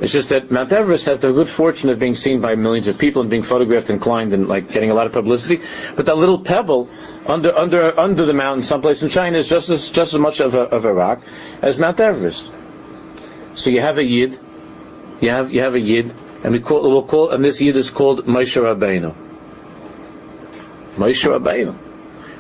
It's 0.00 0.12
just 0.12 0.28
that 0.28 0.50
Mount 0.50 0.72
Everest 0.72 1.06
has 1.06 1.18
the 1.18 1.32
good 1.32 1.48
fortune 1.48 1.90
of 1.90 1.98
being 1.98 2.14
seen 2.14 2.40
by 2.40 2.54
millions 2.54 2.86
of 2.86 2.98
people 2.98 3.20
and 3.20 3.30
being 3.30 3.42
photographed 3.42 3.90
and 3.90 4.00
climbed 4.00 4.32
and 4.32 4.46
like 4.46 4.70
getting 4.70 4.90
a 4.90 4.94
lot 4.94 5.06
of 5.06 5.12
publicity. 5.12 5.60
But 5.96 6.06
that 6.06 6.16
little 6.16 6.38
pebble 6.38 6.88
under 7.26 7.56
under 7.56 7.98
under 7.98 8.24
the 8.24 8.32
mountain, 8.32 8.62
someplace 8.62 9.02
in 9.02 9.08
China, 9.08 9.38
is 9.38 9.48
just 9.48 9.70
as 9.70 9.90
just 9.90 10.14
as 10.14 10.20
much 10.20 10.38
of 10.38 10.54
a, 10.54 10.60
of 10.60 10.84
a 10.84 10.94
rock 10.94 11.22
as 11.62 11.78
Mount 11.78 11.98
Everest. 11.98 12.48
So 13.58 13.70
you 13.70 13.80
have 13.80 13.98
a 13.98 14.04
yid, 14.04 14.38
you 15.20 15.30
have 15.30 15.50
you 15.52 15.62
have 15.62 15.74
a 15.74 15.80
yid, 15.80 16.14
and 16.44 16.52
we 16.52 16.60
call 16.60 16.88
we'll 16.88 17.02
call 17.02 17.30
and 17.30 17.44
this 17.44 17.60
yid 17.60 17.74
is 17.74 17.90
called 17.90 18.24
Moshe 18.24 18.56
Rabbeinu. 18.56 19.12
Moshe 20.94 21.26
Rabbeinu, 21.28 21.76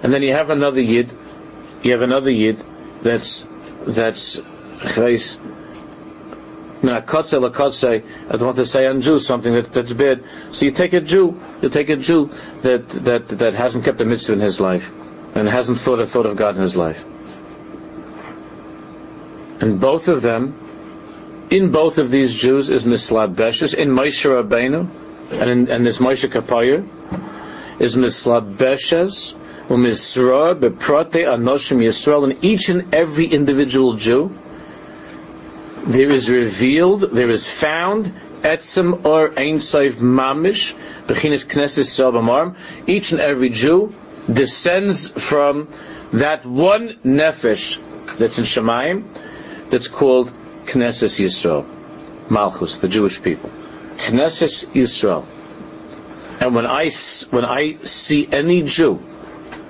and 0.04 0.12
then 0.12 0.22
you 0.22 0.32
have 0.32 0.50
another 0.50 0.80
yid, 0.80 1.10
you 1.82 1.90
have 1.90 2.02
another 2.02 2.30
yid 2.30 2.64
that's 3.02 3.48
that's 3.84 4.36
chayis. 4.36 5.38
I 6.80 7.00
don't 7.00 8.42
want 8.42 8.56
to 8.56 8.64
say 8.64 8.86
on 8.86 9.00
Jew 9.00 9.18
something 9.18 9.52
that, 9.52 9.72
that's 9.72 9.92
bad. 9.92 10.22
So 10.52 10.64
you 10.64 10.70
take 10.70 10.92
a 10.92 11.00
Jew, 11.00 11.40
you 11.60 11.70
take 11.70 11.88
a 11.88 11.96
Jew 11.96 12.30
that, 12.62 12.88
that, 12.90 13.28
that 13.30 13.54
hasn't 13.54 13.84
kept 13.84 14.00
a 14.00 14.04
mitzvah 14.04 14.34
in 14.34 14.38
his 14.38 14.60
life 14.60 14.88
and 15.34 15.48
hasn't 15.48 15.78
thought 15.78 15.98
a 15.98 16.06
thought 16.06 16.26
of 16.26 16.36
God 16.36 16.54
in 16.54 16.62
his 16.62 16.76
life. 16.76 17.04
And 19.60 19.80
both 19.80 20.06
of 20.06 20.22
them 20.22 20.67
in 21.50 21.72
both 21.72 21.98
of 21.98 22.10
these 22.10 22.34
Jews 22.34 22.68
is 22.68 22.84
Mislad 22.84 23.34
Beshes, 23.34 23.74
in 23.74 23.88
Moshe 23.88 24.28
Rabbeinu, 24.28 24.88
and 25.40 25.50
in 25.50 25.68
and 25.68 25.86
this 25.86 25.98
Moshe 25.98 26.28
Kapayr, 26.28 26.86
is 27.80 27.96
Mislad 27.96 28.56
Beshes, 28.56 29.34
Umisra, 29.68 30.58
Beprote, 30.58 31.26
Anoshim 31.26 31.78
Yisrael, 31.78 32.30
and 32.30 32.44
each 32.44 32.68
and 32.68 32.94
every 32.94 33.26
individual 33.26 33.94
Jew, 33.94 34.30
there 35.86 36.10
is 36.10 36.28
revealed, 36.28 37.00
there 37.00 37.30
is 37.30 37.46
found, 37.46 38.12
Etzem 38.42 39.04
or 39.04 39.30
Ein 39.38 39.56
Saif 39.56 39.92
Mamish, 39.92 40.74
Bechinis 41.06 41.46
Knesset 41.46 41.84
Yisrael 41.84 42.56
each 42.86 43.12
and 43.12 43.20
every 43.20 43.48
Jew 43.48 43.94
descends 44.30 45.08
from 45.08 45.68
that 46.12 46.44
one 46.44 46.90
nefesh 47.04 47.78
that's 48.18 48.38
in 48.38 48.44
Shemayim, 48.44 49.04
that's 49.70 49.88
called 49.88 50.32
Knesset 50.68 51.18
Yisrael, 51.18 51.64
Malchus, 52.30 52.78
the 52.78 52.88
Jewish 52.88 53.22
people. 53.22 53.50
Knesset 53.96 54.66
Yisrael. 54.74 55.24
And 56.40 56.54
when 56.54 56.66
I, 56.66 56.90
when 57.30 57.44
I 57.44 57.82
see 57.84 58.28
any 58.30 58.62
Jew, 58.62 59.02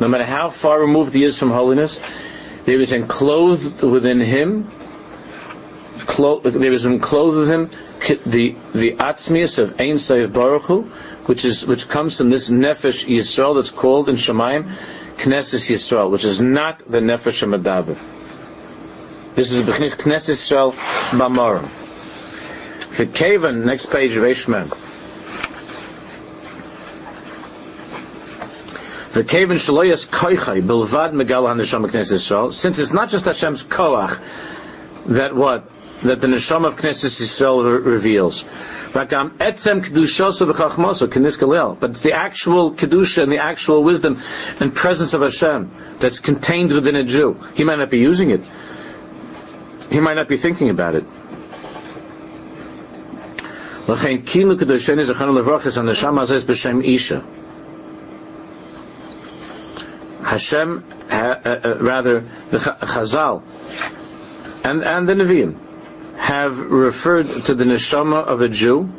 no 0.01 0.09
matter 0.09 0.25
how 0.27 0.51
far 0.51 0.81
removed 0.81 1.15
he 1.15 1.25
is 1.25 1.39
from 1.39 1.51
holiness, 1.51 2.01
there 2.65 2.81
is 2.81 2.93
enclosed 2.93 3.83
within 3.83 4.21
him, 4.21 4.71
clo- 6.01 6.41
there 6.41 6.73
is 6.73 6.85
enclosed 6.85 7.37
within 7.37 7.67
him 7.67 7.79
the 8.27 8.55
the 8.75 8.93
atzmius 8.93 9.59
of 9.59 9.81
Ein 9.81 9.97
Seif 9.97 10.33
Baruch 10.33 10.63
Hu, 10.65 10.83
which 11.27 11.45
is 11.45 11.67
which 11.67 11.89
comes 11.89 12.17
from 12.19 12.31
this 12.31 12.49
nefesh 12.49 13.07
Yisrael 13.07 13.57
that's 13.57 13.71
called 13.71 14.09
in 14.09 14.17
Shemaim 14.17 14.71
Knesset 15.17 15.69
Yisrael, 15.71 16.11
which 16.11 16.25
is 16.25 16.41
not 16.41 16.79
the 16.91 17.01
nefesh 17.01 17.47
Madaber. 17.47 18.18
This 19.39 19.53
is 19.53 19.65
Bechnis 19.65 19.95
Knesset 19.95 20.35
Yisrael 20.35 20.73
Bamarim. 21.17 21.69
The 22.97 23.07
Kavan, 23.07 23.65
next 23.65 23.87
page 23.87 24.17
of 24.17 24.25
Eshman. 24.25 24.69
The 29.13 29.23
Kavan 29.23 29.61
Shaloyas 29.61 30.09
Koichai 30.09 30.61
Bilvad 30.61 31.13
Megal 31.13 31.47
HaNeshama 31.47 31.89
Knesset 31.89 32.15
Yisrael. 32.15 32.53
Since 32.53 32.81
it's 32.81 32.93
not 32.93 33.11
just 33.11 33.27
Hashem's 33.27 33.63
Koach 33.63 34.21
that 35.07 35.37
what 35.37 35.71
that 36.03 36.21
the 36.21 36.27
neshama 36.27 36.67
of 36.67 36.75
Knesset 36.75 37.21
Yisrael 37.21 37.65
re- 37.65 37.93
reveals. 37.93 38.43
Um, 38.43 39.35
but 39.39 39.51
it's 39.53 39.63
the 42.03 42.13
actual 42.13 42.73
kedusha 42.73 43.23
and 43.23 43.31
the 43.31 43.39
actual 43.39 43.85
wisdom 43.85 44.21
and 44.59 44.75
presence 44.75 45.13
of 45.13 45.21
Hashem 45.23 45.71
that's 45.99 46.19
contained 46.19 46.73
within 46.73 46.97
a 46.97 47.05
Jew. 47.05 47.37
He 47.55 47.63
might 47.63 47.79
not 47.79 47.91
be 47.91 47.99
using 48.01 48.31
it. 48.31 48.43
He 49.91 50.01
might 50.01 50.15
not 50.15 50.29
be 50.29 50.37
thinking 50.37 50.71
about 50.71 50.95
it. 50.95 51.05
Hashem, 60.23 60.85
uh, 61.11 61.15
uh, 61.15 61.79
rather, 61.81 62.21
the 62.51 62.59
Chazal, 62.59 63.43
and, 64.63 64.85
and 64.85 65.09
the 65.09 65.15
Nevi'im, 65.15 65.57
have 66.19 66.59
referred 66.61 67.47
to 67.47 67.55
the 67.55 67.65
neshama 67.65 68.23
of 68.25 68.43
a 68.43 68.49
Jew 68.51 68.93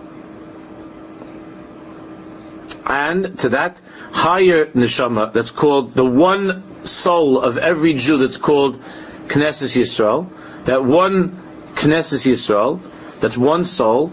and 2.88 3.38
to 3.40 3.50
that 3.50 3.80
higher 4.12 4.66
neshama 4.66 5.32
that's 5.32 5.52
called 5.52 5.92
the 5.92 6.06
one 6.06 6.86
soul 6.86 7.40
of 7.40 7.58
every 7.58 7.94
Jew 7.94 8.18
that's 8.18 8.38
called 8.38 8.82
Knesset 9.28 9.78
Yisrael, 9.78 10.28
that 10.66 10.84
one 10.84 11.30
Knesset 11.76 12.28
Yisrael, 12.28 12.80
that's 13.20 13.38
one 13.38 13.64
soul, 13.64 14.12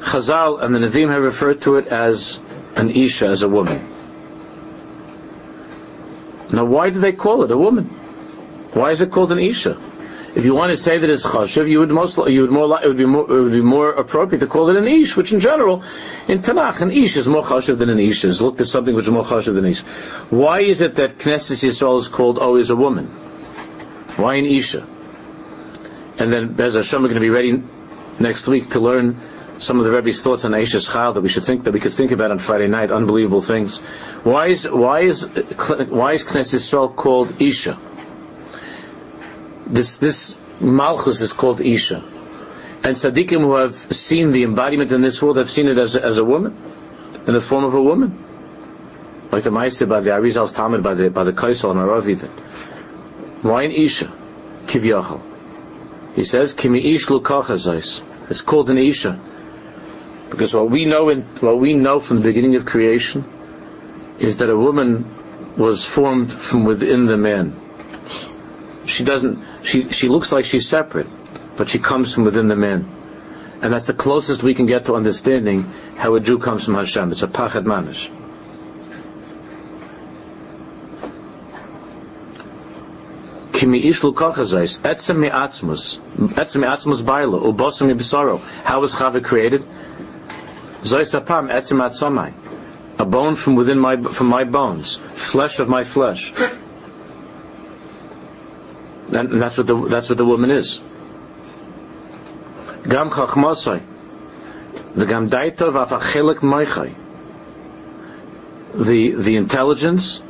Chazal 0.00 0.62
and 0.62 0.74
the 0.74 0.78
Nevi'im 0.78 1.10
have 1.10 1.22
referred 1.22 1.60
to 1.62 1.76
it 1.76 1.86
as 1.86 2.40
an 2.76 2.90
Isha, 2.90 3.26
as 3.26 3.42
a 3.42 3.48
woman. 3.48 3.80
Now 6.52 6.64
why 6.64 6.90
do 6.90 7.00
they 7.00 7.12
call 7.12 7.44
it 7.44 7.50
a 7.50 7.56
woman? 7.56 7.84
Why 8.72 8.90
is 8.90 9.00
it 9.00 9.10
called 9.10 9.30
an 9.32 9.38
Isha? 9.38 9.78
If 10.34 10.44
you 10.44 10.54
want 10.54 10.70
to 10.70 10.76
say 10.76 10.96
that 10.96 11.10
it's 11.10 11.26
chashiv, 11.26 11.68
you 11.68 11.80
would 11.80 11.90
most 11.90 12.16
you 12.28 12.42
would 12.42 12.52
more 12.52 12.80
it 12.82 12.86
would 12.86 12.96
be 12.96 13.04
more 13.04 13.24
it 13.24 13.42
would 13.42 13.52
be 13.52 13.60
more 13.60 13.90
appropriate 13.90 14.40
to 14.40 14.46
call 14.46 14.68
it 14.70 14.76
an 14.76 14.86
ish, 14.86 15.16
which 15.16 15.32
in 15.32 15.40
general 15.40 15.82
in 16.28 16.38
Tanakh 16.38 16.80
an 16.82 16.92
ish 16.92 17.16
is 17.16 17.26
more 17.26 17.42
chashiv 17.42 17.78
than 17.78 17.88
an 17.88 17.98
ish 17.98 18.24
is. 18.24 18.40
Looked 18.40 18.60
at 18.60 18.68
something 18.68 18.94
which 18.94 19.06
is 19.06 19.10
more 19.10 19.24
chashiv 19.24 19.54
than 19.54 19.64
an 19.64 19.72
ish. 19.72 19.80
Why 20.30 20.60
is 20.60 20.80
it 20.80 20.94
that 20.96 21.18
Knesset 21.18 21.64
Yisrael 21.64 21.98
is 21.98 22.06
called 22.06 22.38
always 22.38 22.70
a 22.70 22.76
woman? 22.76 23.06
Why 24.16 24.36
an 24.36 24.46
isha? 24.46 24.86
And 26.20 26.32
then 26.32 26.52
Bez 26.52 26.74
Hashem, 26.74 27.02
we're 27.02 27.08
going 27.08 27.14
to 27.14 27.20
be 27.20 27.30
ready 27.30 27.62
next 28.20 28.46
week 28.46 28.70
to 28.70 28.80
learn 28.80 29.18
some 29.58 29.78
of 29.78 29.84
the 29.84 29.90
Rebbe's 29.90 30.22
thoughts 30.22 30.44
on 30.44 30.52
Aisha's 30.52 30.86
Chal 30.86 31.14
that 31.14 31.20
we 31.20 31.28
should 31.28 31.44
think 31.44 31.64
that 31.64 31.72
we 31.72 31.80
could 31.80 31.92
think 31.92 32.12
about 32.12 32.30
on 32.30 32.38
Friday 32.38 32.68
night. 32.68 32.92
Unbelievable 32.92 33.40
things. 33.40 33.78
Why 34.22 34.46
is 34.46 34.70
why 34.70 35.00
is 35.00 35.24
why 35.24 36.12
is 36.12 36.24
Knesset 36.24 36.60
Yisrael 36.60 36.94
called 36.94 37.42
Isha? 37.42 37.78
this 39.70 39.98
this 39.98 40.34
malchus 40.60 41.20
is 41.20 41.32
called 41.32 41.60
isha, 41.60 42.02
and 42.82 42.96
tzaddikim 42.96 43.40
who 43.40 43.54
have 43.54 43.74
seen 43.74 44.32
the 44.32 44.42
embodiment 44.42 44.92
in 44.92 45.00
this 45.00 45.22
world 45.22 45.36
have 45.36 45.50
seen 45.50 45.68
it 45.68 45.78
as 45.78 45.96
a, 45.96 46.04
as 46.04 46.18
a 46.18 46.24
woman, 46.24 46.56
in 47.26 47.34
the 47.34 47.40
form 47.40 47.64
of 47.64 47.74
a 47.74 47.82
woman, 47.82 48.24
like 49.30 49.44
the 49.44 49.50
Ma'aseh 49.50 49.88
by 49.88 50.00
the 50.00 50.10
Arizal's 50.10 50.52
Talmud 50.52 50.82
by 50.82 50.94
the 50.94 51.10
by 51.10 51.24
the 51.24 51.32
Kaisel 51.32 51.70
and 51.70 51.80
Aravi. 51.80 52.28
Why 53.42 53.62
an 53.62 53.70
isha? 53.70 54.12
Kivyachal. 54.66 55.29
He 56.20 56.24
says 56.24 56.52
kimi 56.52 56.94
ish 56.94 57.06
lukachazais. 57.06 58.02
It's 58.30 58.42
called 58.42 58.70
an 58.70 58.78
isha 58.78 59.18
because 60.30 60.54
what 60.54 60.70
we 60.70 60.84
know 60.84 61.08
in 61.08 61.22
what 61.46 61.58
we 61.58 61.74
know 61.74 61.98
from 61.98 62.18
the 62.18 62.22
beginning 62.22 62.56
of 62.56 62.64
creation 62.64 63.24
is 64.18 64.36
that 64.36 64.50
a 64.50 64.56
woman 64.56 65.04
was 65.56 65.84
formed 65.84 66.32
from 66.32 66.64
within 66.64 67.06
the 67.06 67.16
man 67.16 67.52
she 68.90 69.04
doesn't, 69.04 69.38
she, 69.62 69.90
she 69.90 70.08
looks 70.08 70.32
like 70.32 70.44
she's 70.44 70.68
separate, 70.68 71.06
but 71.56 71.68
she 71.68 71.78
comes 71.78 72.14
from 72.14 72.24
within 72.24 72.48
the 72.48 72.56
man. 72.56 72.86
And 73.62 73.72
that's 73.72 73.86
the 73.86 73.94
closest 73.94 74.42
we 74.42 74.54
can 74.54 74.66
get 74.66 74.86
to 74.86 74.94
understanding 74.94 75.70
how 75.96 76.14
a 76.14 76.20
Jew 76.20 76.38
comes 76.38 76.64
from 76.64 76.74
Hashem. 76.74 77.12
It's 77.12 77.22
a 77.22 77.28
pachad 77.28 77.64
manish. 77.64 78.08
Kimi 78.08 78.38
ish 82.68 82.78
lukachazais, 82.78 82.78
etzem 82.78 82.78
mi'atzmus, 82.78 82.78
etzem 82.78 82.78
mi'atzmus 82.78 82.78
baila, 82.86 83.48
ubosam 83.48 83.48
mi'bisaro. 83.48 83.49
How 83.60 83.66
was 88.80 88.94
Chava 88.94 89.22
created? 89.22 89.62
A 92.98 93.04
bone 93.04 93.36
from 93.36 93.56
within 93.56 93.78
my, 93.78 93.96
from 93.96 94.28
my 94.28 94.44
bones, 94.44 94.96
flesh 94.96 95.58
of 95.58 95.68
my 95.68 95.84
flesh. 95.84 96.32
And 99.12 99.42
that's 99.42 99.58
what 99.58 99.66
the 99.66 99.76
that's 99.88 100.08
what 100.08 100.18
the 100.18 100.24
woman 100.24 100.50
is. 100.50 100.80
Gam 102.88 103.10
chachmasai, 103.10 103.82
the 104.94 105.04
gam 105.04 105.28
daitov 105.28 105.74
afachelik 105.84 106.38
maichai. 106.38 106.94
The 108.74 109.10
the 109.10 109.36
intelligence, 109.36 110.22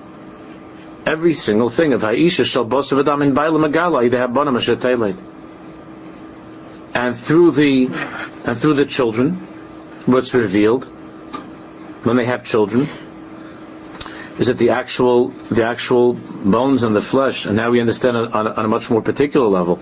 every 1.11 1.35
single 1.35 1.69
thing 1.69 1.93
of 1.93 2.03
Haisha 2.03 2.45
shall 2.45 2.65
boss 2.65 2.93
of 2.93 3.01
Adam 3.01 3.23
in 3.23 3.35
Baila 3.35 3.59
Magala, 3.59 4.09
they 4.09 4.17
have 4.17 4.31
Bonam 4.31 4.57
And 6.95 7.17
through 7.17 7.51
the 7.51 7.87
and 8.45 8.57
through 8.57 8.75
the 8.75 8.87
children, 8.87 9.33
what's 10.07 10.35
revealed 10.35 10.85
when 12.05 12.17
they 12.17 12.27
have 12.27 12.45
children, 12.45 12.89
is 14.39 14.47
that 14.47 14.59
the 14.59 14.71
actual 14.71 15.29
the 15.51 15.65
actual 15.65 16.15
bones 16.15 16.85
and 16.85 16.95
the 16.95 17.03
flesh, 17.03 17.45
and 17.47 17.57
now 17.57 17.71
we 17.71 17.81
understand 17.81 18.17
on, 18.17 18.33
on, 18.33 18.47
on 18.47 18.65
a 18.65 18.69
much 18.69 18.89
more 18.89 19.03
particular 19.03 19.49
level, 19.49 19.81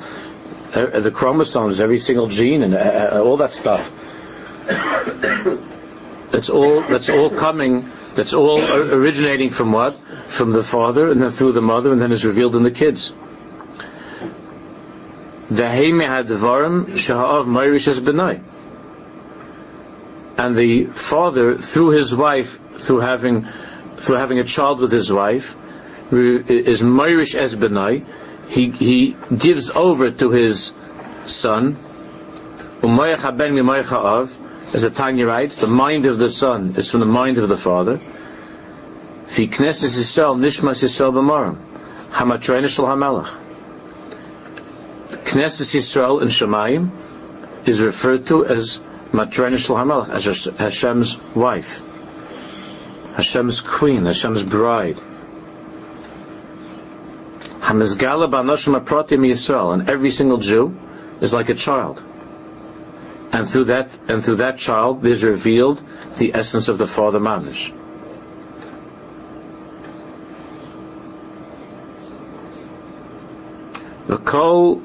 uh, 0.74 1.00
the 1.00 1.10
chromosomes, 1.10 1.78
every 1.80 1.98
single 1.98 2.28
gene, 2.28 2.62
and 2.62 2.74
uh 2.74 3.22
all 3.22 3.36
that 3.36 3.50
stuff. 3.50 3.90
That's 6.30 6.50
all. 6.50 6.82
That's 6.82 7.10
all 7.10 7.30
coming. 7.30 7.90
That's 8.18 8.34
all 8.34 8.60
originating 8.60 9.50
from 9.50 9.70
what? 9.70 9.94
From 10.26 10.50
the 10.50 10.64
father, 10.64 11.08
and 11.08 11.22
then 11.22 11.30
through 11.30 11.52
the 11.52 11.62
mother, 11.62 11.92
and 11.92 12.02
then 12.02 12.10
is 12.10 12.24
revealed 12.24 12.56
in 12.56 12.64
the 12.64 12.72
kids. 12.72 13.12
And 20.36 20.56
the 20.56 20.86
father, 20.86 21.58
through 21.58 21.90
his 21.90 22.16
wife, 22.16 22.58
through 22.78 23.00
having 23.00 23.46
through 23.96 24.16
having 24.16 24.40
a 24.40 24.44
child 24.44 24.80
with 24.80 24.90
his 24.90 25.12
wife, 25.12 25.54
is 26.10 26.82
Moirish 26.82 27.36
es 27.36 27.54
benai. 27.54 28.04
He 28.48 28.70
he 28.72 29.16
gives 29.46 29.70
over 29.70 30.10
to 30.10 30.30
his 30.32 30.72
son. 31.26 31.76
As 34.74 34.82
the 34.82 34.90
Tanya 34.90 35.26
writes, 35.26 35.56
the 35.56 35.66
mind 35.66 36.04
of 36.04 36.18
the 36.18 36.28
son 36.28 36.74
is 36.76 36.90
from 36.90 37.00
the 37.00 37.06
mind 37.06 37.38
of 37.38 37.48
the 37.48 37.56
father. 37.56 37.98
Fi 39.26 39.46
Yisrael 39.46 40.38
nishmas 40.38 40.82
Yisrael 40.82 41.12
b'marim 41.12 41.56
hamatrena 42.10 42.68
shel 42.68 42.84
hamelach. 42.84 43.34
Knesses 45.24 45.74
Yisrael 45.74 46.20
in 46.20 46.28
Shemayim 46.28 46.90
is 47.66 47.80
referred 47.80 48.26
to 48.26 48.44
as 48.44 48.80
matrena 49.12 49.58
shel 49.58 49.76
hamelach, 49.76 50.10
as 50.10 50.44
Hashem's 50.58 51.18
wife. 51.34 51.80
Hashem's 53.16 53.60
queen, 53.60 54.04
Hashem's 54.04 54.42
bride. 54.42 54.98
Hamizgala 57.60 58.30
b'anoshim 58.30 58.78
aprotim 58.78 59.26
Yisrael, 59.26 59.72
and 59.72 59.88
every 59.88 60.10
single 60.10 60.38
Jew 60.38 60.76
is 61.22 61.32
like 61.32 61.48
a 61.48 61.54
child. 61.54 62.02
And 63.32 63.48
through 63.48 63.64
that, 63.64 63.96
and 64.08 64.24
through 64.24 64.36
that 64.36 64.58
child, 64.58 65.02
there's 65.02 65.22
revealed 65.22 65.82
the 66.16 66.34
essence 66.34 66.68
of 66.68 66.78
the 66.78 66.86
Father 66.86 67.20
Mamish. 67.20 67.72
The 74.06 74.16
kol 74.16 74.82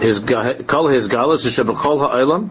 his 0.00 0.20
kol 0.66 0.88
his 0.88 1.08
galas 1.08 1.44
is 1.44 1.56
shebechol 1.56 1.98
ha'olam, 1.98 2.48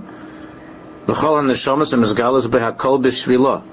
bechol 1.07 1.41
ha'neshamas 1.41 1.93
and 1.93 2.03
his 2.03 2.13
galas 2.13 2.47
behakol 2.47 3.01
b'shvilah 3.03 3.63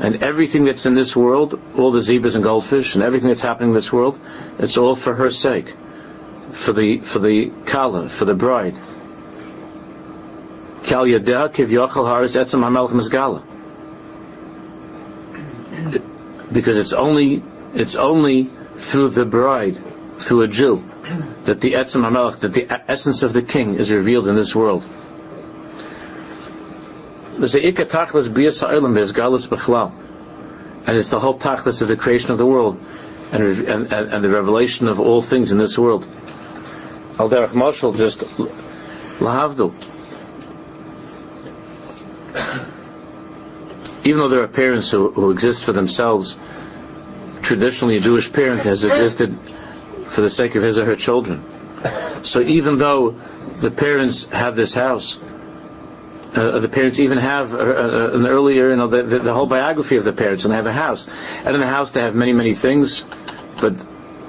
And 0.00 0.24
everything 0.24 0.64
that's 0.64 0.86
in 0.86 0.96
this 0.96 1.14
world, 1.14 1.60
all 1.76 1.92
the 1.92 2.02
zebras 2.02 2.34
and 2.34 2.42
goldfish, 2.42 2.96
and 2.96 3.04
everything 3.04 3.28
that's 3.28 3.42
happening 3.42 3.70
in 3.70 3.74
this 3.74 3.92
world, 3.92 4.18
it's 4.58 4.76
all 4.76 4.96
for 4.96 5.14
her 5.14 5.30
sake, 5.30 5.72
for 6.50 6.72
the 6.72 6.98
for 6.98 7.20
the 7.20 7.52
kala, 7.66 8.08
for 8.08 8.24
the 8.24 8.34
bride. 8.34 8.76
Kal 10.84 11.04
yadeh 11.06 11.48
kivyachal 11.52 12.06
haris 12.06 12.36
etzem 12.36 12.62
hamelch 12.62 12.90
mizgala. 12.90 13.42
Because 16.52 16.76
it's 16.76 16.92
only 16.92 17.42
it's 17.74 17.96
only 17.96 18.44
through 18.44 19.08
the 19.10 19.24
bride, 19.24 19.76
through 20.18 20.42
a 20.42 20.48
Jew, 20.48 20.84
that 21.44 21.60
the 21.60 21.72
etzem 21.72 22.02
hamelch, 22.02 22.40
that 22.40 22.52
the 22.52 22.66
essence 22.90 23.22
of 23.22 23.32
the 23.32 23.42
king 23.42 23.76
is 23.76 23.92
revealed 23.92 24.28
in 24.28 24.36
this 24.36 24.54
world. 24.54 24.84
And 27.34 27.42
it's 27.42 27.52
the 31.10 31.18
whole 31.20 31.38
tachlis 31.38 31.82
of 31.82 31.88
the 31.88 31.96
creation 31.96 32.30
of 32.30 32.38
the 32.38 32.46
world 32.46 32.78
and, 33.32 33.42
and, 33.42 33.92
and, 33.92 34.24
the 34.24 34.30
revelation 34.30 34.86
of 34.86 35.00
all 35.00 35.20
things 35.20 35.50
in 35.50 35.58
this 35.58 35.76
world. 35.76 36.04
Al 37.18 37.28
derech 37.28 37.48
Moshel 37.48 37.96
just 37.96 38.20
lahavdul. 39.18 39.72
Even 44.04 44.18
though 44.18 44.28
there 44.28 44.42
are 44.42 44.48
parents 44.48 44.90
who, 44.90 45.10
who 45.10 45.30
exist 45.30 45.64
for 45.64 45.72
themselves, 45.72 46.38
traditionally 47.42 47.96
a 47.96 48.00
Jewish 48.00 48.32
parent 48.32 48.62
has 48.62 48.84
existed 48.84 49.36
for 50.06 50.20
the 50.20 50.30
sake 50.30 50.54
of 50.54 50.62
his 50.62 50.78
or 50.78 50.84
her 50.84 50.96
children. 50.96 51.42
So 52.22 52.40
even 52.40 52.78
though 52.78 53.10
the 53.60 53.70
parents 53.70 54.24
have 54.26 54.56
this 54.56 54.74
house, 54.74 55.18
uh, 56.34 56.58
the 56.58 56.68
parents 56.68 56.98
even 56.98 57.18
have 57.18 57.54
uh, 57.54 57.58
uh, 57.58 58.10
an 58.14 58.26
earlier, 58.26 58.70
you 58.70 58.76
know, 58.76 58.88
the, 58.88 59.02
the, 59.02 59.18
the, 59.20 59.32
whole 59.32 59.46
biography 59.46 59.96
of 59.96 60.04
the 60.04 60.12
parents, 60.12 60.44
and 60.44 60.52
they 60.52 60.56
have 60.56 60.66
a 60.66 60.72
house. 60.72 61.06
And 61.44 61.54
in 61.54 61.60
the 61.60 61.66
house 61.66 61.92
they 61.92 62.00
have 62.00 62.14
many, 62.14 62.32
many 62.32 62.54
things, 62.54 63.04
but 63.60 63.74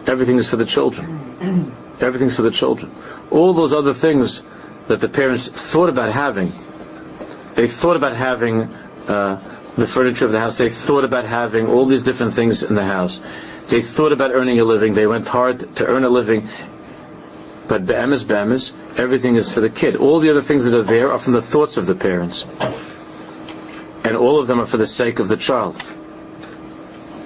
everything 0.06 0.38
is 0.38 0.50
for 0.50 0.58
the 0.58 0.66
children. 0.66 1.72
Everything's 2.00 2.36
for 2.36 2.44
the 2.44 2.52
children. 2.52 2.94
All 3.32 3.54
those 3.54 3.74
other 3.74 3.94
things 3.94 4.44
that 4.88 5.00
the 5.00 5.10
parents 5.10 5.48
thought 5.48 5.90
about 5.90 6.12
having, 6.12 6.52
they 7.56 7.68
thought 7.68 7.96
about 7.96 8.16
having 8.16 8.64
uh, 9.08 9.42
the 9.78 9.88
furniture 9.88 10.26
of 10.26 10.32
the 10.32 10.40
house. 10.40 10.58
They 10.58 10.70
thought 10.70 11.04
about 11.04 11.26
having 11.26 11.68
all 11.68 11.86
these 11.86 12.04
different 12.04 12.34
things 12.34 12.64
in 12.64 12.76
the 12.76 12.86
house. 12.86 13.20
They 13.68 13.82
thought 13.82 14.12
about 14.12 14.32
earning 14.32 14.60
a 14.60 14.64
living. 14.64 14.94
They 14.94 15.08
went 15.08 15.28
hard 15.28 15.76
to 15.78 15.86
earn 15.86 16.04
a 16.04 16.10
living. 16.10 16.48
But 17.68 17.86
be'emes, 17.86 18.24
be'emes, 18.24 18.74
everything 18.98 19.36
is 19.36 19.52
for 19.52 19.60
the 19.60 19.70
kid. 19.70 19.96
All 19.96 20.20
the 20.20 20.30
other 20.30 20.42
things 20.42 20.66
that 20.66 20.74
are 20.74 20.84
there 20.84 21.12
are 21.12 21.20
from 21.20 21.34
the 21.34 21.42
thoughts 21.42 21.78
of 21.78 21.86
the 21.86 21.96
parents. 21.96 22.46
And 24.04 24.16
all 24.16 24.40
of 24.40 24.48
them 24.48 24.60
are 24.60 24.66
for 24.66 24.78
the 24.78 24.88
sake 24.88 25.20
of 25.20 25.28
the 25.28 25.38
child. 25.38 25.76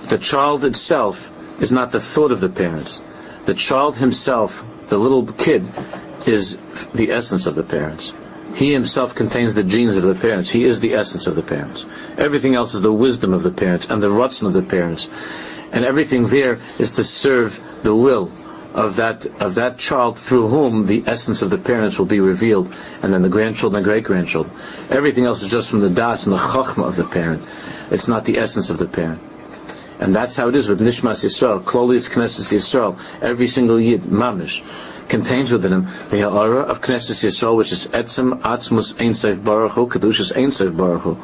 The 0.08 0.18
child 0.18 0.64
itself 0.64 1.30
is 1.62 1.72
not 1.72 1.92
the 1.92 2.00
thought 2.00 2.32
of 2.32 2.40
the 2.40 2.50
parents. 2.50 3.02
The 3.46 3.54
child 3.54 3.98
himself, 3.98 4.64
the 4.88 4.98
little 4.98 5.26
kid, 5.26 5.66
is 6.26 6.58
the 6.94 7.12
essence 7.12 7.46
of 7.46 7.56
the 7.56 7.64
parents. 7.64 8.14
He 8.56 8.74
himself 8.74 9.16
contains 9.16 9.54
the 9.54 9.64
genes 9.64 9.96
of 9.98 10.04
the 10.04 10.16
parents. 10.16 10.50
He 10.50 10.64
is 10.64 10.80
the 10.80 10.96
essence 10.96 11.28
of 11.28 11.36
the 11.36 11.44
parents. 11.44 11.86
Everything 12.20 12.54
else 12.54 12.76
is 12.76 12.82
the 12.82 12.92
wisdom 12.92 13.34
of 13.34 13.44
the 13.44 13.52
parents 13.52 13.88
and 13.90 14.04
the 14.04 14.08
rutzon 14.08 14.48
of 14.48 14.54
the 14.54 14.62
parents. 14.62 15.10
And 15.72 15.86
everything 15.86 16.28
there 16.28 16.60
is 16.78 16.94
to 16.94 17.04
serve 17.04 17.62
the 17.82 17.96
will 17.96 18.30
of 18.74 18.98
that 18.98 19.26
of 19.42 19.56
that 19.56 19.78
child 19.78 20.20
through 20.20 20.48
whom 20.48 20.86
the 20.86 21.04
essence 21.08 21.42
of 21.42 21.50
the 21.50 21.58
parents 21.58 21.98
will 21.98 22.06
be 22.06 22.20
revealed, 22.20 22.74
and 23.02 23.14
then 23.14 23.22
the 23.22 23.30
grandchildren 23.30 23.78
and 23.78 23.86
great 23.86 24.04
grandchildren. 24.04 24.54
Everything 24.90 25.26
else 25.26 25.42
is 25.42 25.50
just 25.50 25.70
from 25.70 25.80
the 25.80 25.90
das 25.90 26.26
and 26.26 26.34
the 26.34 26.38
chachma 26.38 26.86
of 26.86 26.96
the 26.98 27.06
parent. 27.06 27.44
It's 27.90 28.08
not 28.08 28.26
the 28.26 28.38
essence 28.38 28.70
of 28.70 28.78
the 28.78 28.88
parent. 28.88 29.22
And 30.00 30.16
that's 30.16 30.36
how 30.36 30.48
it 30.48 30.56
is 30.56 30.68
with 30.70 30.80
Nishmas 30.80 31.26
Yisrael, 31.26 31.62
Klolius 31.62 32.10
Knesset 32.10 32.54
Yisrael. 32.54 32.98
Every 33.22 33.48
single 33.48 33.80
Yid, 33.80 34.02
Mamish, 34.04 34.62
contains 35.10 35.52
within 35.52 35.74
him 35.74 35.88
the 36.10 36.22
Ha'ara 36.22 36.62
of 36.62 36.82
Knesset 36.82 37.24
Yisrael, 37.24 37.58
which 37.58 37.74
is 37.74 37.88
Etzem 37.88 38.40
Atzmus 38.42 39.00
Ein 39.02 39.12
Seif 39.12 39.44
Baruch 39.44 39.74
Hu, 39.74 39.88
Kedushas 39.88 40.36
Ein 40.36 40.52
Seif 40.52 40.76
Baruch 40.76 41.02
Hu. 41.02 41.18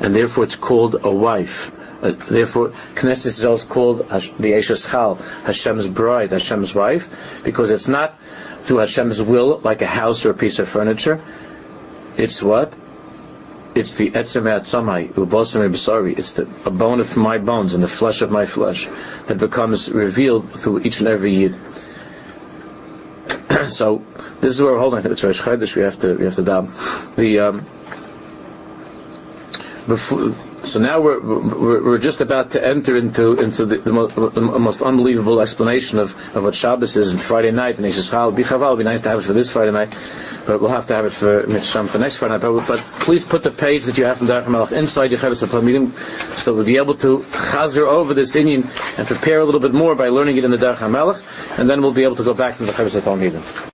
And 0.00 0.14
therefore 0.14 0.44
it's 0.44 0.56
called 0.56 0.96
a 1.02 1.10
wife 1.10 1.70
uh, 2.04 2.12
therefore, 2.28 2.74
Knesset 2.96 3.26
Israel 3.26 3.54
is 3.54 3.64
called 3.64 3.98
the 3.98 4.52
Eshes 4.52 4.90
Chal, 4.90 5.14
Hashem's 5.44 5.86
bride, 5.86 6.32
Hashem's 6.32 6.74
wife, 6.74 7.08
because 7.42 7.70
it's 7.70 7.88
not 7.88 8.18
through 8.60 8.78
Hashem's 8.78 9.22
will, 9.22 9.58
like 9.64 9.80
a 9.80 9.86
house 9.86 10.26
or 10.26 10.32
a 10.32 10.34
piece 10.34 10.58
of 10.58 10.68
furniture. 10.68 11.18
It's 12.18 12.42
what? 12.42 12.74
It's 13.74 13.94
the 13.94 14.10
Etzem 14.10 14.42
Atzamai, 14.42 15.14
Ubosam 15.14 15.66
B'sari. 15.72 16.18
It's 16.18 16.34
the, 16.34 16.42
a 16.66 16.70
bone 16.70 17.00
of 17.00 17.16
my 17.16 17.38
bones 17.38 17.72
and 17.72 17.82
the 17.82 17.88
flesh 17.88 18.20
of 18.20 18.30
my 18.30 18.44
flesh 18.44 18.86
that 19.26 19.38
becomes 19.38 19.90
revealed 19.90 20.50
through 20.50 20.80
each 20.80 21.00
and 21.00 21.08
every 21.08 21.34
Yid. 21.34 21.58
so, 23.68 24.04
this 24.42 24.54
is 24.54 24.62
where 24.62 24.74
we're 24.74 24.78
holding. 24.78 24.98
I 24.98 25.02
think 25.02 25.12
it's 25.12 25.24
Rosh 25.24 25.40
Chodesh. 25.40 25.74
We 25.74 25.82
have 25.82 25.98
to, 26.00 26.14
we 26.16 26.24
have 26.24 26.34
to 26.34 26.42
dab. 26.42 26.70
The, 27.16 27.40
um, 27.40 27.66
before, 29.86 30.34
so 30.64 30.80
now 30.80 31.00
we're, 31.00 31.20
we're, 31.20 31.84
we're, 31.84 31.98
just 31.98 32.20
about 32.20 32.52
to 32.52 32.66
enter 32.66 32.96
into 32.96 33.38
into 33.40 33.66
the, 33.66 33.76
the, 33.78 33.92
most, 33.92 34.14
the 34.14 34.40
most, 34.40 34.82
unbelievable 34.82 35.40
explanation 35.40 35.98
of, 35.98 36.14
of 36.34 36.44
what 36.44 36.54
Shabbos 36.54 36.96
is 36.96 37.12
and 37.12 37.20
Friday 37.20 37.50
night. 37.50 37.76
And 37.76 37.84
he 37.84 37.92
says, 37.92 38.10
"Chal 38.10 38.32
bichaval." 38.32 38.68
It'd 38.68 38.78
be 38.78 38.84
nice 38.84 39.02
to 39.02 39.10
have 39.10 39.18
it 39.18 39.22
for 39.22 39.34
this 39.34 39.52
Friday 39.52 39.72
night, 39.72 39.94
but 40.46 40.60
we'll 40.60 40.70
have 40.70 40.86
to 40.86 40.94
have 40.94 41.04
it 41.04 41.12
for 41.12 41.46
Mitzvah 41.46 41.86
for 41.86 41.98
next 41.98 42.16
Friday 42.16 42.34
night. 42.34 42.40
But, 42.40 42.66
but, 42.66 42.80
please 43.00 43.24
put 43.24 43.42
the 43.42 43.50
page 43.50 43.84
that 43.84 43.98
you 43.98 44.04
have 44.04 44.18
from 44.18 44.28
Darach 44.28 44.48
Melech 44.48 44.72
inside 44.72 45.10
your 45.10 45.20
Chavis 45.20 45.46
Talmidim, 45.46 45.92
so 46.36 46.54
we'll 46.54 46.64
be 46.64 46.78
able 46.78 46.94
to 46.94 47.18
chazer 47.18 47.86
over 47.86 48.14
this 48.14 48.34
Inyan 48.34 48.64
and 48.98 49.06
prepare 49.06 49.40
a 49.40 49.44
little 49.44 49.60
bit 49.60 49.74
more 49.74 49.94
by 49.94 50.08
learning 50.08 50.38
it 50.38 50.44
in 50.44 50.50
the 50.50 50.58
Darach 50.58 50.90
Melech, 50.90 51.22
and 51.58 51.68
then 51.68 51.82
we'll 51.82 51.92
be 51.92 52.04
able 52.04 52.16
to 52.16 52.24
go 52.24 52.34
back 52.34 52.56
to 52.56 52.64
the 52.64 52.72
Chavis 52.72 52.98
Talmidim. 53.00 53.42